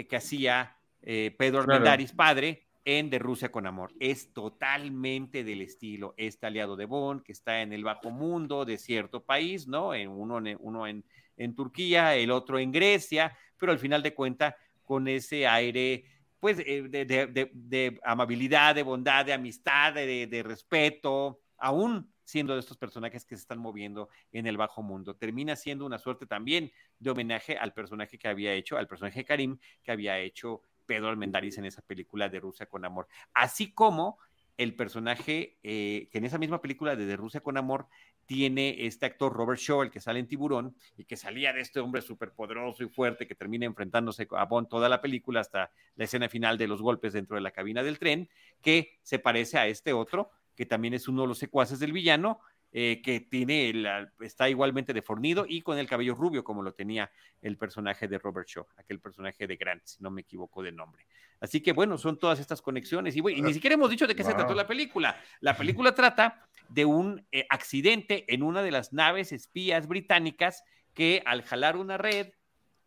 que 0.09 0.17
hacía 0.17 0.77
Pedro 1.01 1.61
Armendáriz 1.61 2.13
padre 2.13 2.68
en 2.85 3.11
De 3.11 3.19
Rusia 3.19 3.51
con 3.51 3.67
Amor. 3.67 3.93
Es 4.01 4.33
totalmente 4.33 5.45
del 5.45 5.63
estilo. 5.63 6.15
Este 6.17 6.47
aliado 6.47 6.77
de 6.77 6.87
Bond, 6.87 7.23
que 7.23 7.33
está 7.33 7.63
en 7.63 7.73
el 7.73 7.85
bajo 7.85 8.11
mundo 8.11 8.65
de 8.65 8.79
cierto 8.79 9.25
país, 9.25 9.69
¿no? 9.69 9.95
En 9.95 10.09
uno, 10.09 10.41
uno 10.61 10.87
en, 10.87 11.05
en 11.37 11.55
Turquía, 11.55 12.15
el 12.15 12.31
otro 12.31 12.59
en 12.59 12.73
Grecia, 12.73 13.37
pero 13.59 13.73
al 13.73 13.79
final 13.79 14.03
de 14.03 14.15
cuentas, 14.15 14.55
con 14.85 15.07
ese 15.07 15.47
aire, 15.47 16.05
pues, 16.41 16.59
eh, 16.61 16.83
de, 16.89 17.05
de, 17.05 17.51
de, 17.53 18.01
amabilidad, 18.03 18.75
de 18.75 18.83
bondad, 18.83 19.27
de 19.27 19.33
amistad, 19.33 19.93
de, 19.93 20.43
respeto, 20.45 21.41
aún 21.59 22.13
siendo 22.25 22.55
de 22.55 22.61
estos 22.61 22.77
personajes 22.77 23.25
que 23.25 23.37
se 23.37 23.43
están 23.43 23.59
moviendo 23.59 24.09
en 24.33 24.47
el 24.47 24.57
bajo 24.57 24.83
mundo. 24.83 25.17
Termina 25.17 25.57
siendo 25.57 25.85
una 25.85 25.99
suerte 25.99 26.27
también 26.27 26.71
de 26.99 27.11
homenaje 27.11 27.57
al 27.57 27.73
personaje 27.73 28.19
que 28.19 28.29
había 28.29 28.53
hecho, 28.53 28.77
al 28.77 28.87
personaje 28.87 29.25
Karim, 29.25 29.59
que 29.83 29.93
había 29.93 30.19
hecho 30.19 30.63
Pedro 30.89 31.09
Almendaris 31.11 31.59
en 31.59 31.67
esa 31.67 31.83
película 31.83 32.31
de 32.31 32.41
Rusia 32.41 32.67
con 32.67 32.85
Amor. 32.87 33.07
Así 33.35 33.73
como 33.73 34.19
el 34.57 34.75
personaje 34.75 35.59
eh, 35.63 36.09
que 36.11 36.19
en 36.19 36.25
esa 36.25 36.39
misma 36.39 36.61
película 36.61 36.97
de, 36.97 37.17
Rusia 37.17 37.41
con 37.41 37.59
Amor 37.59 37.87
tiene 38.27 38.87
este 38.87 39.07
actor 39.07 39.33
Robert 39.33 39.61
Shaw, 39.61 39.83
el 39.83 39.91
que 39.91 40.01
sale 40.01 40.19
en 40.19 40.27
Tiburón, 40.27 40.75
y 40.97 41.05
que 41.05 41.17
salía 41.17 41.53
de 41.53 41.61
este 41.61 41.79
hombre 41.81 42.03
súper 42.03 42.33
poderoso 42.33 42.83
y 42.83 42.89
fuerte 42.89 43.27
que 43.27 43.35
termina 43.35 43.67
enfrentándose 43.67 44.27
a 44.33 44.45
Bond 44.47 44.69
toda 44.69 44.89
la 44.89 45.01
película 45.01 45.41
hasta 45.41 45.71
la 45.95 46.05
escena 46.05 46.29
final 46.29 46.59
de 46.59 46.67
los 46.67 46.83
golpes 46.83 47.13
dentro 47.13 47.37
de 47.37 47.43
la 47.43 47.53
cabina 47.53 47.83
del 47.83 47.99
tren, 47.99 48.29
que 48.61 48.99
se 49.03 49.19
parece 49.19 49.59
a 49.59 49.67
este 49.67 49.93
otro, 49.93 50.31
que 50.57 50.67
también 50.67 50.95
es 50.95 51.07
uno 51.07 51.23
de 51.23 51.29
los 51.29 51.39
secuaces 51.39 51.79
del 51.79 51.93
villano, 51.93 52.41
eh, 52.71 53.01
que 53.03 53.21
tiene 53.21 53.73
está 54.21 54.51
igualmente 54.51 54.93
defornido 54.93 55.47
y 55.49 55.63
con 55.63 55.79
el 55.79 55.89
cabello 55.89 56.15
rubio 56.15 56.45
como 56.45 56.63
lo 56.63 56.75
tenía 56.75 57.11
el 57.41 57.57
personaje 57.57 58.09
de 58.09 58.19
Robert 58.19 58.47
Shaw, 58.47 58.67
aquel 58.77 59.01
personaje 59.01 59.47
de 59.47 59.57
Grant, 59.57 59.87
si 59.87 60.03
no 60.03 60.11
me 60.11 60.21
equivoco 60.21 60.63
de 60.63 60.71
nombre. 60.71 61.07
Así 61.41 61.63
que 61.63 61.73
bueno, 61.73 61.97
son 61.97 62.19
todas 62.19 62.41
estas 62.41 62.61
conexiones 62.61 63.17
y, 63.17 63.23
ni 63.23 63.55
siquiera 63.55 63.73
hemos 63.73 63.89
dicho 63.89 64.07
de 64.07 64.15
qué 64.15 64.23
se 64.23 64.35
trató 64.35 64.53
la 64.53 64.67
película. 64.67 65.19
La 65.41 65.57
película 65.57 65.95
trata 65.95 66.47
de 66.69 66.85
un 66.85 67.27
eh, 67.33 67.47
accidente 67.49 68.27
en 68.29 68.43
una 68.43 68.63
de 68.63 68.71
las 68.71 68.93
naves 68.93 69.33
espías 69.33 69.89
británicas 69.89 70.63
que 70.93 71.23
al 71.25 71.45
jalar 71.45 71.75
una 71.75 71.97
red 71.97 72.33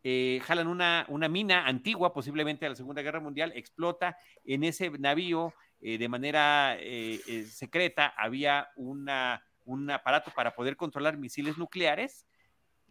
eh, 0.04 0.42
jalan 0.44 0.68
una, 0.68 1.08
una, 1.10 1.28
mina 1.28 1.66
antigua, 1.66 2.14
posiblemente 2.14 2.66
de 2.66 2.70
la 2.70 2.76
Segunda 2.76 3.02
Guerra 3.02 3.20
Mundial, 3.20 3.52
explota 3.56 4.16
en 4.44 4.64
ese 4.64 4.92
navío 4.92 5.56
de 5.80 6.08
manera 6.08 6.78
secreta. 7.48 8.14
Había 8.16 8.70
una 8.76 9.44
un 9.66 9.90
aparato 9.90 10.32
para 10.36 10.56
poder 10.56 10.76
controlar 10.76 11.18
misiles 11.18 11.58
nucleares 11.58 12.26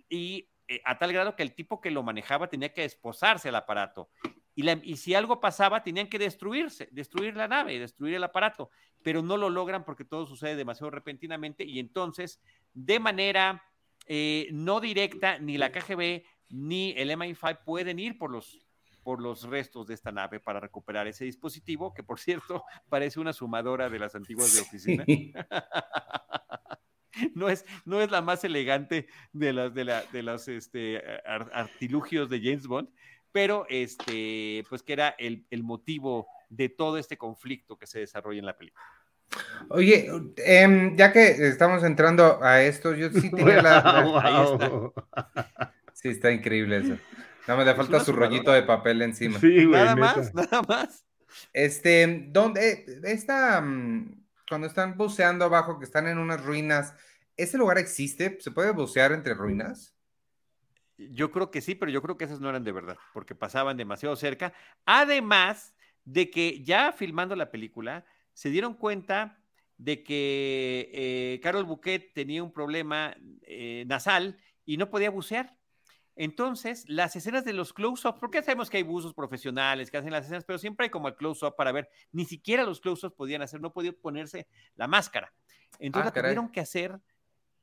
y 0.08 0.48
eh, 0.68 0.80
a 0.84 0.98
tal 0.98 1.12
grado 1.12 1.36
que 1.36 1.42
el 1.42 1.54
tipo 1.54 1.80
que 1.80 1.90
lo 1.90 2.02
manejaba 2.02 2.48
tenía 2.48 2.72
que 2.72 2.84
esposarse 2.84 3.48
al 3.48 3.56
aparato. 3.56 4.10
Y, 4.54 4.68
y, 4.88 4.96
si 4.96 5.14
algo 5.14 5.40
pasaba, 5.40 5.82
tenían 5.82 6.08
que 6.08 6.18
destruirse, 6.18 6.88
destruir 6.90 7.36
la 7.36 7.48
nave, 7.48 7.78
destruir 7.78 8.14
el 8.14 8.24
aparato, 8.24 8.70
pero 9.02 9.22
no 9.22 9.36
lo 9.36 9.48
logran 9.48 9.84
porque 9.84 10.04
todo 10.04 10.26
sucede 10.26 10.56
demasiado 10.56 10.90
repentinamente 10.90 11.64
y 11.64 11.78
entonces, 11.78 12.40
de 12.74 13.00
manera 13.00 13.64
eh, 14.06 14.48
no 14.52 14.80
directa, 14.80 15.38
ni 15.38 15.56
la 15.56 15.70
KGB 15.70 16.24
ni 16.50 16.92
el 16.96 17.10
MI5 17.10 17.62
pueden 17.64 17.98
ir 17.98 18.18
por 18.18 18.30
los, 18.30 18.66
por 19.02 19.20
los 19.20 19.44
restos 19.44 19.86
de 19.86 19.94
esta 19.94 20.12
nave 20.12 20.40
para 20.40 20.60
recuperar 20.60 21.06
ese 21.06 21.24
dispositivo, 21.24 21.94
que 21.94 22.02
por 22.02 22.18
cierto 22.18 22.64
parece 22.88 23.20
una 23.20 23.32
sumadora 23.32 23.88
de 23.88 23.98
las 23.98 24.14
antiguas 24.14 24.54
de 24.54 24.60
oficina. 24.60 25.04
no 27.34 27.48
es, 27.48 27.64
no 27.84 28.00
es 28.00 28.10
la 28.10 28.22
más 28.22 28.44
elegante 28.44 29.06
de 29.32 29.52
las 29.52 29.74
de, 29.74 29.84
la, 29.84 30.02
de 30.12 30.22
los 30.22 30.48
este, 30.48 31.02
artilugios 31.24 32.30
de 32.30 32.40
James 32.40 32.66
Bond, 32.66 32.88
pero 33.32 33.66
este, 33.68 34.64
pues 34.68 34.82
que 34.82 34.92
era 34.92 35.14
el, 35.18 35.46
el, 35.50 35.62
motivo 35.62 36.26
de 36.48 36.68
todo 36.68 36.98
este 36.98 37.16
conflicto 37.16 37.78
que 37.78 37.86
se 37.86 38.00
desarrolla 38.00 38.40
en 38.40 38.46
la 38.46 38.56
película. 38.56 38.84
Oye, 39.68 40.10
em, 40.38 40.96
ya 40.96 41.12
que 41.12 41.48
estamos 41.48 41.84
entrando 41.84 42.42
a 42.42 42.62
esto, 42.62 42.94
yo 42.94 43.10
sí 43.10 43.30
tenía 43.30 43.62
la. 43.62 44.92
Sí, 45.92 46.08
está 46.08 46.32
increíble 46.32 46.78
eso. 46.78 46.96
Nada 47.46 47.56
más 47.56 47.66
le 47.66 47.74
falta 47.74 48.04
su 48.04 48.12
rollito 48.12 48.52
de 48.52 48.62
papel 48.62 49.02
encima. 49.02 49.38
nada 49.42 49.96
más, 49.96 50.34
nada 50.34 50.62
más. 50.62 51.06
Este, 51.52 52.26
¿dónde? 52.28 53.00
Esta, 53.04 53.60
mm, 53.60 54.24
cuando 54.48 54.66
están 54.66 54.96
buceando 54.96 55.44
abajo, 55.44 55.78
que 55.78 55.84
están 55.84 56.06
en 56.06 56.18
unas 56.18 56.44
ruinas, 56.44 56.94
¿ese 57.36 57.58
lugar 57.58 57.78
existe? 57.78 58.38
¿Se 58.40 58.50
puede 58.50 58.72
bucear 58.72 59.12
entre 59.12 59.34
ruinas? 59.34 59.94
Yo 60.98 61.30
creo 61.30 61.50
que 61.50 61.60
sí, 61.60 61.74
pero 61.74 61.90
yo 61.90 62.02
creo 62.02 62.18
que 62.18 62.24
esas 62.24 62.40
no 62.40 62.50
eran 62.50 62.64
de 62.64 62.72
verdad, 62.72 62.98
porque 63.14 63.34
pasaban 63.34 63.76
demasiado 63.76 64.16
cerca. 64.16 64.52
Además 64.84 65.74
de 66.04 66.30
que 66.30 66.62
ya 66.62 66.92
filmando 66.92 67.36
la 67.36 67.50
película, 67.50 68.04
se 68.34 68.50
dieron 68.50 68.74
cuenta 68.74 69.38
de 69.78 70.02
que 70.02 70.90
eh, 70.92 71.40
Carol 71.42 71.64
Bouquet 71.64 72.12
tenía 72.12 72.42
un 72.42 72.52
problema 72.52 73.16
eh, 73.42 73.84
nasal 73.86 74.38
y 74.66 74.76
no 74.76 74.90
podía 74.90 75.10
bucear. 75.10 75.56
Entonces, 76.22 76.84
las 76.86 77.16
escenas 77.16 77.46
de 77.46 77.54
los 77.54 77.72
close-ups, 77.72 78.20
porque 78.20 78.42
sabemos 78.42 78.68
que 78.68 78.76
hay 78.76 78.82
buzos 78.82 79.14
profesionales 79.14 79.90
que 79.90 79.96
hacen 79.96 80.12
las 80.12 80.26
escenas, 80.26 80.44
pero 80.44 80.58
siempre 80.58 80.84
hay 80.84 80.90
como 80.90 81.08
el 81.08 81.16
close-up 81.16 81.56
para 81.56 81.72
ver, 81.72 81.88
ni 82.12 82.26
siquiera 82.26 82.62
los 82.62 82.78
close-ups 82.78 83.14
podían 83.14 83.40
hacer, 83.40 83.62
no 83.62 83.72
podían 83.72 83.94
ponerse 83.94 84.46
la 84.76 84.86
máscara. 84.86 85.32
Entonces, 85.78 86.12
ah, 86.14 86.20
tuvieron 86.20 86.52
que 86.52 86.60
hacer 86.60 87.00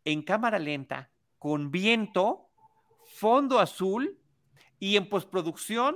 en 0.05 0.24
cámara 0.24 0.58
lenta, 0.58 1.12
con 1.38 1.70
viento, 1.70 2.49
fondo 3.05 3.60
azul 3.60 4.18
y 4.80 4.97
en 4.97 5.08
postproducción, 5.08 5.95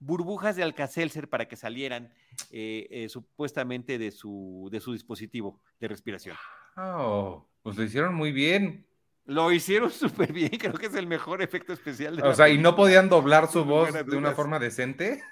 burbujas 0.00 0.56
de 0.56 0.64
Alcacelser 0.64 1.28
para 1.28 1.46
que 1.46 1.54
salieran 1.54 2.12
eh, 2.50 2.88
eh, 2.90 3.08
supuestamente 3.08 3.98
de 3.98 4.10
su, 4.10 4.68
de 4.72 4.80
su 4.80 4.94
dispositivo 4.94 5.60
de 5.78 5.86
respiración. 5.86 6.36
Oh, 6.76 7.46
pues 7.62 7.76
lo 7.76 7.84
hicieron 7.84 8.16
muy 8.16 8.32
bien. 8.32 8.89
Lo 9.30 9.52
hicieron 9.52 9.90
súper 9.92 10.32
bien, 10.32 10.50
creo 10.50 10.72
que 10.72 10.86
es 10.86 10.94
el 10.96 11.06
mejor 11.06 11.40
efecto 11.40 11.72
especial. 11.72 12.16
De 12.16 12.22
o 12.22 12.34
sea, 12.34 12.48
¿y 12.48 12.58
no 12.58 12.74
podían 12.74 13.08
doblar 13.08 13.46
su 13.48 13.64
voz 13.64 13.92
de 13.92 14.16
una 14.16 14.32
forma 14.32 14.58
decente? 14.58 15.22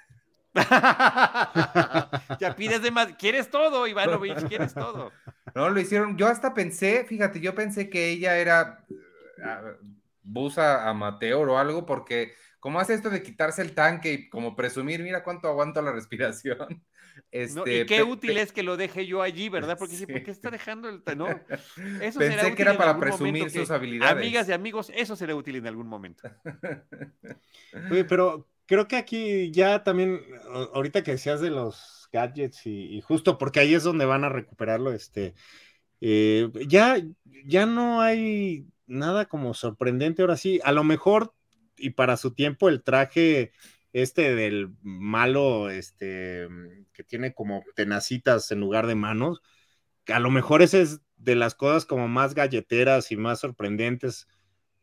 ya 2.40 2.54
pides 2.56 2.80
de 2.80 2.92
más, 2.92 3.14
quieres 3.18 3.50
todo, 3.50 3.88
Ivanovich, 3.88 4.46
quieres 4.46 4.72
todo. 4.72 5.10
No, 5.52 5.68
lo 5.68 5.80
hicieron, 5.80 6.16
yo 6.16 6.28
hasta 6.28 6.54
pensé, 6.54 7.06
fíjate, 7.08 7.40
yo 7.40 7.56
pensé 7.56 7.90
que 7.90 8.08
ella 8.10 8.38
era 8.38 8.84
uh, 8.88 9.84
busa 10.22 10.88
amateur 10.88 11.48
o 11.48 11.58
algo, 11.58 11.84
porque 11.84 12.34
como 12.60 12.78
hace 12.78 12.94
esto 12.94 13.10
de 13.10 13.24
quitarse 13.24 13.62
el 13.62 13.74
tanque 13.74 14.12
y 14.12 14.28
como 14.28 14.54
presumir, 14.54 15.02
mira 15.02 15.24
cuánto 15.24 15.48
aguanto 15.48 15.82
la 15.82 15.90
respiración. 15.90 16.84
Este, 17.30 17.80
y 17.80 17.86
qué 17.86 18.02
útil 18.02 18.36
es 18.38 18.52
que 18.52 18.62
lo 18.62 18.76
deje 18.76 19.06
yo 19.06 19.22
allí, 19.22 19.48
¿verdad? 19.48 19.76
Porque 19.78 19.96
sí, 19.96 20.06
¿por 20.06 20.22
qué 20.22 20.30
está 20.30 20.50
dejando 20.50 20.88
el 20.88 21.02
no? 21.16 21.26
Eso 22.02 22.18
Pensé 22.18 22.54
que 22.54 22.62
era 22.62 22.76
para 22.76 22.98
presumir 22.98 23.50
sus 23.50 23.70
habilidades. 23.70 24.16
Amigas 24.16 24.48
y 24.48 24.52
amigos, 24.52 24.92
eso 24.94 25.16
será 25.16 25.34
útil 25.34 25.56
en 25.56 25.66
algún 25.66 25.86
momento. 25.86 26.28
Oye, 27.90 28.04
pero 28.04 28.48
creo 28.66 28.88
que 28.88 28.96
aquí 28.96 29.50
ya 29.50 29.82
también, 29.82 30.20
ahorita 30.74 31.02
que 31.02 31.12
decías 31.12 31.40
de 31.40 31.50
los 31.50 32.08
gadgets 32.12 32.66
y, 32.66 33.00
justo 33.00 33.38
porque 33.38 33.60
ahí 33.60 33.74
es 33.74 33.82
donde 33.82 34.04
van 34.04 34.24
a 34.24 34.28
recuperarlo, 34.28 34.92
este, 34.92 35.34
eh, 36.00 36.48
ya, 36.66 36.96
ya 37.44 37.66
no 37.66 38.00
hay 38.00 38.66
nada 38.86 39.26
como 39.26 39.54
sorprendente 39.54 40.22
ahora 40.22 40.36
sí. 40.36 40.60
A 40.64 40.72
lo 40.72 40.84
mejor, 40.84 41.34
y 41.76 41.90
para 41.90 42.16
su 42.16 42.34
tiempo, 42.34 42.68
el 42.68 42.82
traje 42.82 43.52
este 43.92 44.34
del 44.34 44.70
malo, 44.82 45.70
este, 45.70 46.48
que 46.92 47.04
tiene 47.04 47.34
como 47.34 47.64
tenacitas 47.74 48.50
en 48.50 48.60
lugar 48.60 48.86
de 48.86 48.94
manos, 48.94 49.42
que 50.04 50.12
a 50.12 50.20
lo 50.20 50.30
mejor 50.30 50.62
ese 50.62 50.82
es 50.82 51.00
de 51.16 51.34
las 51.34 51.54
cosas 51.54 51.84
como 51.84 52.08
más 52.08 52.34
galleteras 52.34 53.10
y 53.12 53.16
más 53.16 53.40
sorprendentes, 53.40 54.28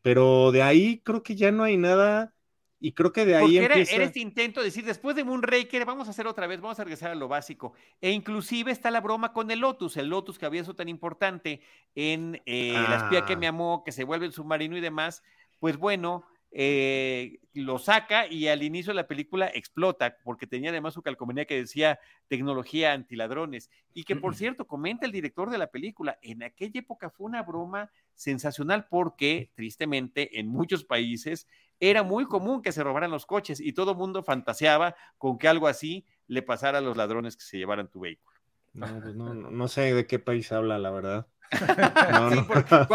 pero 0.01 0.51
de 0.51 0.61
ahí 0.61 1.01
creo 1.03 1.23
que 1.23 1.35
ya 1.35 1.51
no 1.51 1.63
hay 1.63 1.77
nada. 1.77 2.31
Y 2.77 2.91
creo 2.91 3.11
que 3.13 3.25
de 3.25 3.35
ahí 3.35 3.57
Porque 3.57 3.63
era, 3.63 4.03
este 4.03 4.19
intento 4.19 4.59
de 4.59 4.65
decir, 4.65 4.85
después 4.85 5.15
de 5.15 5.23
Moonraker, 5.23 5.85
vamos 5.85 6.07
a 6.07 6.11
hacer 6.11 6.27
otra 6.27 6.45
vez, 6.45 6.61
vamos 6.61 6.79
a 6.79 6.83
regresar 6.83 7.09
a 7.09 7.15
lo 7.15 7.27
básico. 7.27 7.73
E 8.01 8.11
inclusive 8.11 8.69
está 8.71 8.91
la 8.91 9.01
broma 9.01 9.33
con 9.33 9.49
el 9.49 9.59
Lotus, 9.59 9.97
el 9.97 10.09
Lotus 10.09 10.37
que 10.37 10.45
había 10.45 10.61
sido 10.61 10.75
tan 10.75 10.89
importante 10.89 11.61
en 11.95 12.41
eh, 12.45 12.73
La 12.73 12.97
espía 12.97 13.25
que 13.25 13.33
ah. 13.33 13.37
me 13.37 13.47
amó, 13.47 13.83
que 13.83 13.91
se 13.91 14.03
vuelve 14.03 14.27
el 14.27 14.33
submarino 14.33 14.77
y 14.77 14.81
demás. 14.81 15.23
Pues 15.57 15.77
bueno, 15.77 16.27
eh, 16.57 17.39
lo 17.53 17.79
saca 17.79 18.27
y 18.27 18.47
al 18.47 18.63
inicio 18.63 18.91
de 18.91 18.95
la 18.95 19.07
película 19.07 19.51
explota, 19.53 20.15
porque 20.23 20.47
tenía 20.47 20.69
además 20.69 20.93
su 20.93 21.01
calcomanía 21.01 21.43
que 21.43 21.57
decía 21.57 21.99
tecnología 22.29 22.93
antiladrones. 22.93 23.69
Y 23.93 24.05
que, 24.05 24.15
por 24.15 24.35
cierto, 24.35 24.65
comenta 24.65 25.05
el 25.05 25.11
director 25.11 25.49
de 25.49 25.57
la 25.57 25.67
película, 25.67 26.17
en 26.21 26.43
aquella 26.43 26.79
época 26.79 27.09
fue 27.09 27.25
una 27.25 27.43
broma 27.43 27.91
sensacional 28.13 28.87
porque, 28.87 29.51
tristemente, 29.53 30.39
en 30.39 30.47
muchos 30.47 30.85
países 30.85 31.45
era 31.81 32.03
muy 32.03 32.23
común 32.23 32.61
que 32.61 32.71
se 32.71 32.85
robaran 32.85 33.11
los 33.11 33.25
coches 33.25 33.59
y 33.59 33.73
todo 33.73 33.91
el 33.91 33.97
mundo 33.97 34.23
fantaseaba 34.23 34.95
con 35.17 35.37
que 35.37 35.49
algo 35.49 35.67
así 35.67 36.05
le 36.27 36.41
pasara 36.41 36.77
a 36.77 36.81
los 36.81 36.95
ladrones 36.95 37.35
que 37.35 37.43
se 37.43 37.57
llevaran 37.57 37.89
tu 37.89 37.99
vehículo. 37.99 38.37
No, 38.73 38.87
pues 39.01 39.13
no, 39.13 39.33
no 39.33 39.67
sé 39.67 39.93
de 39.93 40.07
qué 40.07 40.19
país 40.19 40.53
habla, 40.53 40.79
la 40.79 40.91
verdad. 40.91 41.27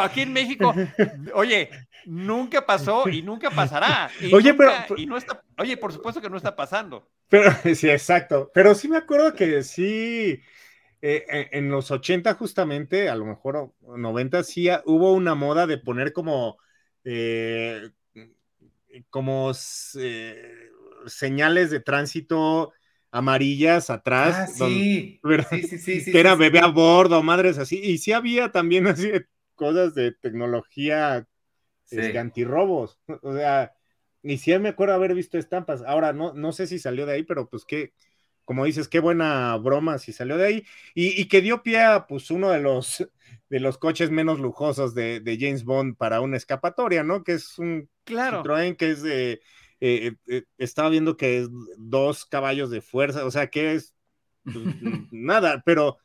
Aquí 0.01 0.23
en 0.23 0.33
México, 0.33 0.75
oye, 1.35 1.71
nunca 2.07 2.65
pasó 2.65 3.09
y 3.09 3.23
nunca 3.23 3.51
pasará. 3.51 4.11
oye, 4.33 4.55
pero. 4.55 4.73
Y 4.97 5.07
no 5.07 5.17
está, 5.17 5.43
oye, 5.59 5.77
por 5.77 5.93
supuesto 5.93 6.21
que 6.21 6.31
no 6.31 6.37
está 6.37 6.55
pasando. 6.57 7.09
Pero, 7.29 7.51
sí, 7.75 7.89
exacto. 7.89 8.51
Pero 8.53 8.75
sí 8.75 8.89
me 8.89 8.97
acuerdo 8.99 9.35
que 9.35 9.63
sí, 9.63 10.41
eh, 11.03 11.25
eh, 11.31 11.49
en 11.53 11.71
los 11.71 11.91
80 11.91 12.35
justamente, 12.35 13.09
a 13.09 13.17
lo 13.17 13.25
mejor 13.25 13.73
90, 13.81 14.43
sí 14.45 14.69
hubo 14.85 15.13
una 15.13 15.35
moda 15.35 15.67
de 15.67 15.79
poner 15.79 16.13
como. 16.13 16.59
Eh, 17.05 17.91
como 19.09 19.53
señales 21.07 21.71
de 21.71 21.81
tránsito 21.81 22.73
amarillas 23.11 23.91
atrás. 23.91 24.37
Ah, 24.37 24.47
sí. 24.69 25.21
sí, 25.51 25.79
sí, 25.79 26.01
sí, 26.01 26.13
Que 26.13 26.21
era 26.21 26.35
bebé 26.35 26.61
a 26.61 26.69
bordo, 26.69 27.23
madres 27.23 27.59
así. 27.59 27.81
Y 27.83 27.99
sí 27.99 28.13
había 28.13 28.51
también 28.51 28.87
así 28.87 29.11
cosas 29.55 29.95
de 29.95 30.13
tecnología 30.13 31.27
este, 31.91 32.19
antirrobos. 32.19 32.99
O 33.23 33.35
sea, 33.35 33.73
ni 34.23 34.39
sí 34.39 34.57
me 34.59 34.71
acuerdo 34.71 34.95
haber 34.95 35.15
visto 35.15 35.39
estampas. 35.39 35.83
Ahora, 35.83 36.13
no, 36.13 36.33
no 36.35 36.53
sé 36.53 36.67
si 36.67 36.79
salió 36.79 37.07
de 37.07 37.15
ahí, 37.15 37.23
pero 37.23 37.49
pues 37.49 37.65
qué, 37.65 37.93
como 38.45 38.65
dices, 38.65 38.89
qué 38.89 39.01
buena 39.01 39.57
broma 39.57 39.99
si 39.99 40.13
salió 40.13 40.37
de 40.37 40.47
ahí. 40.47 40.67
Y, 40.95 41.27
que 41.29 41.41
dio 41.41 41.63
pie 41.63 41.83
a 41.83 42.07
pues 42.07 42.31
uno 42.31 42.51
de 42.51 42.61
los, 42.61 43.09
de 43.49 43.61
los 43.61 43.79
coches 43.79 44.11
menos 44.11 44.41
lujosos 44.41 44.95
de, 44.95 45.21
de 45.21 45.39
James 45.41 45.65
Bond 45.65 45.97
para 45.97 46.21
una 46.21 46.37
escapatoria, 46.37 47.03
¿no? 47.03 47.23
Que 47.25 47.33
es 47.33 47.59
un 47.59 47.89
claro. 48.05 48.43
Citroën 48.43 48.77
que 48.77 48.91
es 48.91 49.03
de 49.03 49.41
eh, 49.81 50.13
eh, 50.29 50.45
estaba 50.59 50.91
viendo 50.91 51.17
que 51.17 51.39
es 51.39 51.49
dos 51.79 52.27
caballos 52.27 52.71
de 52.71 52.83
fuerza, 52.83 53.25
o 53.25 53.31
sea, 53.31 53.49
que 53.49 53.75
es 53.75 53.95
pues, 54.45 54.57
nada, 55.11 55.63
pero 55.65 55.99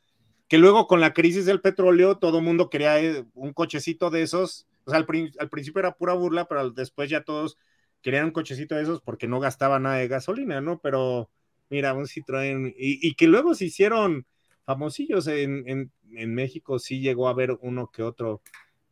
que 0.48 0.58
luego 0.58 0.88
con 0.88 1.02
la 1.02 1.14
crisis 1.14 1.46
del 1.46 1.62
petróleo 1.62 2.18
todo 2.18 2.40
el 2.40 2.46
mundo 2.46 2.70
quería 2.70 3.02
eh, 3.02 3.26
un 3.34 3.54
cochecito 3.54 4.10
de 4.10 4.22
esos, 4.24 4.68
o 4.86 4.92
sea, 4.92 5.00
al, 5.00 5.06
principio 5.50 5.80
era 5.80 5.96
pura 5.96 6.14
burla, 6.14 6.46
pero 6.48 6.72
después 6.72 7.10
ya 7.10 7.24
todos 7.24 7.58
querían 8.02 8.26
un 8.26 8.32
cochecito 8.32 8.76
de 8.76 8.84
esos 8.84 9.02
porque 9.02 9.28
no 9.28 9.40
gastaba 9.40 9.80
nada 9.80 9.98
de 9.98 10.08
gasolina, 10.08 10.62
¿no? 10.62 10.80
Pero 10.80 11.30
mira, 11.70 11.94
un 11.94 12.06
Citroën, 12.06 12.74
y, 12.78 13.08
y 13.08 13.16
que 13.16 13.28
luego 13.28 13.56
se 13.56 13.66
hicieron 13.66 14.26
famosillos 14.66 15.28
en, 15.28 15.68
en, 15.68 15.92
en, 16.14 16.34
México, 16.34 16.80
sí 16.80 17.00
llegó 17.00 17.28
a 17.28 17.32
haber 17.32 17.58
uno 17.62 17.92
que 17.92 18.04
otro, 18.04 18.42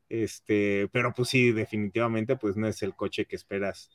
este, 0.09 0.87
pero 0.91 1.13
pues 1.13 1.29
sí, 1.29 1.51
definitivamente, 1.51 2.35
pues 2.37 2.55
no 2.57 2.67
es 2.67 2.81
el 2.83 2.95
coche 2.95 3.25
que 3.25 3.35
esperas 3.35 3.89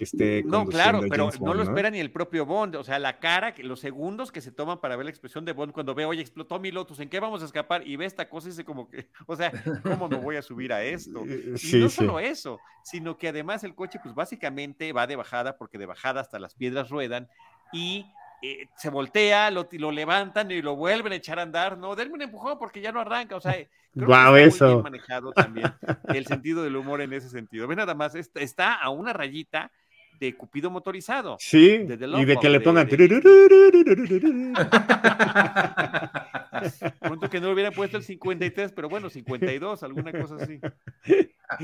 que 0.00 0.04
esté. 0.04 0.42
No, 0.44 0.64
claro, 0.64 1.02
pero 1.10 1.28
no 1.42 1.52
lo 1.52 1.62
espera 1.62 1.90
ni 1.90 2.00
el 2.00 2.10
propio 2.10 2.46
Bond. 2.46 2.76
O 2.76 2.84
sea, 2.84 2.98
la 2.98 3.18
cara, 3.18 3.54
los 3.58 3.80
segundos 3.80 4.32
que 4.32 4.40
se 4.40 4.50
toman 4.50 4.80
para 4.80 4.96
ver 4.96 5.04
la 5.04 5.10
expresión 5.10 5.44
de 5.44 5.52
Bond 5.52 5.74
cuando 5.74 5.94
ve, 5.94 6.06
oye, 6.06 6.22
explotó 6.22 6.58
mi 6.58 6.70
Lotus, 6.70 7.00
¿en 7.00 7.10
qué 7.10 7.20
vamos 7.20 7.42
a 7.42 7.44
escapar? 7.44 7.86
Y 7.86 7.96
ve 7.96 8.06
esta 8.06 8.26
cosa 8.30 8.48
y 8.48 8.50
dice 8.52 8.64
como 8.64 8.88
que, 8.88 9.08
o 9.26 9.36
sea, 9.36 9.52
¿cómo 9.82 10.08
me 10.08 10.16
voy 10.16 10.36
a 10.36 10.42
subir 10.42 10.72
a 10.72 10.82
esto? 10.82 11.22
Eh, 11.26 11.54
y 11.62 11.76
no 11.76 11.90
solo 11.90 12.18
eso, 12.18 12.58
sino 12.82 13.18
que 13.18 13.28
además 13.28 13.62
el 13.62 13.74
coche, 13.74 14.00
pues 14.02 14.14
básicamente 14.14 14.94
va 14.94 15.06
de 15.06 15.16
bajada, 15.16 15.58
porque 15.58 15.76
de 15.76 15.84
bajada 15.84 16.22
hasta 16.22 16.38
las 16.38 16.54
piedras 16.54 16.88
ruedan 16.88 17.28
y 17.70 18.06
eh, 18.42 18.68
se 18.74 18.88
voltea, 18.88 19.50
lo, 19.50 19.68
lo, 19.70 19.92
levantan 19.92 20.50
y 20.50 20.62
lo 20.62 20.76
vuelven 20.76 21.12
a 21.12 21.16
echar 21.16 21.38
a 21.38 21.42
andar. 21.42 21.76
No, 21.76 21.94
denme 21.94 22.14
un 22.14 22.22
empujón 22.22 22.58
porque 22.58 22.80
ya 22.80 22.90
no 22.90 23.00
arranca. 23.00 23.36
O 23.36 23.40
sea, 23.40 23.52
creo 23.92 24.06
que 24.06 24.44
está 24.44 24.64
muy 24.64 24.72
bien 24.72 24.82
manejado 24.82 25.32
también 25.32 25.74
el 26.08 26.26
sentido 26.26 26.62
del 26.62 26.76
humor 26.76 27.02
en 27.02 27.12
ese 27.12 27.28
sentido. 27.28 27.68
Ve 27.68 27.76
nada 27.76 27.94
más, 27.94 28.14
está 28.14 28.74
a 28.74 28.88
una 28.88 29.12
rayita 29.12 29.70
de 30.20 30.36
Cupido 30.36 30.70
motorizado. 30.70 31.36
Sí, 31.40 31.86
y 31.88 32.24
de 32.24 32.36
que 32.36 32.48
le 32.48 32.60
pongan... 32.60 32.88
Punto 37.00 37.30
que 37.30 37.40
no 37.40 37.50
hubiera 37.50 37.70
puesto 37.70 37.96
el 37.96 38.02
53, 38.02 38.72
pero 38.72 38.90
bueno, 38.90 39.08
52, 39.08 39.82
alguna 39.82 40.12
cosa 40.12 40.36
así. 40.36 40.60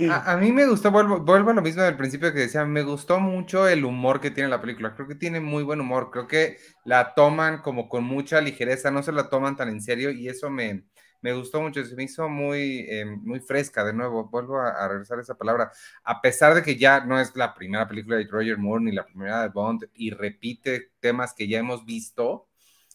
A, 0.09 0.37
mí 0.39 0.53
me 0.53 0.67
gustó, 0.67 0.91
vuelvo, 0.91 1.21
vuelvo 1.21 1.51
a 1.51 1.55
lo 1.55 1.61
mismo 1.61 1.83
del 1.83 1.97
principio 1.97 2.33
que 2.33 2.41
decía, 2.41 2.65
me 2.65 2.83
gustó 2.83 3.21
mucho 3.21 3.69
el 3.69 3.85
humor 3.85 4.21
que 4.21 4.31
tiene 4.31 4.49
la 4.49 4.61
película. 4.61 4.95
Creo 4.95 5.07
que 5.07 5.17
tiene 5.17 5.39
muy 5.39 5.63
buen 5.63 5.81
humor. 5.81 6.11
Creo 6.11 6.27
que 6.27 6.57
la 6.85 7.13
toman 7.15 7.59
como 7.59 7.91
con 7.91 8.05
mucha 8.05 8.41
ligereza, 8.41 8.91
no 8.91 9.03
se 9.03 9.13
la 9.13 9.29
toman 9.29 9.57
tan 9.57 9.69
en 9.69 9.83
serio 9.83 10.11
y 10.11 10.29
eso 10.29 10.49
me, 10.49 10.85
me 11.23 11.33
gustó 11.33 11.61
mucho, 11.61 11.85
se 11.85 11.95
me 11.97 12.05
hizo 12.05 12.29
muy, 12.29 12.87
eh, 12.89 13.05
muy 13.05 13.41
fresca, 13.41 13.85
de 13.85 13.93
nuevo, 13.93 14.29
vuelvo 14.29 14.61
a, 14.61 14.87
regresar 14.89 15.19
a 15.19 15.23
esa 15.23 15.37
palabra, 15.37 15.71
a 16.05 16.21
pesar 16.21 16.55
de 16.55 16.63
que 16.63 16.77
ya 16.77 17.01
no 17.05 17.21
es 17.21 17.35
la 17.37 17.55
primera 17.55 17.87
película 17.89 18.17
de 18.17 18.27
Roger 18.27 18.59
Moore 18.59 18.85
ni 18.85 18.93
la 18.93 19.05
primera 19.05 19.43
de 19.43 19.49
Bond 19.49 19.89
y 19.95 20.11
repite 20.11 20.93
temas 21.01 21.35
que 21.35 21.49
ya 21.49 21.59
hemos 21.59 21.85
visto, 21.85 22.49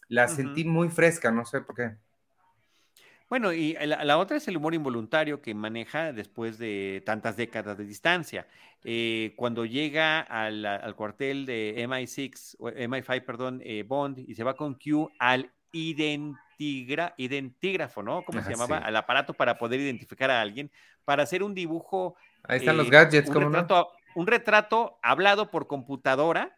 la 0.08 0.28
sentí 0.28 0.66
muy 0.66 0.90
fresca, 0.90 1.32
no 1.32 1.46
sé 1.46 1.62
por 1.62 1.76
qué. 1.76 1.96
Bueno, 3.32 3.54
y 3.54 3.78
la, 3.80 4.18
otra 4.18 4.36
es 4.36 4.48
el 4.50 4.58
humor 4.58 4.74
involuntario 4.74 5.42
que 5.42 5.54
maneja 5.54 6.12
después 6.12 6.58
de 6.58 7.02
tantas 7.06 7.38
décadas 7.38 7.78
de 7.78 7.86
distancia. 7.86 8.46
Eh, 8.84 9.32
cuando 9.38 9.64
llega 9.64 10.20
al, 10.20 10.96
cuartel 10.98 11.46
de 11.46 11.76
MI6, 11.88 12.58
MI5, 12.60 13.24
perdón, 13.24 13.62
eh, 13.64 13.84
Bond, 13.88 14.20
y 14.20 14.36
se 14.36 14.44
va 14.44 14.58
con 14.58 14.74
Q 14.74 15.10
al 15.18 15.50
identificar 16.62 17.14
identigráfo, 17.18 18.04
¿no? 18.04 18.24
¿Cómo 18.24 18.42
se 18.42 18.52
llamaba? 18.52 18.78
Al 18.78 18.96
aparato 18.96 19.34
para 19.34 19.58
poder 19.58 19.80
identificar 19.80 20.30
a 20.30 20.42
alguien, 20.42 20.72
para 21.06 21.24
hacer 21.24 21.44
un 21.44 21.54
dibujo. 21.54 22.16
Ahí 22.44 22.60
están 22.60 22.78
los 22.78 22.88
eh, 22.88 22.92
gadgets, 22.92 23.30
un 23.30 23.42
retrato, 23.42 23.92
Un 24.16 24.28
retrato 24.28 25.00
hablado 25.02 25.50
por 25.50 25.68
computadora 25.68 26.58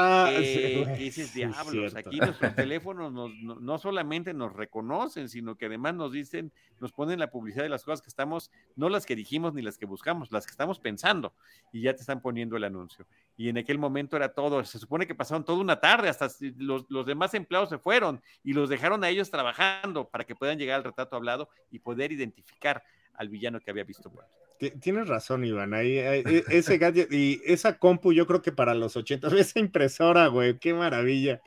Ah, 0.00 0.30
eh, 0.32 0.96
dices, 0.96 1.34
diablos, 1.34 1.96
aquí 1.96 2.18
nuestros 2.18 2.54
teléfonos 2.54 3.12
no, 3.12 3.78
solamente 3.78 4.32
nos 4.32 4.52
reconocen, 4.52 5.28
sino 5.28 5.56
que 5.56 5.66
además 5.66 5.94
nos 5.94 6.12
dicen, 6.12 6.52
nos 6.78 6.92
ponen 6.92 7.18
la 7.18 7.32
publicidad 7.32 7.64
de 7.64 7.68
las 7.68 7.82
cosas 7.82 8.00
que 8.00 8.08
estamos, 8.08 8.52
no 8.76 8.88
las 8.88 9.04
que 9.04 9.16
dijimos 9.16 9.54
ni 9.54 9.62
las 9.62 9.76
que 9.76 9.86
buscamos, 9.86 10.30
las 10.30 10.46
que 10.46 10.52
estamos 10.52 10.78
pensando, 10.78 11.34
y 11.72 11.82
ya 11.82 11.94
te 11.94 12.02
están 12.02 12.20
poniendo 12.20 12.56
el 12.56 12.62
anuncio. 12.62 13.06
Y 13.36 13.48
en 13.48 13.58
aquel 13.58 13.78
momento 13.78 14.16
era 14.16 14.32
todo, 14.32 14.64
se 14.64 14.78
supone 14.78 15.06
que 15.06 15.16
pasaron 15.16 15.44
toda 15.44 15.58
una 15.58 15.80
tarde, 15.80 16.08
hasta 16.08 16.28
los, 16.58 16.86
los 16.88 17.04
demás 17.04 17.34
empleados 17.34 17.68
se 17.68 17.78
fueron 17.78 18.22
y 18.44 18.52
los 18.52 18.68
dejaron 18.68 19.02
a 19.02 19.08
ellos 19.08 19.30
trabajando 19.30 20.08
para 20.08 20.24
que 20.24 20.36
puedan 20.36 20.58
llegar 20.58 20.76
al 20.76 20.84
retrato 20.84 21.16
hablado 21.16 21.48
y 21.72 21.80
poder 21.80 22.12
identificar 22.12 22.84
al 23.14 23.28
villano 23.28 23.58
que 23.58 23.70
había 23.70 23.84
visto. 23.84 24.12
Tienes 24.58 25.06
razón, 25.06 25.44
Iván. 25.44 25.72
Ahí, 25.72 25.98
e, 25.98 26.44
ese 26.50 26.78
gadget 26.78 27.12
y 27.12 27.40
esa 27.44 27.78
compu, 27.78 28.12
yo 28.12 28.26
creo 28.26 28.42
que 28.42 28.50
para 28.50 28.74
los 28.74 28.96
80, 28.96 29.28
esa 29.38 29.58
impresora, 29.58 30.26
güey, 30.26 30.58
qué 30.58 30.74
maravilla. 30.74 31.40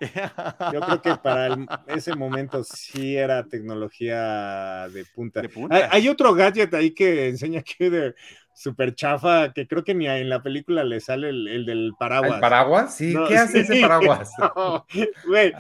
Yo 0.74 0.80
creo 0.80 1.02
que 1.02 1.16
para 1.16 1.58
ese 1.88 2.16
momento 2.16 2.64
sí 2.64 3.18
era 3.18 3.44
tecnología 3.48 4.88
de 4.90 5.06
punta. 5.06 5.42
Hay, 5.90 6.08
otro 6.08 6.34
gadget 6.34 6.74
ahí 6.74 6.92
que 6.92 7.28
enseña 7.28 7.62
que 7.62 7.90
de 7.90 8.16
super 8.54 8.96
chafa, 8.96 9.52
que 9.54 9.68
creo 9.68 9.84
que 9.84 9.94
ni 9.94 10.08
en 10.08 10.30
la 10.30 10.42
película 10.42 10.84
le 10.84 11.00
sale 11.00 11.30
el, 11.30 11.66
del 11.66 11.94
paraguas. 12.00 12.36
¿El 12.36 12.40
paraguas? 12.40 12.96
Sí, 12.96 13.14
¿qué 13.28 13.38
hace 13.38 13.62
ese 13.62 13.82
paraguas? 13.82 14.32
güey, 15.28 15.54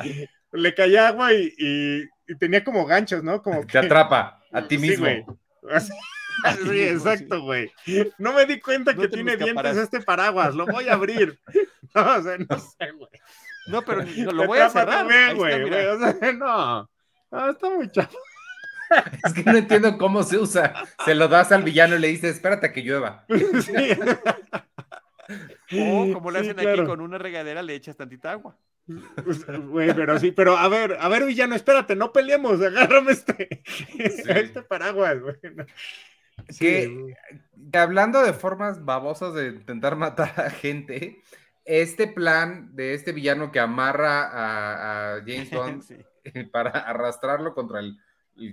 le 0.51 0.73
caía 0.73 1.09
agua 1.09 1.33
y, 1.33 2.07
tenía 2.39 2.63
como 2.63 2.85
ganchos, 2.85 3.23
¿no? 3.23 3.41
Como 3.41 3.65
Te 3.65 3.77
atrapa 3.77 4.41
a 4.51 4.67
ti 4.67 4.77
mismo. 4.77 5.05
Sí, 5.05 5.93
exacto, 6.73 7.41
güey. 7.41 7.71
No 8.17 8.33
me 8.33 8.45
di 8.45 8.59
cuenta 8.59 8.93
que 8.93 9.07
tiene 9.07 9.37
dientes 9.37 9.77
este 9.77 10.01
paraguas, 10.01 10.55
lo 10.55 10.65
voy 10.65 10.87
a 10.87 10.93
abrir. 10.93 11.39
No, 11.93 12.15
o 12.15 12.23
sea, 12.23 12.37
no 12.37 12.57
sé, 12.57 12.91
güey. 12.91 13.09
No, 13.67 13.81
pero 13.81 14.03
lo 14.31 14.47
voy 14.47 14.59
a 14.59 14.69
cerrar. 14.69 15.05
güey, 15.35 15.63
O 15.63 15.99
sea, 15.99 16.31
no. 16.31 16.89
no. 17.29 17.49
está 17.49 17.69
muy 17.69 17.91
chato. 17.91 18.17
Es 19.25 19.33
que 19.33 19.43
no 19.43 19.57
entiendo 19.57 19.97
cómo 19.97 20.23
se 20.23 20.37
usa. 20.37 20.73
Se 21.05 21.15
lo 21.15 21.27
das 21.27 21.51
al 21.51 21.63
villano 21.63 21.95
y 21.95 21.99
le 21.99 22.07
dices, 22.07 22.35
espérate 22.35 22.67
a 22.67 22.71
que 22.71 22.81
llueva. 22.81 23.25
Sí. 23.29 23.89
O 25.79 26.13
como 26.13 26.31
le 26.31 26.39
hacen 26.39 26.59
aquí 26.59 26.83
con 26.85 27.01
una 27.01 27.17
regadera, 27.17 27.61
le 27.61 27.75
echas 27.75 27.95
tantita 27.95 28.31
agua. 28.31 28.57
Pues, 29.23 29.45
güey, 29.67 29.93
pero 29.93 30.19
sí, 30.19 30.31
pero 30.31 30.57
a 30.57 30.67
ver, 30.67 30.97
a 30.99 31.07
ver, 31.07 31.25
villano, 31.25 31.55
espérate, 31.55 31.95
no 31.95 32.11
peleemos, 32.11 32.61
agárrame 32.61 33.11
este, 33.11 33.61
este 33.87 34.61
paraguas, 34.63 35.19
güey. 35.21 35.35
Que, 36.59 37.15
hablando 37.73 38.21
de 38.21 38.33
formas 38.33 38.83
babosas 38.83 39.33
de 39.33 39.47
intentar 39.47 39.95
matar 39.95 40.39
a 40.39 40.49
gente, 40.49 41.21
este 41.65 42.07
plan 42.07 42.75
de 42.75 42.93
este 42.93 43.11
villano 43.11 43.51
que 43.51 43.59
amarra 43.59 45.15
a, 45.15 45.19
James 45.25 45.51
Bond 45.51 45.83
para 46.51 46.71
arrastrarlo 46.71 47.53
contra 47.53 47.79
el, 47.79 47.97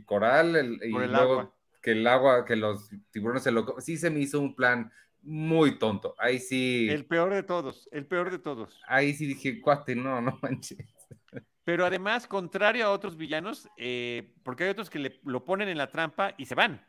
coral 0.04 0.80
y 0.82 0.90
luego 0.90 1.54
que 1.80 1.92
el 1.92 2.06
agua, 2.06 2.44
que 2.44 2.56
los 2.56 2.90
tiburones 3.10 3.42
se 3.42 3.50
lo... 3.50 3.80
Sí 3.80 3.96
se 3.96 4.10
me 4.10 4.20
hizo 4.20 4.40
un 4.40 4.54
plan 4.54 4.92
muy 5.22 5.78
tonto. 5.78 6.14
Ahí 6.18 6.38
sí... 6.38 6.88
El 6.90 7.06
peor 7.06 7.32
de 7.32 7.42
todos, 7.42 7.88
el 7.92 8.06
peor 8.06 8.30
de 8.30 8.38
todos. 8.38 8.80
Ahí 8.86 9.14
sí 9.14 9.26
dije, 9.26 9.60
cuate, 9.60 9.94
no, 9.94 10.20
no 10.20 10.38
manches. 10.42 10.78
Pero 11.64 11.84
además, 11.84 12.26
contrario 12.26 12.86
a 12.86 12.90
otros 12.90 13.16
villanos, 13.16 13.68
eh, 13.76 14.32
porque 14.42 14.64
hay 14.64 14.70
otros 14.70 14.88
que 14.88 14.98
le, 14.98 15.20
lo 15.24 15.44
ponen 15.44 15.68
en 15.68 15.76
la 15.76 15.90
trampa 15.90 16.34
y 16.38 16.46
se 16.46 16.54
van. 16.54 16.82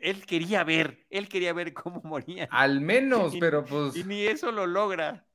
Él 0.00 0.24
quería 0.26 0.64
ver, 0.64 1.06
él 1.10 1.28
quería 1.28 1.52
ver 1.52 1.72
cómo 1.74 2.00
moría. 2.04 2.48
Al 2.50 2.80
menos, 2.80 3.34
pero 3.38 3.64
pues. 3.64 3.96
Y 3.96 4.04
ni 4.04 4.22
eso 4.22 4.52
lo 4.52 4.66
logra. 4.66 5.26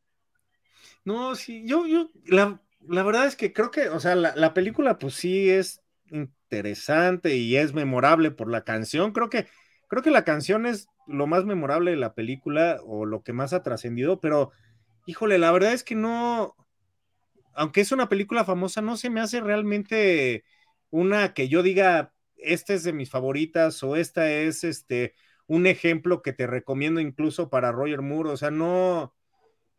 No, 1.04 1.36
sí, 1.36 1.64
yo, 1.66 1.86
yo, 1.88 2.10
la, 2.26 2.60
verdad 2.82 3.28
es 3.28 3.36
que 3.38 3.54
creo 3.54 3.72
que, 3.72 3.88
o 3.89 4.00
sea, 4.00 4.16
la, 4.16 4.54
película, 4.54 5.00
pues 5.00 5.14
sí 5.14 5.50
es 5.50 5.82
interesante 6.12 7.36
y 7.36 7.56
es 7.56 7.74
memorable 7.74 8.32
por 8.32 8.52
la 8.52 8.66
canción. 8.66 9.14
Creo 9.14 9.30
que, 9.30 9.48
creo 9.88 10.04
que 10.04 10.12
la 10.12 10.26
canción 10.26 10.66
es 10.66 10.88
lo 11.08 11.26
más 11.26 11.45
memorable 11.45 11.91
de 11.91 11.98
la 11.98 12.14
película 12.14 12.80
o 12.84 13.06
lo 13.06 13.24
que 13.24 13.32
más 13.32 13.54
ha 13.54 13.64
trascendido, 13.64 14.20
pero, 14.20 14.52
híjole, 15.06 15.38
la 15.38 15.52
verdad 15.52 15.72
es 15.72 15.86
que 15.86 15.95
no, 15.95 16.56
aunque 17.54 17.82
es 17.82 17.93
una 17.93 18.10
película 18.10 18.43
famosa, 18.43 18.82
no 18.82 18.98
se 18.98 19.10
me 19.10 19.22
hace 19.22 19.39
realmente 19.39 20.43
una 20.89 21.34
que 21.34 21.48
yo 21.48 21.64
diga, 21.64 22.14
esta 22.38 22.74
es 22.74 22.84
de 22.84 22.94
mis 22.94 23.10
favoritas 23.10 23.82
o 23.84 23.96
esta 23.96 24.32
es 24.32 24.64
este 24.64 25.14
un 25.48 25.66
ejemplo 25.66 26.22
que 26.22 26.34
te 26.34 26.46
recomiendo 26.46 27.00
incluso 27.00 27.50
para 27.50 27.72
Roger 27.72 28.02
Moore, 28.02 28.32
o 28.32 28.38
sea, 28.38 28.52
no, 28.52 29.16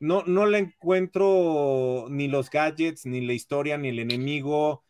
no, 0.00 0.24
no 0.26 0.46
le 0.46 0.58
encuentro 0.58 2.06
ni 2.08 2.26
los 2.26 2.50
gadgets, 2.50 3.04
ni 3.04 3.20
la 3.20 3.34
historia, 3.34 3.76
ni 3.76 3.88
el 3.88 3.98
enemigo, 3.98 4.84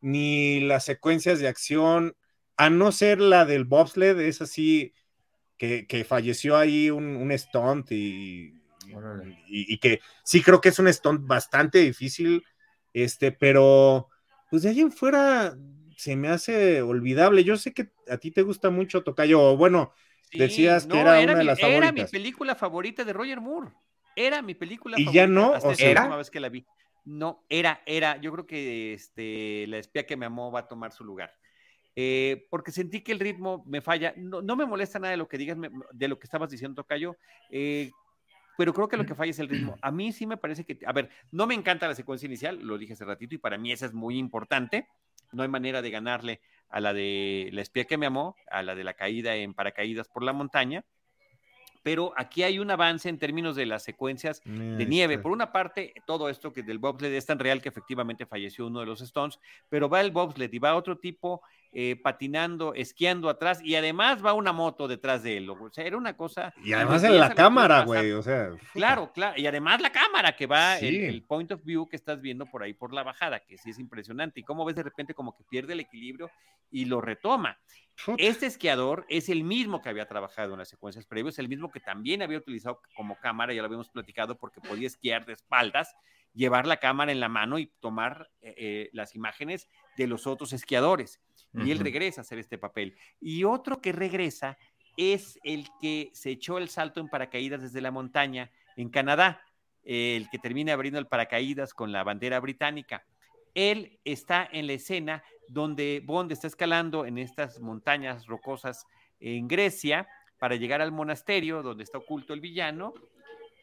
ni 0.00 0.60
las 0.60 0.84
secuencias 0.84 1.38
de 1.38 1.48
acción, 1.48 2.16
a 2.56 2.70
no 2.70 2.90
ser 2.90 3.20
la 3.20 3.44
del 3.44 3.64
bobsled, 3.64 4.18
es 4.20 4.42
así, 4.42 4.92
que, 5.56 6.04
falleció 6.06 6.56
ahí 6.56 6.90
un, 6.90 7.16
un 7.16 7.36
stunt 7.36 7.90
y, 7.92 8.60
y, 9.48 9.78
que 9.78 10.00
sí 10.24 10.42
creo 10.42 10.60
que 10.60 10.68
es 10.70 10.78
un 10.78 10.92
stunt 10.92 11.26
bastante 11.26 11.78
difícil, 11.78 12.44
este, 12.92 13.32
pero 13.32 14.08
pues 14.50 14.62
de 14.62 14.70
ahí 14.70 14.80
en 14.80 14.92
fuera 14.92 15.56
se 15.96 16.14
me 16.14 16.28
hace 16.28 16.82
olvidable. 16.82 17.42
Yo 17.42 17.56
sé 17.56 17.72
que 17.72 17.90
a 18.08 18.18
ti 18.18 18.30
te 18.30 18.42
gusta 18.42 18.70
mucho 18.70 19.02
Tocayo, 19.02 19.56
bueno, 19.56 19.92
decías 20.32 20.86
que 20.86 21.00
era, 21.00 21.18
una 21.18 21.34
de 21.34 21.44
las 21.44 21.58
favoritas. 21.58 21.82
Era 21.82 21.92
mi 21.92 22.04
película 22.04 22.54
favorita 22.54 23.04
de 23.04 23.12
Roger 23.12 23.40
Moore. 23.40 23.72
Era 24.14 24.42
mi 24.42 24.54
película 24.54 24.96
¿Y 24.98 25.04
favorita. 25.04 25.24
¿Y 25.24 25.26
ya 25.26 25.26
no? 25.26 25.50
o 25.52 25.74
sea, 25.74 25.94
la 25.94 26.00
última 26.02 26.16
vez 26.18 26.30
que 26.30 26.40
la 26.40 26.48
vi. 26.50 26.64
No, 27.04 27.44
era, 27.48 27.82
era. 27.86 28.18
Yo 28.18 28.30
creo 28.32 28.46
que 28.46 28.92
este, 28.92 29.66
la 29.68 29.78
espía 29.78 30.06
que 30.06 30.16
me 30.16 30.26
amó 30.26 30.52
va 30.52 30.60
a 30.60 30.68
tomar 30.68 30.92
su 30.92 31.04
lugar. 31.04 31.34
Eh, 31.94 32.46
porque 32.50 32.72
sentí 32.72 33.00
que 33.00 33.12
el 33.12 33.20
ritmo 33.20 33.64
me 33.66 33.80
falla. 33.80 34.12
No, 34.16 34.42
no, 34.42 34.54
me 34.54 34.66
molesta 34.66 34.98
nada 34.98 35.12
de 35.12 35.16
lo 35.16 35.28
que 35.28 35.38
digas, 35.38 35.56
de 35.92 36.08
lo 36.08 36.18
que 36.18 36.26
estabas 36.26 36.50
diciendo, 36.50 36.82
Tocayo. 36.82 37.16
Eh, 37.50 37.90
pero 38.58 38.74
creo 38.74 38.88
que 38.88 38.96
lo 38.96 39.06
que 39.06 39.14
falla 39.14 39.30
es 39.30 39.38
el 39.38 39.48
ritmo. 39.48 39.76
A 39.80 39.90
mí 39.90 40.12
sí 40.12 40.26
me 40.26 40.36
parece 40.36 40.64
que, 40.64 40.78
a 40.86 40.92
ver, 40.92 41.10
no 41.30 41.46
me 41.46 41.54
encanta 41.54 41.88
la 41.88 41.94
secuencia 41.94 42.26
inicial, 42.26 42.58
lo 42.58 42.78
dije 42.78 42.94
hace 42.94 43.04
ratito, 43.04 43.34
y 43.34 43.38
para 43.38 43.58
mí 43.58 43.70
esa 43.70 43.86
es 43.86 43.92
muy 43.92 44.18
importante 44.18 44.88
no 45.32 45.42
hay 45.42 45.48
manera 45.48 45.82
de 45.82 45.90
ganarle 45.90 46.40
a 46.68 46.80
la 46.80 46.92
de 46.92 47.50
la 47.52 47.62
espía 47.62 47.84
que 47.84 47.98
me 47.98 48.06
amó, 48.06 48.36
a 48.50 48.62
la 48.62 48.74
de 48.74 48.84
la 48.84 48.94
caída 48.94 49.34
en 49.36 49.54
paracaídas 49.54 50.08
por 50.08 50.22
la 50.22 50.32
montaña. 50.32 50.84
Pero 51.86 52.12
aquí 52.16 52.42
hay 52.42 52.58
un 52.58 52.68
avance 52.68 53.08
en 53.08 53.16
términos 53.16 53.54
de 53.54 53.64
las 53.64 53.84
secuencias 53.84 54.42
de 54.44 54.86
nieve. 54.86 55.18
Por 55.18 55.30
una 55.30 55.52
parte, 55.52 55.94
todo 56.04 56.28
esto 56.28 56.52
que 56.52 56.64
del 56.64 56.80
bobsled 56.80 57.14
es 57.14 57.26
tan 57.26 57.38
real 57.38 57.62
que 57.62 57.68
efectivamente 57.68 58.26
falleció 58.26 58.66
uno 58.66 58.80
de 58.80 58.86
los 58.86 59.00
Stones, 59.02 59.38
pero 59.68 59.88
va 59.88 60.00
el 60.00 60.10
bobsled 60.10 60.52
y 60.52 60.58
va 60.58 60.74
otro 60.74 60.98
tipo 60.98 61.42
eh, 61.70 61.94
patinando, 61.94 62.74
esquiando 62.74 63.28
atrás 63.28 63.60
y 63.62 63.76
además 63.76 64.24
va 64.24 64.32
una 64.32 64.52
moto 64.52 64.88
detrás 64.88 65.22
de 65.22 65.36
él. 65.36 65.48
O 65.48 65.70
sea, 65.70 65.84
era 65.84 65.96
una 65.96 66.16
cosa. 66.16 66.52
Y 66.64 66.72
además 66.72 67.04
en 67.04 67.20
la 67.20 67.32
cámara, 67.32 67.84
güey, 67.84 68.10
o 68.10 68.22
sea. 68.22 68.50
Claro, 68.72 69.12
claro. 69.12 69.40
Y 69.40 69.46
además 69.46 69.80
la 69.80 69.92
cámara 69.92 70.34
que 70.34 70.48
va, 70.48 70.80
el, 70.80 71.22
point 71.22 71.52
of 71.52 71.62
view 71.62 71.86
que 71.86 71.94
estás 71.94 72.20
viendo 72.20 72.46
por 72.46 72.64
ahí 72.64 72.72
por 72.72 72.92
la 72.92 73.04
bajada, 73.04 73.38
que 73.38 73.58
sí 73.58 73.70
es 73.70 73.78
impresionante. 73.78 74.40
Y 74.40 74.42
cómo 74.42 74.64
ves 74.64 74.74
de 74.74 74.82
repente 74.82 75.14
como 75.14 75.36
que 75.36 75.44
pierde 75.44 75.74
el 75.74 75.80
equilibrio 75.80 76.32
y 76.72 76.86
lo 76.86 77.00
retoma. 77.00 77.56
Este 78.18 78.46
esquiador 78.46 79.06
es 79.08 79.28
el 79.28 79.42
mismo 79.42 79.82
que 79.82 79.88
había 79.88 80.06
trabajado 80.06 80.52
en 80.52 80.58
las 80.58 80.68
secuencias 80.68 81.06
previas, 81.06 81.38
el 81.38 81.48
mismo 81.48 81.70
que 81.70 81.80
también 81.80 82.22
había 82.22 82.38
utilizado 82.38 82.80
como 82.94 83.18
cámara, 83.18 83.54
ya 83.54 83.62
lo 83.62 83.66
habíamos 83.66 83.88
platicado, 83.88 84.36
porque 84.36 84.60
podía 84.60 84.86
esquiar 84.86 85.24
de 85.24 85.32
espaldas, 85.32 85.94
llevar 86.34 86.66
la 86.66 86.76
cámara 86.76 87.10
en 87.10 87.20
la 87.20 87.28
mano 87.28 87.58
y 87.58 87.66
tomar 87.80 88.30
eh, 88.42 88.54
eh, 88.56 88.90
las 88.92 89.14
imágenes 89.14 89.68
de 89.96 90.06
los 90.06 90.26
otros 90.26 90.52
esquiadores 90.52 91.20
y 91.54 91.70
él 91.70 91.78
regresa 91.78 92.20
a 92.20 92.22
hacer 92.22 92.38
este 92.38 92.58
papel. 92.58 92.96
Y 93.20 93.44
otro 93.44 93.80
que 93.80 93.92
regresa 93.92 94.58
es 94.96 95.38
el 95.42 95.68
que 95.80 96.10
se 96.12 96.30
echó 96.30 96.58
el 96.58 96.68
salto 96.68 97.00
en 97.00 97.08
paracaídas 97.08 97.62
desde 97.62 97.80
la 97.80 97.90
montaña 97.90 98.50
en 98.76 98.90
Canadá, 98.90 99.42
el 99.82 100.28
que 100.30 100.38
termina 100.38 100.72
abriendo 100.72 100.98
el 100.98 101.06
paracaídas 101.06 101.72
con 101.72 101.92
la 101.92 102.04
bandera 102.04 102.40
británica. 102.40 103.06
Él 103.56 103.98
está 104.04 104.46
en 104.52 104.66
la 104.66 104.74
escena 104.74 105.24
donde 105.48 106.02
Bond 106.04 106.30
está 106.30 106.46
escalando 106.46 107.06
en 107.06 107.16
estas 107.16 107.58
montañas 107.58 108.26
rocosas 108.26 108.86
en 109.18 109.48
Grecia 109.48 110.06
para 110.38 110.56
llegar 110.56 110.82
al 110.82 110.92
monasterio 110.92 111.62
donde 111.62 111.82
está 111.82 111.96
oculto 111.96 112.34
el 112.34 112.40
villano. 112.40 112.92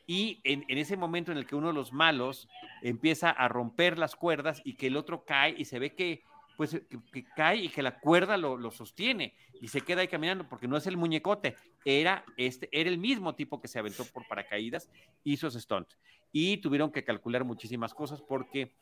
Y 0.08 0.42
en, 0.46 0.66
ese 0.68 0.98
momento 0.98 1.32
en 1.32 1.38
el 1.38 1.46
que 1.46 1.56
uno 1.56 1.68
de 1.68 1.74
los 1.74 1.94
malos 1.94 2.50
empieza 2.82 3.30
a 3.30 3.48
romper 3.48 4.00
las 4.00 4.16
cuerdas 4.16 4.64
y 4.66 4.76
que 4.78 4.88
el 4.88 4.98
otro 4.98 5.26
cae 5.26 5.54
y 5.58 5.66
se 5.66 5.78
ve 5.78 5.94
que 5.94 6.24
pues 6.58 6.82
que, 7.12 7.24
cae 7.36 7.58
y 7.58 7.70
que 7.70 7.84
la 7.84 8.00
cuerda 8.00 8.36
lo, 8.36 8.72
sostiene 8.72 9.36
y 9.62 9.68
se 9.68 9.82
queda 9.82 10.02
ahí 10.02 10.08
caminando 10.08 10.50
porque 10.50 10.68
no 10.68 10.76
es 10.76 10.88
el 10.88 10.98
muñecote, 10.98 11.56
era, 11.86 12.26
este, 12.36 12.68
era 12.72 12.90
el 12.90 12.98
mismo 12.98 13.36
tipo 13.36 13.62
que 13.62 13.68
se 13.68 13.80
aventó 13.80 14.06
por 14.06 14.28
paracaídas, 14.28 14.90
hizo 15.24 15.48
ese 15.48 15.62
stunt. 15.62 15.88
Y 16.32 16.58
tuvieron 16.58 16.92
que 16.92 17.04
calcular 17.04 17.44
muchísimas 17.44 17.94
cosas 17.94 18.22
porque 18.22 18.74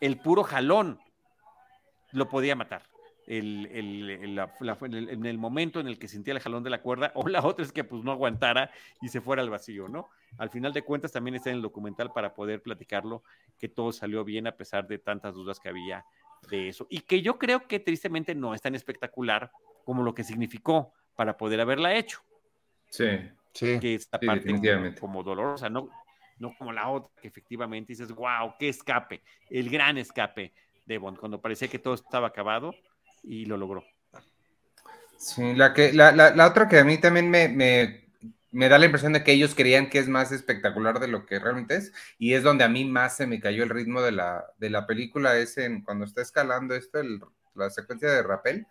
el 0.00 0.18
puro 0.18 0.42
jalón 0.42 1.00
lo 2.12 2.28
podía 2.28 2.56
matar. 2.56 2.82
El, 3.26 3.68
en 3.70 5.26
el 5.26 5.36
momento 5.36 5.80
en 5.80 5.86
el 5.86 5.98
que 5.98 6.08
sentía 6.08 6.32
el 6.32 6.40
jalón 6.40 6.62
de 6.62 6.70
la 6.70 6.80
cuerda, 6.80 7.12
o 7.14 7.28
la 7.28 7.44
otra 7.44 7.62
es 7.62 7.72
que 7.72 7.84
pues 7.84 8.02
no 8.02 8.10
aguantara 8.10 8.70
y 9.02 9.08
se 9.08 9.20
fuera 9.20 9.42
al 9.42 9.50
vacío, 9.50 9.86
¿no? 9.86 10.08
Al 10.38 10.48
final 10.48 10.72
de 10.72 10.80
cuentas 10.80 11.12
también 11.12 11.34
está 11.34 11.50
en 11.50 11.56
el 11.56 11.62
documental 11.62 12.10
para 12.10 12.32
poder 12.32 12.62
platicarlo, 12.62 13.22
que 13.58 13.68
todo 13.68 13.92
salió 13.92 14.24
bien 14.24 14.46
a 14.46 14.56
pesar 14.56 14.88
de 14.88 14.98
tantas 14.98 15.34
dudas 15.34 15.60
que 15.60 15.68
había 15.68 16.06
de 16.48 16.70
eso. 16.70 16.86
Y 16.88 17.00
que 17.00 17.20
yo 17.20 17.38
creo 17.38 17.66
que 17.66 17.80
tristemente 17.80 18.34
no 18.34 18.54
es 18.54 18.62
tan 18.62 18.74
espectacular 18.74 19.50
como 19.84 20.02
lo 20.02 20.14
que 20.14 20.24
significó 20.24 20.94
para 21.14 21.36
poder 21.36 21.60
haberla 21.60 21.94
hecho. 21.96 22.20
Sí, 22.88 23.08
sí. 23.52 23.78
Que 23.78 23.94
esta 23.94 24.18
parte 24.18 24.54
como, 24.54 24.94
como, 24.98 25.22
dolorosa, 25.22 25.68
no, 25.68 25.90
no 26.38 26.54
como 26.56 26.72
la 26.72 26.88
otra, 26.88 27.10
que 27.20 27.28
efectivamente 27.28 27.92
dices, 27.92 28.10
wow, 28.12 28.54
qué 28.58 28.68
escape, 28.68 29.22
el 29.50 29.70
gran 29.70 29.98
escape 29.98 30.52
de 30.86 30.98
Bond, 30.98 31.18
cuando 31.18 31.40
parecía 31.40 31.68
que 31.68 31.78
todo 31.78 31.94
estaba 31.94 32.28
acabado 32.28 32.74
y 33.22 33.44
lo 33.44 33.56
logró. 33.56 33.84
Sí, 35.18 35.54
la, 35.54 35.74
que, 35.74 35.92
la, 35.92 36.12
la, 36.12 36.46
otra 36.46 36.68
que 36.68 36.78
a 36.78 36.84
mí 36.84 36.96
también 36.98 37.28
me, 37.28 37.48
me, 37.48 38.08
me, 38.52 38.68
da 38.68 38.78
la 38.78 38.84
impresión 38.84 39.12
de 39.12 39.24
que 39.24 39.32
ellos 39.32 39.54
creían 39.54 39.90
que 39.90 39.98
es 39.98 40.08
más 40.08 40.30
espectacular 40.30 41.00
de 41.00 41.08
lo 41.08 41.26
que 41.26 41.40
realmente 41.40 41.76
es, 41.76 41.92
y 42.18 42.34
es 42.34 42.44
donde 42.44 42.64
a 42.64 42.68
mí 42.68 42.84
más 42.84 43.16
se 43.16 43.26
me 43.26 43.40
cayó 43.40 43.64
el 43.64 43.70
ritmo 43.70 44.00
de 44.00 44.12
la, 44.12 44.46
de 44.58 44.70
la 44.70 44.86
película, 44.86 45.36
es 45.36 45.58
en 45.58 45.82
cuando 45.82 46.04
está 46.04 46.22
escalando 46.22 46.76
esto, 46.76 47.00
el, 47.00 47.20
la 47.54 47.68
secuencia 47.70 48.08
de 48.10 48.22
rappel. 48.22 48.66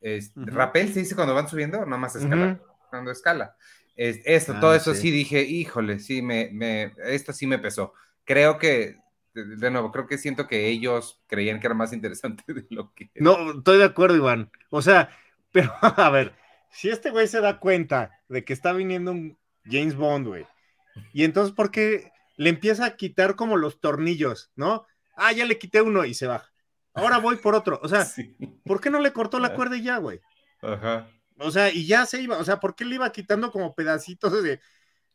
Es, 0.00 0.32
Rappel 0.34 0.92
se 0.92 1.00
dice 1.00 1.14
cuando 1.14 1.34
van 1.34 1.48
subiendo, 1.48 1.78
nada 1.78 1.96
más 1.96 2.16
escala, 2.16 2.60
cuando 2.90 3.10
escala. 3.10 3.56
Es, 3.96 4.20
esto, 4.24 4.54
todo 4.60 4.72
ah, 4.72 4.76
eso 4.76 4.94
sí. 4.94 5.10
dije, 5.10 5.42
híjole, 5.42 5.98
sí, 5.98 6.22
me, 6.22 6.50
me, 6.52 6.92
esto 7.06 7.32
sí 7.32 7.46
me 7.46 7.58
pesó. 7.58 7.94
Creo 8.24 8.58
que 8.58 8.96
de 9.44 9.70
nuevo, 9.70 9.92
creo 9.92 10.06
que 10.06 10.18
siento 10.18 10.46
que 10.46 10.68
ellos 10.68 11.20
creían 11.26 11.60
que 11.60 11.66
era 11.66 11.74
más 11.74 11.92
interesante 11.92 12.42
de 12.52 12.66
lo 12.70 12.92
que. 12.94 13.10
No, 13.14 13.58
estoy 13.58 13.78
de 13.78 13.84
acuerdo, 13.84 14.16
Iván. 14.16 14.50
O 14.70 14.82
sea, 14.82 15.10
pero 15.52 15.72
a 15.80 16.10
ver, 16.10 16.34
si 16.70 16.88
este 16.88 17.10
güey 17.10 17.28
se 17.28 17.40
da 17.40 17.58
cuenta 17.58 18.12
de 18.28 18.44
que 18.44 18.52
está 18.52 18.72
viniendo 18.72 19.12
un 19.12 19.38
James 19.64 19.96
Bond, 19.96 20.26
güey, 20.26 20.46
y 21.12 21.24
entonces, 21.24 21.54
¿por 21.54 21.70
qué 21.70 22.12
le 22.36 22.50
empieza 22.50 22.84
a 22.84 22.96
quitar 22.96 23.36
como 23.36 23.56
los 23.56 23.80
tornillos, 23.80 24.50
no? 24.56 24.86
Ah, 25.16 25.32
ya 25.32 25.44
le 25.44 25.58
quité 25.58 25.80
uno 25.82 26.04
y 26.04 26.14
se 26.14 26.26
baja. 26.26 26.50
Ahora 26.94 27.18
voy 27.18 27.36
por 27.36 27.54
otro. 27.54 27.78
O 27.82 27.88
sea, 27.88 28.06
¿por 28.64 28.80
qué 28.80 28.90
no 28.90 29.00
le 29.00 29.12
cortó 29.12 29.38
la 29.38 29.54
cuerda 29.54 29.76
y 29.76 29.82
ya, 29.82 29.98
güey? 29.98 30.20
Ajá. 30.62 31.08
O 31.38 31.50
sea, 31.50 31.70
y 31.70 31.86
ya 31.86 32.06
se 32.06 32.20
iba, 32.22 32.38
o 32.38 32.44
sea, 32.44 32.60
¿por 32.60 32.74
qué 32.74 32.84
le 32.84 32.96
iba 32.96 33.12
quitando 33.12 33.50
como 33.50 33.74
pedacitos 33.74 34.42
de... 34.42 34.60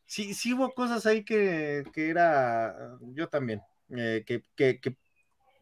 Sí, 0.06 0.34
sí 0.34 0.54
hubo 0.54 0.74
cosas 0.74 1.06
ahí 1.06 1.24
que, 1.24 1.84
que 1.94 2.10
era, 2.10 2.98
yo 3.14 3.30
también, 3.30 3.62
eh, 3.90 4.24
que, 4.26 4.44
que, 4.56 4.80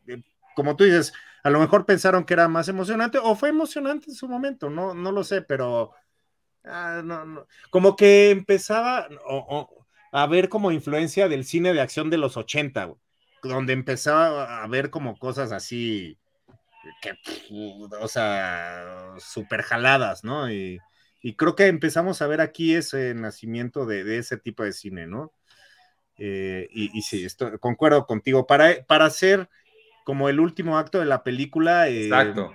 eh, 0.07 0.23
como 0.55 0.75
tú 0.75 0.85
dices, 0.85 1.13
a 1.43 1.49
lo 1.49 1.59
mejor 1.59 1.85
pensaron 1.85 2.25
que 2.25 2.33
era 2.33 2.47
más 2.47 2.67
emocionante 2.67 3.19
o 3.19 3.35
fue 3.35 3.49
emocionante 3.49 4.09
en 4.09 4.15
su 4.15 4.27
momento, 4.27 4.69
no, 4.69 4.93
no 4.93 5.11
lo 5.11 5.23
sé, 5.23 5.43
pero 5.43 5.93
ah, 6.63 7.01
no, 7.03 7.45
como 7.69 7.95
que 7.95 8.31
empezaba 8.31 9.07
a 10.11 10.27
ver 10.27 10.49
como 10.49 10.71
influencia 10.71 11.29
del 11.29 11.45
cine 11.45 11.71
de 11.73 11.81
acción 11.81 12.09
de 12.09 12.17
los 12.17 12.35
80, 12.35 12.91
donde 13.43 13.73
empezaba 13.73 14.63
a 14.63 14.67
ver 14.67 14.89
como 14.89 15.17
cosas 15.17 15.51
así, 15.51 16.17
que, 17.01 17.17
o 17.99 18.07
sea, 18.07 19.13
súper 19.17 19.61
jaladas, 19.61 20.23
¿no? 20.23 20.51
Y, 20.51 20.79
creo 21.35 21.55
que 21.55 21.67
empezamos 21.67 22.21
a 22.21 22.27
ver 22.27 22.41
aquí 22.41 22.75
ese 22.75 23.13
nacimiento 23.13 23.85
de, 23.85 24.03
de 24.03 24.19
ese 24.19 24.37
tipo 24.37 24.63
de 24.63 24.73
cine, 24.73 25.05
¿no? 25.05 25.33
Eh, 26.19 26.67
y, 26.71 27.01
sí, 27.01 27.25
concuerdo 27.59 28.05
contigo. 28.05 28.45
Para, 28.45 28.83
para 28.85 29.05
hacer 29.05 29.49
como 30.03 30.29
el 30.29 30.39
último 30.39 30.77
acto 30.77 30.99
de 30.99 31.05
la 31.05 31.23
película. 31.23 31.87
Eh, 31.87 32.05
Exacto. 32.05 32.53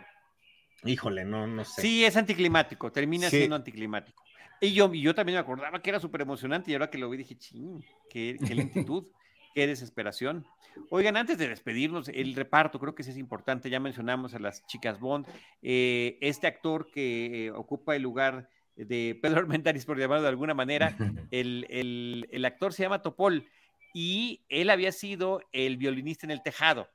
Híjole, 0.85 1.25
no, 1.25 1.47
no 1.47 1.65
sé. 1.65 1.81
Sí, 1.81 2.05
es 2.05 2.17
anticlimático, 2.17 2.93
termina 2.93 3.31
siendo 3.31 3.57
anticlimático. 3.57 4.23
Y 4.61 4.75
yo, 4.75 4.93
yo 4.93 5.15
también 5.15 5.37
me 5.37 5.41
acordaba 5.41 5.81
que 5.81 5.91
era 5.91 5.99
súper 5.99 6.21
emocionante 6.21 6.71
y 6.71 6.75
ahora 6.75 6.91
que 6.91 6.99
lo 6.99 7.09
vi 7.09 7.19
dije, 7.19 7.37
ching, 7.37 7.83
qué, 8.11 8.37
lentitud, 8.51 9.07
qué 9.55 9.67
desesperación. 9.67 10.45
Oigan, 10.91 11.17
antes 11.17 11.39
de 11.39 11.49
despedirnos, 11.49 12.09
el 12.09 12.35
reparto 12.35 12.81
creo 12.81 12.95
que 12.95 13.05
sí 13.05 13.11
es 13.11 13.17
importante, 13.17 13.71
ya 13.71 13.81
mencionamos 13.81 14.35
a 14.35 14.39
las 14.39 14.67
chicas 14.67 14.99
Bond, 14.99 15.27
eh, 15.63 16.19
este 16.21 16.47
actor 16.47 16.91
que 16.91 17.53
ocupa 17.55 17.95
el 17.95 18.03
lugar 18.03 18.49
de 18.77 19.19
Pedro 19.23 19.41
Armendáriz, 19.41 19.87
por 19.87 19.99
llamarlo 19.99 20.23
de 20.23 20.29
alguna 20.29 20.55
manera. 20.55 20.97
El, 21.31 22.45
actor 22.45 22.73
se 22.73 22.83
llama 22.83 23.03
Topol 23.03 23.47
y 23.95 24.43
él 24.49 24.71
había 24.71 24.93
sido 24.93 25.41
el 25.53 25.77
violinista 25.77 26.27
en 26.27 26.33
el 26.33 26.43
tejado. 26.43 26.89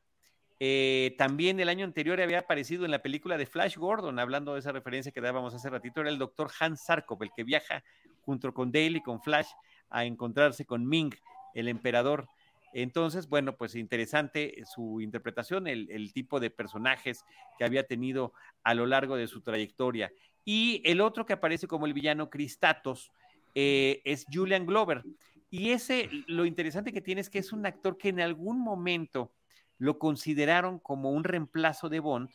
Eh, 0.60 1.16
también 1.18 1.60
el 1.62 1.70
año 1.70 1.86
anterior 1.86 2.20
había 2.20 2.40
aparecido 2.40 2.84
en 2.84 2.92
la 2.92 3.02
película 3.02 3.38
de 3.38 3.46
Flash 3.46 3.78
Gordon, 3.78 4.20
hablando 4.20 4.54
de 4.54 4.60
esa 4.60 4.74
referencia 4.74 5.14
que 5.14 5.22
dábamos 5.22 5.54
hace 5.54 5.70
ratito, 5.70 6.02
era 6.02 6.10
el 6.10 6.18
doctor 6.18 6.52
Hans 6.60 6.84
Sarkov, 6.84 7.24
el 7.24 7.32
que 7.34 7.46
viaja 7.46 7.84
junto 8.22 8.54
con 8.54 8.72
Dale 8.72 8.98
y 8.98 9.02
con 9.02 9.22
Flash 9.22 9.48
a 9.90 10.04
encontrarse 10.04 10.66
con 10.66 10.86
Ming, 10.86 11.16
el 11.54 11.70
emperador. 11.70 12.28
Entonces, 12.74 13.28
bueno, 13.28 13.56
pues 13.56 13.76
interesante 13.76 14.64
su 14.66 15.02
interpretación, 15.02 15.68
el, 15.68 15.90
el, 15.90 16.14
tipo 16.14 16.40
de 16.40 16.50
personajes 16.50 17.26
que 17.58 17.66
había 17.66 17.88
tenido 17.88 18.34
a 18.64 18.74
lo 18.74 18.86
largo 18.86 19.16
de 19.16 19.28
su 19.28 19.42
trayectoria. 19.42 20.12
Y 20.46 20.82
el 20.86 21.02
otro 21.02 21.26
que 21.26 21.34
aparece 21.34 21.68
como 21.68 21.86
el 21.86 21.94
villano 21.94 22.30
Cristatos 22.30 23.12
eh, 23.56 24.02
es 24.06 24.26
Julian 24.32 24.66
Glover. 24.66 25.04
Y 25.50 25.72
ese, 25.72 26.10
lo 26.28 26.46
interesante 26.46 26.94
que 26.94 27.02
tiene 27.02 27.22
es 27.22 27.30
que 27.30 27.40
es 27.40 27.52
un 27.52 27.66
actor 27.66 27.98
que 27.98 28.10
en 28.10 28.20
algún 28.20 28.60
momento 28.60 29.32
lo 29.78 29.98
consideraron 29.98 30.80
como 30.80 31.12
un 31.12 31.24
reemplazo 31.24 31.90
de 31.90 32.00
Bond. 32.00 32.30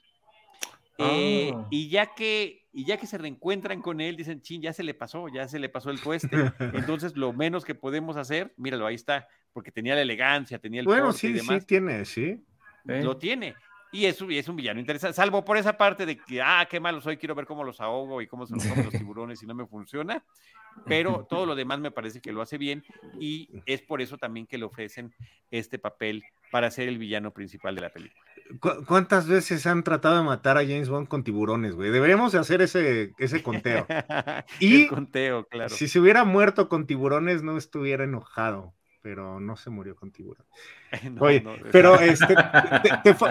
Eh, 0.99 1.53
ah. 1.55 1.67
y, 1.71 1.89
ya 1.89 2.15
que, 2.15 2.64
y 2.75 2.85
ya 2.85 2.97
que 2.97 3.07
se 3.07 3.17
reencuentran 3.17 3.81
con 3.81 4.01
él, 4.01 4.17
dicen, 4.17 4.43
chin, 4.43 4.61
ya 4.61 4.73
se 4.73 4.83
le 4.83 4.95
pasó, 4.95 5.29
ya 5.29 5.47
se 5.47 5.61
le 5.61 5.69
pasó 5.69 5.91
el 5.91 6.01
cueste. 6.03 6.53
Entonces, 6.73 7.17
lo 7.17 7.33
menos 7.33 7.65
que 7.65 7.77
podemos 7.77 8.17
hacer, 8.17 8.53
míralo, 8.57 8.87
ahí 8.87 8.97
está, 8.97 9.29
porque 9.53 9.71
tenía 9.71 9.95
la 9.95 10.03
elegancia, 10.03 10.59
tenía 10.59 10.81
el 10.81 10.87
bueno, 10.87 11.13
sí, 11.13 11.39
sí, 11.39 11.61
tiene, 11.67 12.05
sí. 12.05 12.45
Lo 12.85 13.17
tiene. 13.17 13.55
Y 13.93 14.07
es, 14.07 14.21
es 14.29 14.49
un 14.49 14.57
villano 14.57 14.81
interesante, 14.81 15.15
salvo 15.15 15.45
por 15.45 15.57
esa 15.57 15.77
parte 15.77 16.05
de 16.05 16.17
que, 16.17 16.43
ah, 16.43 16.67
qué 16.69 16.81
malo 16.81 17.01
soy, 17.01 17.17
quiero 17.17 17.37
ver 17.37 17.47
cómo 17.47 17.63
los 17.63 17.81
ahogo 17.81 18.21
y 18.21 18.27
cómo 18.27 18.45
se 18.45 18.55
los 18.55 18.67
comen 18.67 18.87
los 18.87 18.95
tiburones 18.99 19.41
y 19.41 19.47
no 19.47 19.55
me 19.55 19.67
funciona. 19.67 20.25
Pero 20.87 21.25
todo 21.31 21.47
lo 21.47 21.55
demás 21.55 21.79
me 21.79 21.93
parece 21.93 22.21
que 22.21 22.33
lo 22.33 22.43
hace 22.43 22.59
bien 22.59 22.83
y 23.21 23.49
es 23.67 23.83
por 23.83 24.03
eso 24.03 24.19
también 24.19 24.49
que 24.49 24.59
le 24.59 24.65
ofrecen 24.65 25.15
este 25.53 25.79
papel 25.79 26.25
para 26.51 26.69
ser 26.73 26.89
el 26.89 26.99
villano 26.99 27.33
principal 27.33 27.77
de 27.77 27.81
la 27.83 27.91
película. 27.91 28.25
¿Cuántas 28.87 29.27
veces 29.27 29.67
han 29.67 29.83
tratado 29.85 30.17
de 30.19 30.23
matar 30.23 30.59
a 30.59 30.63
James 30.63 30.89
Bond 30.89 31.09
con 31.09 31.25
tiburones, 31.25 31.75
güey? 31.75 31.91
Deberíamos 31.91 32.35
hacer 32.35 32.63
ese, 32.63 33.13
ese 33.19 33.43
conteo. 33.43 33.87
y 34.61 34.87
conteo, 34.87 35.47
claro. 35.47 35.71
Si 35.71 35.89
se 35.89 35.99
hubiera 35.99 36.25
muerto 36.25 36.69
con 36.69 36.87
tiburones, 36.87 37.43
no 37.43 37.57
estuviera 37.57 38.05
enojado 38.05 38.75
pero 39.05 39.39
no 39.39 39.55
se 39.55 39.69
murió 39.69 39.95
con 39.95 40.11
tiburón. 40.13 40.47
Oye, 41.21 41.45
pero 41.71 42.01
este, 42.01 42.35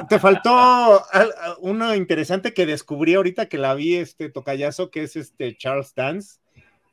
te, 0.07 0.19
faltó 0.19 1.03
uno 1.61 1.95
interesante 1.95 2.53
que 2.53 2.67
descubrí 2.67 3.15
ahorita 3.15 3.49
que 3.49 3.57
la 3.57 3.73
vi, 3.73 3.95
este 3.95 4.29
tocayazo, 4.29 4.91
que 4.91 5.01
es 5.01 5.15
este 5.15 5.57
Charles 5.57 5.95
Dance, 5.95 6.39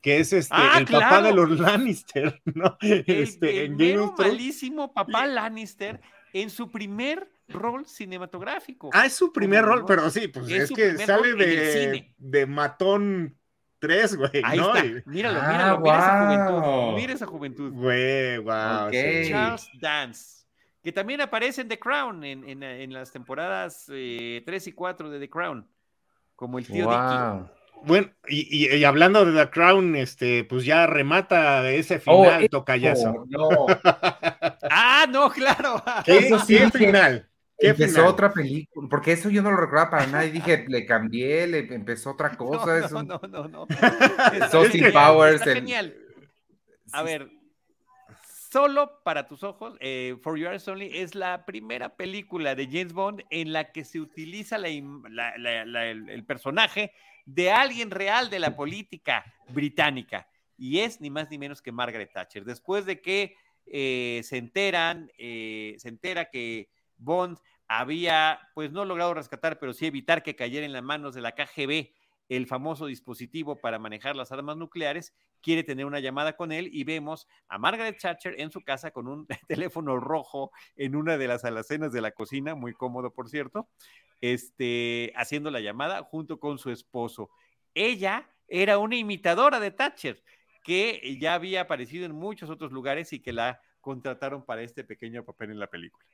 que 0.00 0.18
es 0.18 0.32
este 0.32 0.56
ah, 0.56 0.78
el 0.78 0.86
papá 0.86 1.20
de 1.20 1.34
los 1.34 1.60
Lannister, 1.60 2.40
¿no? 2.46 2.78
El, 2.80 3.04
este, 3.06 3.68
malísimo 4.16 4.94
papá 4.94 5.26
Lannister 5.26 6.00
en 6.32 6.48
su 6.48 6.70
primer 6.70 7.30
rol 7.50 7.86
cinematográfico. 7.86 8.90
Ah, 8.92 9.06
es 9.06 9.14
su 9.14 9.32
primer 9.32 9.64
rol, 9.64 9.84
pero 9.86 10.08
sí, 10.10 10.28
pues 10.28 10.50
es, 10.50 10.70
que 10.70 10.96
sale 10.98 11.34
de, 11.34 12.14
de 12.16 12.46
matón 12.46 13.36
tres, 13.80 14.14
güey. 14.14 14.30
Ahí 14.44 14.58
está. 14.58 14.84
Míralo, 15.06 15.40
ah, 15.42 15.78
míralo, 15.80 15.80
mira 15.80 15.96
esa 15.98 16.16
juventud. 16.46 16.94
Mira 16.94 17.12
esa 17.12 17.26
juventud. 17.26 17.72
Güey, 17.72 18.38
wow. 18.38 18.90
Charles 19.28 19.68
Dance. 19.80 20.40
Que 20.82 20.92
también 20.92 21.20
aparece 21.20 21.62
en 21.62 21.68
The 21.68 21.78
Crown, 21.78 22.24
en, 22.24 22.48
en, 22.48 22.62
en 22.62 22.92
las 22.92 23.10
temporadas 23.12 23.86
eh, 23.90 24.42
3 24.46 24.68
y 24.68 24.72
4 24.72 25.10
de 25.10 25.18
The 25.18 25.28
Crown. 25.28 25.66
Como 26.36 26.58
el 26.58 26.66
tío 26.66 26.86
wow. 26.86 27.40
Dicky. 27.40 27.50
Bueno, 27.82 28.10
y, 28.28 28.76
y, 28.76 28.84
hablando 28.84 29.24
de 29.24 29.32
The 29.32 29.50
Crown, 29.50 29.96
este, 29.96 30.44
pues 30.44 30.64
ya 30.64 30.86
remata 30.86 31.68
ese 31.70 32.00
oh, 32.06 32.24
final, 32.24 32.48
tocayazo. 32.50 33.24
No. 33.28 33.48
ah, 34.70 35.06
no, 35.08 35.30
claro. 35.30 35.82
¿Qué, 36.04 36.30
¿Qué 36.46 36.70
final? 36.70 37.29
Empezó 37.60 38.06
otra 38.06 38.32
película, 38.32 38.88
porque 38.88 39.12
eso 39.12 39.30
yo 39.30 39.42
no 39.42 39.50
lo 39.50 39.56
recordaba 39.56 39.90
para 39.90 40.06
nada 40.06 40.24
y 40.24 40.30
dije, 40.30 40.64
le 40.68 40.86
cambié, 40.86 41.46
le 41.46 41.58
empezó 41.74 42.10
otra 42.12 42.36
cosa. 42.36 42.88
No, 42.88 43.02
no, 43.02 43.20
no, 43.28 43.48
no, 43.48 43.66
Austin 44.52 44.92
Powers. 44.92 45.42
Genial. 45.42 45.94
A 46.92 47.02
ver, 47.02 47.30
solo 48.50 49.00
para 49.04 49.28
tus 49.28 49.42
ojos, 49.42 49.76
eh, 49.80 50.16
For 50.22 50.36
Your 50.36 50.52
Eyes 50.52 50.66
Only 50.66 50.98
es 50.98 51.14
la 51.14 51.44
primera 51.44 51.96
película 51.96 52.54
de 52.54 52.66
James 52.66 52.92
Bond 52.92 53.22
en 53.30 53.52
la 53.52 53.70
que 53.72 53.84
se 53.84 54.00
utiliza 54.00 54.56
el, 54.56 56.24
personaje 56.26 56.92
de 57.26 57.50
alguien 57.52 57.90
real 57.90 58.28
de 58.28 58.40
la 58.40 58.56
política 58.56 59.24
británica. 59.48 60.26
Y 60.58 60.80
es 60.80 61.00
ni 61.00 61.10
más 61.10 61.30
ni 61.30 61.38
menos 61.38 61.62
que 61.62 61.72
Margaret 61.72 62.12
Thatcher. 62.12 62.44
Después 62.44 62.84
de 62.84 63.00
que 63.00 63.36
eh, 63.66 64.20
se 64.24 64.36
enteran, 64.36 65.10
eh, 65.16 65.76
se 65.78 65.88
entera 65.88 66.26
que 66.26 66.68
Bond 67.00 67.38
había, 67.66 68.40
pues 68.54 68.72
no 68.72 68.84
logrado 68.84 69.14
rescatar, 69.14 69.58
pero 69.58 69.72
sí 69.72 69.86
evitar 69.86 70.22
que 70.22 70.36
cayera 70.36 70.66
en 70.66 70.72
las 70.72 70.82
manos 70.82 71.14
de 71.14 71.20
la 71.20 71.32
KGB 71.32 71.92
el 72.30 72.46
famoso 72.46 72.86
dispositivo 72.86 73.56
para 73.56 73.80
manejar 73.80 74.14
las 74.14 74.30
armas 74.30 74.56
nucleares, 74.56 75.12
quiere 75.42 75.64
tener 75.64 75.84
una 75.84 75.98
llamada 75.98 76.36
con 76.36 76.52
él 76.52 76.70
y 76.72 76.84
vemos 76.84 77.26
a 77.48 77.58
Margaret 77.58 77.98
Thatcher 78.00 78.40
en 78.40 78.52
su 78.52 78.62
casa 78.62 78.92
con 78.92 79.08
un 79.08 79.26
teléfono 79.48 79.98
rojo 79.98 80.52
en 80.76 80.94
una 80.94 81.18
de 81.18 81.26
las 81.26 81.44
alacenas 81.44 81.92
de 81.92 82.00
la 82.00 82.12
cocina, 82.12 82.54
muy 82.54 82.72
cómodo 82.72 83.12
por 83.12 83.28
cierto, 83.28 83.68
este, 84.20 85.12
haciendo 85.16 85.50
la 85.50 85.60
llamada 85.60 86.04
junto 86.04 86.38
con 86.38 86.58
su 86.58 86.70
esposo. 86.70 87.30
Ella 87.74 88.30
era 88.46 88.78
una 88.78 88.96
imitadora 88.96 89.58
de 89.58 89.72
Thatcher 89.72 90.22
que 90.62 91.18
ya 91.20 91.34
había 91.34 91.62
aparecido 91.62 92.06
en 92.06 92.12
muchos 92.12 92.48
otros 92.48 92.70
lugares 92.70 93.12
y 93.12 93.20
que 93.20 93.32
la 93.32 93.60
contrataron 93.80 94.44
para 94.44 94.62
este 94.62 94.84
pequeño 94.84 95.24
papel 95.24 95.50
en 95.50 95.58
la 95.58 95.66
película. 95.66 96.06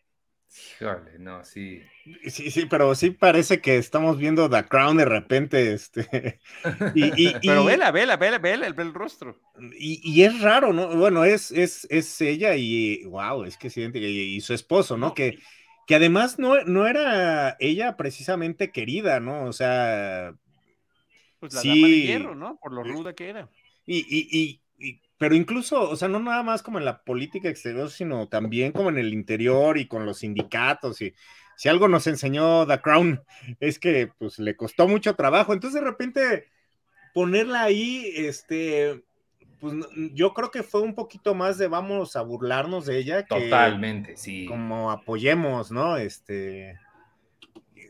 Híjole, 0.80 1.18
no, 1.18 1.44
sí. 1.44 1.82
Sí, 2.28 2.50
sí, 2.50 2.66
pero 2.66 2.94
sí 2.94 3.10
parece 3.10 3.60
que 3.60 3.76
estamos 3.76 4.18
viendo 4.18 4.48
The 4.48 4.64
Crown 4.64 4.96
de 4.96 5.04
repente, 5.04 5.72
este. 5.72 6.38
Y, 6.94 7.32
pero 7.46 7.64
vela, 7.64 7.90
vela, 7.90 8.16
vela, 8.16 8.38
vela, 8.38 8.66
el, 8.66 8.78
el 8.78 8.94
rostro. 8.94 9.38
Y, 9.78 10.22
es 10.22 10.40
raro, 10.40 10.72
¿no? 10.72 10.96
Bueno, 10.96 11.24
es, 11.24 11.50
es, 11.50 11.86
es 11.90 12.20
ella 12.20 12.56
y, 12.56 13.04
wow, 13.04 13.44
es 13.44 13.56
que 13.56 13.70
sí, 13.70 13.82
y, 13.82 14.40
su 14.40 14.54
esposo, 14.54 14.96
¿no? 14.96 15.14
Que, 15.14 15.38
que 15.86 15.94
además 15.94 16.38
no, 16.38 16.62
no 16.64 16.86
era 16.86 17.56
ella 17.60 17.96
precisamente 17.96 18.70
querida, 18.72 19.20
¿no? 19.20 19.44
O 19.44 19.52
sea. 19.52 20.34
Pues 21.38 21.52
la 21.52 21.60
sí, 21.60 21.68
dama 21.68 21.88
de 21.88 22.00
hierro, 22.00 22.34
¿no? 22.34 22.58
Por 22.60 22.72
lo 22.72 22.82
ruda 22.82 23.14
que 23.14 23.28
era. 23.28 23.48
Y, 23.84 23.98
y, 24.08 24.60
pero 25.18 25.34
incluso, 25.34 25.88
o 25.88 25.96
sea, 25.96 26.08
no 26.08 26.20
nada 26.20 26.42
más 26.42 26.62
como 26.62 26.78
en 26.78 26.84
la 26.84 27.02
política 27.02 27.48
exterior, 27.48 27.90
sino 27.90 28.28
también 28.28 28.72
como 28.72 28.90
en 28.90 28.98
el 28.98 29.14
interior 29.14 29.78
y 29.78 29.86
con 29.86 30.04
los 30.04 30.18
sindicatos. 30.18 31.00
Y 31.00 31.14
si 31.56 31.68
algo 31.68 31.88
nos 31.88 32.06
enseñó 32.06 32.66
The 32.66 32.80
Crown 32.80 33.22
es 33.60 33.78
que 33.78 34.10
pues 34.18 34.38
le 34.38 34.56
costó 34.56 34.86
mucho 34.86 35.14
trabajo. 35.14 35.54
Entonces 35.54 35.80
de 35.80 35.86
repente 35.86 36.48
ponerla 37.14 37.62
ahí, 37.62 38.12
este, 38.14 39.02
pues 39.58 39.74
yo 40.12 40.34
creo 40.34 40.50
que 40.50 40.62
fue 40.62 40.82
un 40.82 40.94
poquito 40.94 41.34
más 41.34 41.56
de 41.56 41.68
vamos 41.68 42.14
a 42.14 42.20
burlarnos 42.20 42.84
de 42.84 42.98
ella. 42.98 43.24
Totalmente, 43.24 44.18
sí. 44.18 44.44
Como 44.46 44.90
apoyemos, 44.90 45.70
¿no? 45.70 45.96
Este. 45.96 46.78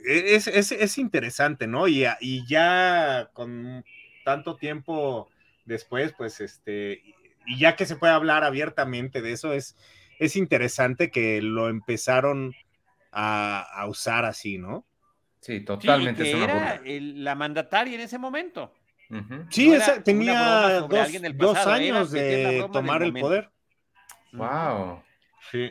Es, 0.05 0.47
es, 0.47 0.71
es 0.71 0.99
interesante, 0.99 1.67
¿no? 1.67 1.89
Y, 1.89 2.07
y 2.21 2.47
ya 2.47 3.31
con 3.33 3.85
tanto 4.25 4.55
tiempo 4.55 5.29
después, 5.65 6.15
pues 6.17 6.41
este, 6.41 7.03
y 7.47 7.59
ya 7.59 7.77
que 7.77 7.87
se 7.87 7.97
puede 7.97 8.13
hablar 8.13 8.45
abiertamente 8.45 9.23
de 9.23 9.33
eso, 9.33 9.53
es, 9.53 9.77
es 10.19 10.37
interesante 10.37 11.11
que 11.11 11.41
lo 11.43 11.69
empezaron 11.69 12.55
a, 13.13 13.87
usar 13.89 14.25
así, 14.25 14.59
¿no? 14.59 14.85
Sí, 15.41 15.61
totalmente. 15.61 16.25
que 16.25 16.43
era 16.43 16.81
la 16.85 17.35
mandataria 17.35 17.95
en 17.95 18.01
ese 18.01 18.19
momento. 18.19 18.73
Sí, 19.51 19.73
tenía 20.05 20.81
dos, 20.81 21.57
años 21.67 22.11
de 22.11 22.69
tomar 22.73 23.03
el 23.03 23.13
poder. 23.13 23.51
Wow. 24.33 25.03
Sí. 25.51 25.71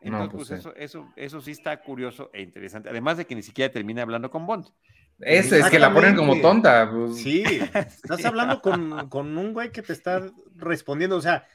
Entonces, 0.00 0.32
pues, 0.32 0.48
pues 0.48 0.60
eso, 0.60 0.74
eso, 0.76 1.12
eso 1.14 1.40
sí 1.42 1.50
está 1.50 1.78
curioso 1.82 2.30
e 2.32 2.40
interesante. 2.40 2.88
Además 2.88 3.18
de 3.18 3.26
que 3.26 3.34
ni 3.34 3.42
siquiera 3.42 3.70
termina 3.70 4.02
hablando 4.02 4.30
con 4.30 4.46
Bond. 4.46 4.66
Eso, 5.20 5.56
es 5.56 5.68
que 5.68 5.78
la 5.78 5.92
ponen 5.92 6.16
como 6.16 6.40
tonta. 6.40 6.90
Pues. 6.90 7.18
Sí, 7.18 7.44
estás 7.44 8.24
hablando 8.24 8.62
con, 8.62 9.38
un 9.38 9.52
güey 9.52 9.70
que 9.70 9.82
te 9.82 9.92
está 9.92 10.30
respondiendo, 10.56 11.16
o 11.16 11.20
sea, 11.20 11.46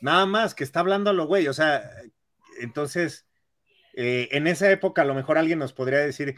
nada 0.00 0.26
más 0.26 0.54
que 0.54 0.64
está 0.64 0.80
hablando 0.80 1.10
a 1.10 1.12
lo 1.12 1.26
güey, 1.26 1.46
o 1.48 1.52
sea, 1.52 1.88
entonces, 2.60 3.26
eh, 3.94 4.28
en 4.32 4.46
esa 4.46 4.70
época 4.70 5.02
a 5.02 5.04
lo 5.04 5.14
mejor 5.14 5.38
alguien 5.38 5.58
nos 5.58 5.72
podría 5.72 6.00
decir 6.00 6.36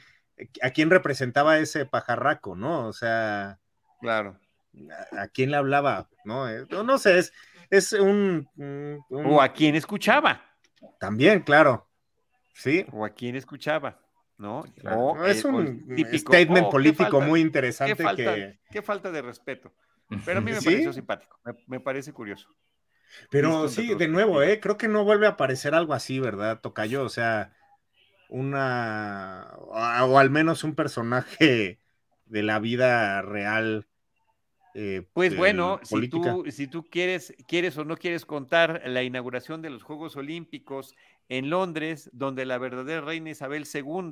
a 0.62 0.70
quién 0.70 0.90
representaba 0.90 1.58
ese 1.58 1.86
pajarraco, 1.86 2.56
¿no? 2.56 2.86
O 2.86 2.92
sea, 2.92 3.58
claro. 4.00 4.38
¿A, 5.12 5.28
quién 5.28 5.50
le 5.50 5.56
hablaba? 5.56 6.08
¿No? 6.24 6.48
Eh, 6.48 6.66
no, 6.68 6.98
sé, 6.98 7.18
es, 7.18 7.32
es 7.70 7.92
un, 7.92 8.48
O 9.10 9.40
a 9.40 9.52
quién 9.52 9.74
escuchaba. 9.74 10.44
También, 11.00 11.40
claro. 11.40 11.88
Sí. 12.54 12.84
O 12.92 13.04
a 13.04 13.10
quién 13.10 13.36
escuchaba. 13.36 13.98
¿No? 14.38 14.64
es 15.26 15.44
un 15.44 15.84
statement 16.14 16.66
oh, 16.66 16.70
político 16.70 17.20
muy 17.20 17.40
interesante. 17.40 17.96
Qué 18.70 18.82
falta, 18.82 19.10
de 19.10 19.22
respeto. 19.22 19.72
Pero 20.24 20.38
a 20.38 20.40
mí 20.40 20.52
me 20.52 20.62
pareció 20.62 20.92
simpático, 20.92 21.38
me, 21.66 21.80
parece 21.80 22.12
curioso. 22.12 22.48
Pero 23.30 23.68
sí, 23.68 23.94
de 23.94 24.08
nuevo, 24.08 24.42
¿eh? 24.42 24.60
creo 24.60 24.76
que 24.76 24.88
no 24.88 25.04
vuelve 25.04 25.26
a 25.26 25.30
aparecer 25.30 25.74
algo 25.74 25.94
así, 25.94 26.20
¿verdad, 26.20 26.60
Tocayo? 26.60 27.02
O 27.02 27.08
sea, 27.08 27.52
una, 28.28 29.52
o 29.58 30.18
al 30.18 30.30
menos 30.30 30.64
un 30.64 30.74
personaje 30.74 31.80
de 32.26 32.42
la 32.42 32.58
vida 32.58 33.22
real. 33.22 33.86
Eh, 34.74 35.06
pues 35.14 35.34
bueno, 35.36 35.80
si 35.84 36.08
tú, 36.08 36.44
si 36.50 36.66
tú 36.66 36.84
quieres, 36.84 37.34
quieres 37.48 37.78
o 37.78 37.84
no 37.84 37.96
quieres 37.96 38.26
contar 38.26 38.82
la 38.84 39.02
inauguración 39.02 39.62
de 39.62 39.70
los 39.70 39.82
Juegos 39.82 40.16
Olímpicos 40.16 40.94
en 41.28 41.50
Londres, 41.50 42.10
donde 42.12 42.44
la 42.46 42.58
verdadera 42.58 43.00
reina 43.00 43.30
Isabel 43.30 43.66
II 43.72 44.10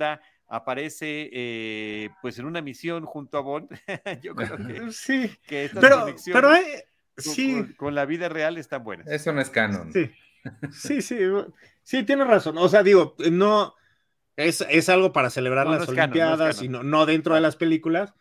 aparece 0.48 1.30
eh, 1.32 2.10
pues 2.20 2.38
en 2.38 2.46
una 2.46 2.60
misión 2.60 3.04
junto 3.04 3.38
a 3.38 3.40
Bond. 3.40 3.68
Yo 4.22 4.34
creo 4.34 4.56
que, 4.56 4.92
sí, 4.92 5.30
pero, 5.48 6.06
pero 6.32 6.50
sí. 7.16 7.74
Con, 7.76 7.94
la 7.94 8.04
vida 8.04 8.28
real 8.28 8.58
están 8.58 8.84
buenas. 8.84 9.06
Eso 9.06 9.32
no 9.32 9.40
es 9.40 9.50
canon. 9.50 9.92
Sí, 9.92 10.10
sí, 10.72 11.02
sí, 11.02 11.16
sí, 11.82 12.02
tienes 12.02 12.26
razón. 12.26 12.58
O 12.58 12.68
sea, 12.68 12.82
digo, 12.82 13.14
no 13.30 13.74
es, 14.36 14.88
algo 14.88 15.12
para 15.12 15.30
celebrar 15.30 15.66
las 15.66 15.88
Olimpiadas 15.88 16.62
y 16.62 16.68
no 16.68 17.06
dentro 17.06 17.34
de 17.34 17.40
las 17.40 17.56
películas, 17.56 18.14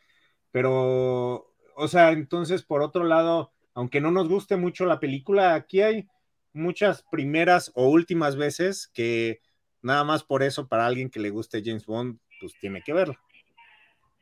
pero, 0.52 1.52
o 1.76 1.88
sea, 1.88 2.12
entonces, 2.12 2.62
por 2.62 2.84
otro 2.84 3.04
lado, 3.04 3.52
aunque 3.74 4.02
no 4.02 4.12
nos 4.12 4.30
guste 4.30 4.56
mucho 4.56 4.86
la 4.86 5.00
película, 5.00 5.56
aquí 5.56 5.82
hay 5.82 6.08
muchas 6.54 7.04
primeras 7.12 7.72
o 7.76 7.88
últimas 7.90 8.36
veces 8.36 8.88
que 8.94 9.42
nada 9.82 10.04
más 10.04 10.24
por 10.24 10.44
eso 10.44 10.68
para 10.68 10.86
alguien 10.86 11.10
que 11.10 11.20
le 11.20 11.30
guste 11.30 11.62
James 11.64 11.86
Bond, 11.86 12.20
pues 12.40 12.54
tiene 12.60 12.82
que 12.82 12.94
verlo. 12.94 13.16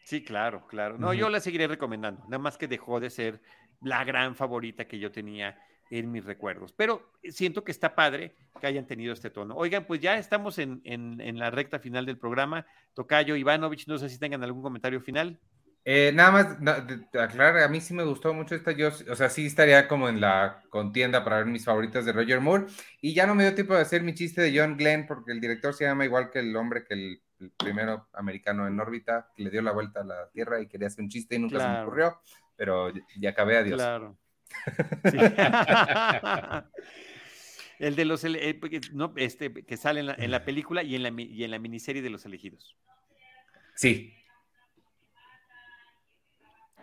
Sí, 0.03 0.23
claro, 0.23 0.65
claro. 0.67 0.97
No, 0.97 1.13
yo 1.13 1.29
la 1.29 1.39
seguiré 1.39 1.67
recomendando, 1.67 2.23
nada 2.23 2.39
más 2.39 2.57
que 2.57 2.67
dejó 2.67 2.99
de 2.99 3.09
ser 3.09 3.41
la 3.81 4.03
gran 4.03 4.35
favorita 4.35 4.87
que 4.87 4.99
yo 4.99 5.11
tenía 5.11 5.57
en 5.89 6.11
mis 6.11 6.25
recuerdos. 6.25 6.73
Pero 6.73 7.11
siento 7.23 7.63
que 7.63 7.71
está 7.71 7.95
padre 7.95 8.35
que 8.59 8.67
hayan 8.67 8.87
tenido 8.87 9.13
este 9.13 9.29
tono. 9.29 9.55
Oigan, 9.55 9.85
pues 9.85 9.99
ya 9.99 10.17
estamos 10.17 10.57
en, 10.57 10.81
en 10.83 11.37
la 11.37 11.51
recta 11.51 11.79
final 11.79 12.05
del 12.05 12.17
programa. 12.17 12.65
Tocayo, 12.93 13.35
Ivanovich, 13.35 13.87
no 13.87 13.97
sé 13.97 14.09
si 14.09 14.17
tengan 14.17 14.43
algún 14.43 14.61
comentario 14.61 15.01
final. 15.01 15.39
Eh, 15.83 16.11
nada 16.13 16.31
más 16.31 16.45
aclarar, 17.19 17.63
a 17.63 17.67
mí 17.67 17.81
sí 17.81 17.95
me 17.95 18.03
gustó 18.03 18.35
mucho 18.35 18.53
esta, 18.53 18.71
yo, 18.71 18.89
o 18.89 19.15
sea, 19.15 19.29
sí 19.29 19.47
estaría 19.47 19.87
como 19.87 20.09
en 20.09 20.21
la 20.21 20.61
contienda 20.69 21.23
para 21.23 21.37
ver 21.37 21.47
mis 21.47 21.65
favoritas 21.65 22.05
de 22.05 22.11
Roger 22.11 22.39
Moore, 22.39 22.67
y 23.01 23.15
ya 23.15 23.25
no 23.25 23.33
me 23.33 23.41
dio 23.43 23.55
tiempo 23.55 23.73
de 23.73 23.81
hacer 23.81 24.03
mi 24.03 24.13
chiste 24.13 24.41
de 24.41 24.55
John 24.55 24.77
Glenn, 24.77 25.07
porque 25.07 25.31
el 25.31 25.41
director 25.41 25.73
se 25.73 25.85
llama 25.85 26.05
igual 26.05 26.29
que 26.29 26.37
el 26.39 26.55
hombre 26.55 26.83
que 26.83 26.93
el, 26.93 27.23
primero 27.57 28.07
americano 28.13 28.67
en 28.67 28.79
órbita, 28.79 29.31
que 29.35 29.41
le 29.41 29.49
dio 29.49 29.63
la 29.63 29.71
vuelta 29.71 30.01
a 30.01 30.03
la 30.03 30.29
Tierra 30.29 30.61
y 30.61 30.67
quería 30.67 30.85
hacer 30.85 31.01
un 31.01 31.09
chiste 31.09 31.35
y 31.35 31.39
nunca 31.39 31.59
se 31.59 31.67
me 31.67 31.81
ocurrió, 31.81 32.21
pero 32.55 32.93
ya 33.17 33.31
acabé, 33.31 33.57
adiós. 33.57 33.77
Claro. 33.77 34.15
el 37.79 37.95
de 37.95 38.05
los, 38.05 38.23
eh, 38.25 38.59
no, 38.93 39.11
este, 39.15 39.51
que 39.51 39.75
sale 39.75 40.01
en 40.01 40.05
la, 40.05 40.13
en 40.13 40.29
la 40.29 40.45
película 40.45 40.83
y 40.83 40.93
en 40.93 41.01
la, 41.01 41.09
y 41.09 41.43
en 41.43 41.49
la 41.49 41.57
miniserie 41.57 42.03
de 42.03 42.11
los 42.11 42.27
elegidos. 42.27 42.77
Sí, 43.73 44.13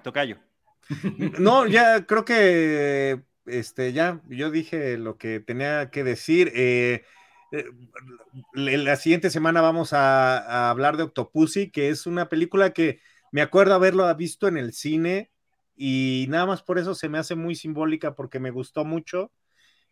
Tocayo. 0.03 0.39
No, 1.39 1.67
ya 1.67 2.07
creo 2.07 2.25
que 2.25 3.23
este, 3.49 3.93
ya 3.93 4.21
yo 4.29 4.51
dije 4.51 4.97
lo 4.99 5.17
que 5.19 5.41
tenía 5.41 5.91
que 5.91 6.05
decir. 6.05 6.53
Eh, 6.55 7.05
eh, 7.53 7.65
la 8.55 8.97
siguiente 8.97 9.31
semana 9.31 9.61
vamos 9.61 9.93
a, 9.93 10.71
hablar 10.71 10.97
de 10.97 11.05
Octopussy, 11.05 11.71
que 11.71 11.89
es 11.89 12.07
una 12.07 12.29
película 12.29 12.73
que 12.73 13.01
me 13.33 13.43
acuerdo 13.43 13.75
haberlo 13.75 14.15
visto 14.17 14.49
en 14.49 14.57
el 14.57 14.73
cine 14.73 15.31
y 15.77 16.27
nada 16.29 16.47
más 16.47 16.63
por 16.63 16.79
eso 16.79 16.95
se 16.95 17.09
me 17.09 17.19
hace 17.19 17.35
muy 17.35 17.55
simbólica 17.55 18.15
porque 18.15 18.41
me 18.41 18.51
gustó 18.51 18.85
mucho. 18.85 19.33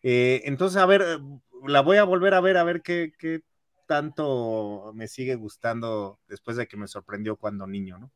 Eh, 0.02 0.42
entonces, 0.44 0.78
a 0.78 0.86
ver, 0.86 1.20
la 1.66 1.80
voy 1.80 1.98
a 1.98 2.04
volver 2.04 2.34
a 2.34 2.40
ver, 2.40 2.56
a 2.56 2.64
ver 2.64 2.82
qué, 2.82 3.12
qué 3.18 3.42
tanto 3.86 4.92
me 4.94 5.08
sigue 5.08 5.36
gustando 5.36 6.20
después 6.28 6.56
de 6.56 6.66
que 6.66 6.76
me 6.76 6.88
sorprendió 6.88 7.36
cuando 7.36 7.66
niño, 7.66 7.98
¿no? 7.98 8.12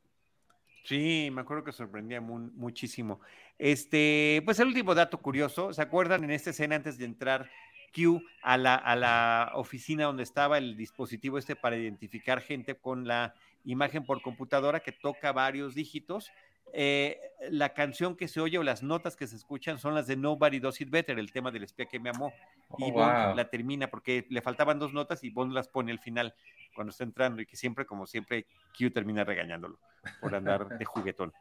Sí, 0.83 1.29
me 1.33 1.43
acuerdo 1.43 1.63
que 1.65 1.73
sorprendía 1.73 2.21
muchísimo. 2.21 3.21
Este, 3.59 4.43
pues 4.45 4.59
el 4.59 4.69
último 4.69 4.95
dato 4.95 5.19
curioso, 5.19 5.73
¿se 5.73 5.83
acuerdan 5.83 6.25
en 6.25 6.31
esta 6.31 6.51
escena 6.51 6.77
antes 6.77 6.99
de 6.99 7.05
entrar 7.05 7.51
Q 7.95 8.23
a 8.43 8.57
la, 8.57 8.75
a 8.75 8.97
la 8.97 9.53
oficina 9.55 10.05
donde 10.05 10.23
estaba 10.23 10.59
el 10.59 10.77
dispositivo 10.77 11.39
este 11.39 11.57
para 11.57 11.77
identificar 11.77 12.41
gente 12.41 12.77
con 12.77 13.07
la 13.07 13.35
imagen 13.65 14.05
por 14.05 14.23
computadora 14.23 14.81
que 14.81 14.93
toca 14.93 15.33
varios 15.33 15.75
dígitos? 15.75 16.31
Eh, 16.73 17.21
la 17.51 17.71
canción 17.71 18.17
que 18.17 18.29
se 18.29 18.41
oye 18.41 18.59
o 18.59 18.63
las 18.63 18.83
notas 18.83 19.17
que 19.17 19.27
se 19.27 19.35
escuchan 19.35 19.79
son 19.79 19.95
las 19.95 20.07
de 20.07 20.17
Nobody 20.17 20.61
Does 20.61 20.81
It 20.81 20.91
Better, 20.91 21.19
el 21.19 21.33
tema 21.33 21.51
del 21.51 21.65
espía 21.65 21.87
que 21.87 21.99
me 21.99 22.11
amó. 22.11 22.33
y 22.79 22.91
oh, 22.91 22.93
Bond 22.93 23.37
la 23.37 23.49
termina 23.49 23.89
porque 23.89 24.27
le 24.29 24.43
faltaban 24.43 24.79
dos 24.79 24.93
notas 24.93 25.25
y 25.25 25.31
Bond 25.31 25.53
las 25.53 25.69
pone 25.69 25.91
al 25.91 25.99
final 25.99 26.35
cuando 26.75 26.91
está 26.91 27.05
entrando 27.05 27.43
y 27.43 27.47
que 27.47 27.57
siempre, 27.57 27.87
como 27.87 28.07
siempre, 28.07 28.47
Q 28.77 28.91
termina 28.91 29.25
regañándolo 29.25 29.79
por 30.21 30.35
andar 30.35 30.79
de 30.79 30.85
juguetón. 30.85 31.33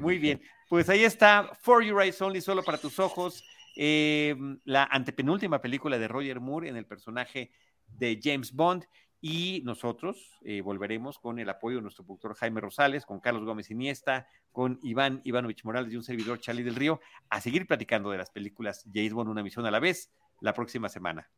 Muy 0.00 0.18
bien, 0.18 0.40
pues 0.68 0.88
ahí 0.88 1.04
está, 1.04 1.50
For 1.60 1.82
Your 1.82 2.02
Eyes 2.02 2.20
Only, 2.20 2.40
solo 2.40 2.62
para 2.62 2.78
tus 2.78 2.98
ojos, 2.98 3.42
em, 3.74 4.60
la 4.64 4.84
antepenúltima 4.84 5.60
película 5.60 5.98
de 5.98 6.08
Roger 6.08 6.40
Moore 6.40 6.68
en 6.68 6.76
el 6.76 6.84
personaje 6.84 7.50
de 7.86 8.20
James 8.22 8.52
Bond. 8.52 8.84
Y 9.20 9.62
nosotros 9.64 10.38
eh, 10.42 10.60
volveremos 10.60 11.18
con 11.18 11.38
el 11.38 11.48
apoyo 11.48 11.76
de 11.76 11.82
nuestro 11.82 12.04
productor 12.04 12.34
Jaime 12.34 12.60
Rosales, 12.60 13.06
con 13.06 13.20
Carlos 13.20 13.44
Gómez 13.44 13.70
Iniesta, 13.70 14.26
con 14.52 14.78
Iván 14.82 15.20
Ivanovich 15.24 15.64
Morales 15.64 15.92
y 15.92 15.96
un 15.96 16.04
servidor 16.04 16.40
Charlie 16.40 16.62
del 16.62 16.74
Río, 16.74 17.00
a 17.30 17.40
seguir 17.40 17.66
platicando 17.66 18.10
de 18.10 18.18
las 18.18 18.30
películas 18.30 18.84
James 18.92 19.12
Bond, 19.12 19.30
una 19.30 19.42
misión 19.42 19.66
a 19.66 19.70
la 19.70 19.80
vez, 19.80 20.12
la 20.40 20.52
próxima 20.52 20.88
semana. 20.88 21.30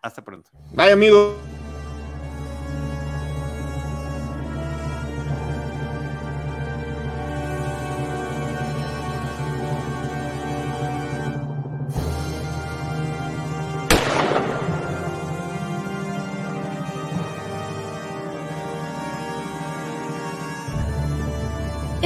Hasta 0.00 0.22
pronto. 0.22 0.50
Bye, 0.74 0.92
amigo. 0.92 1.36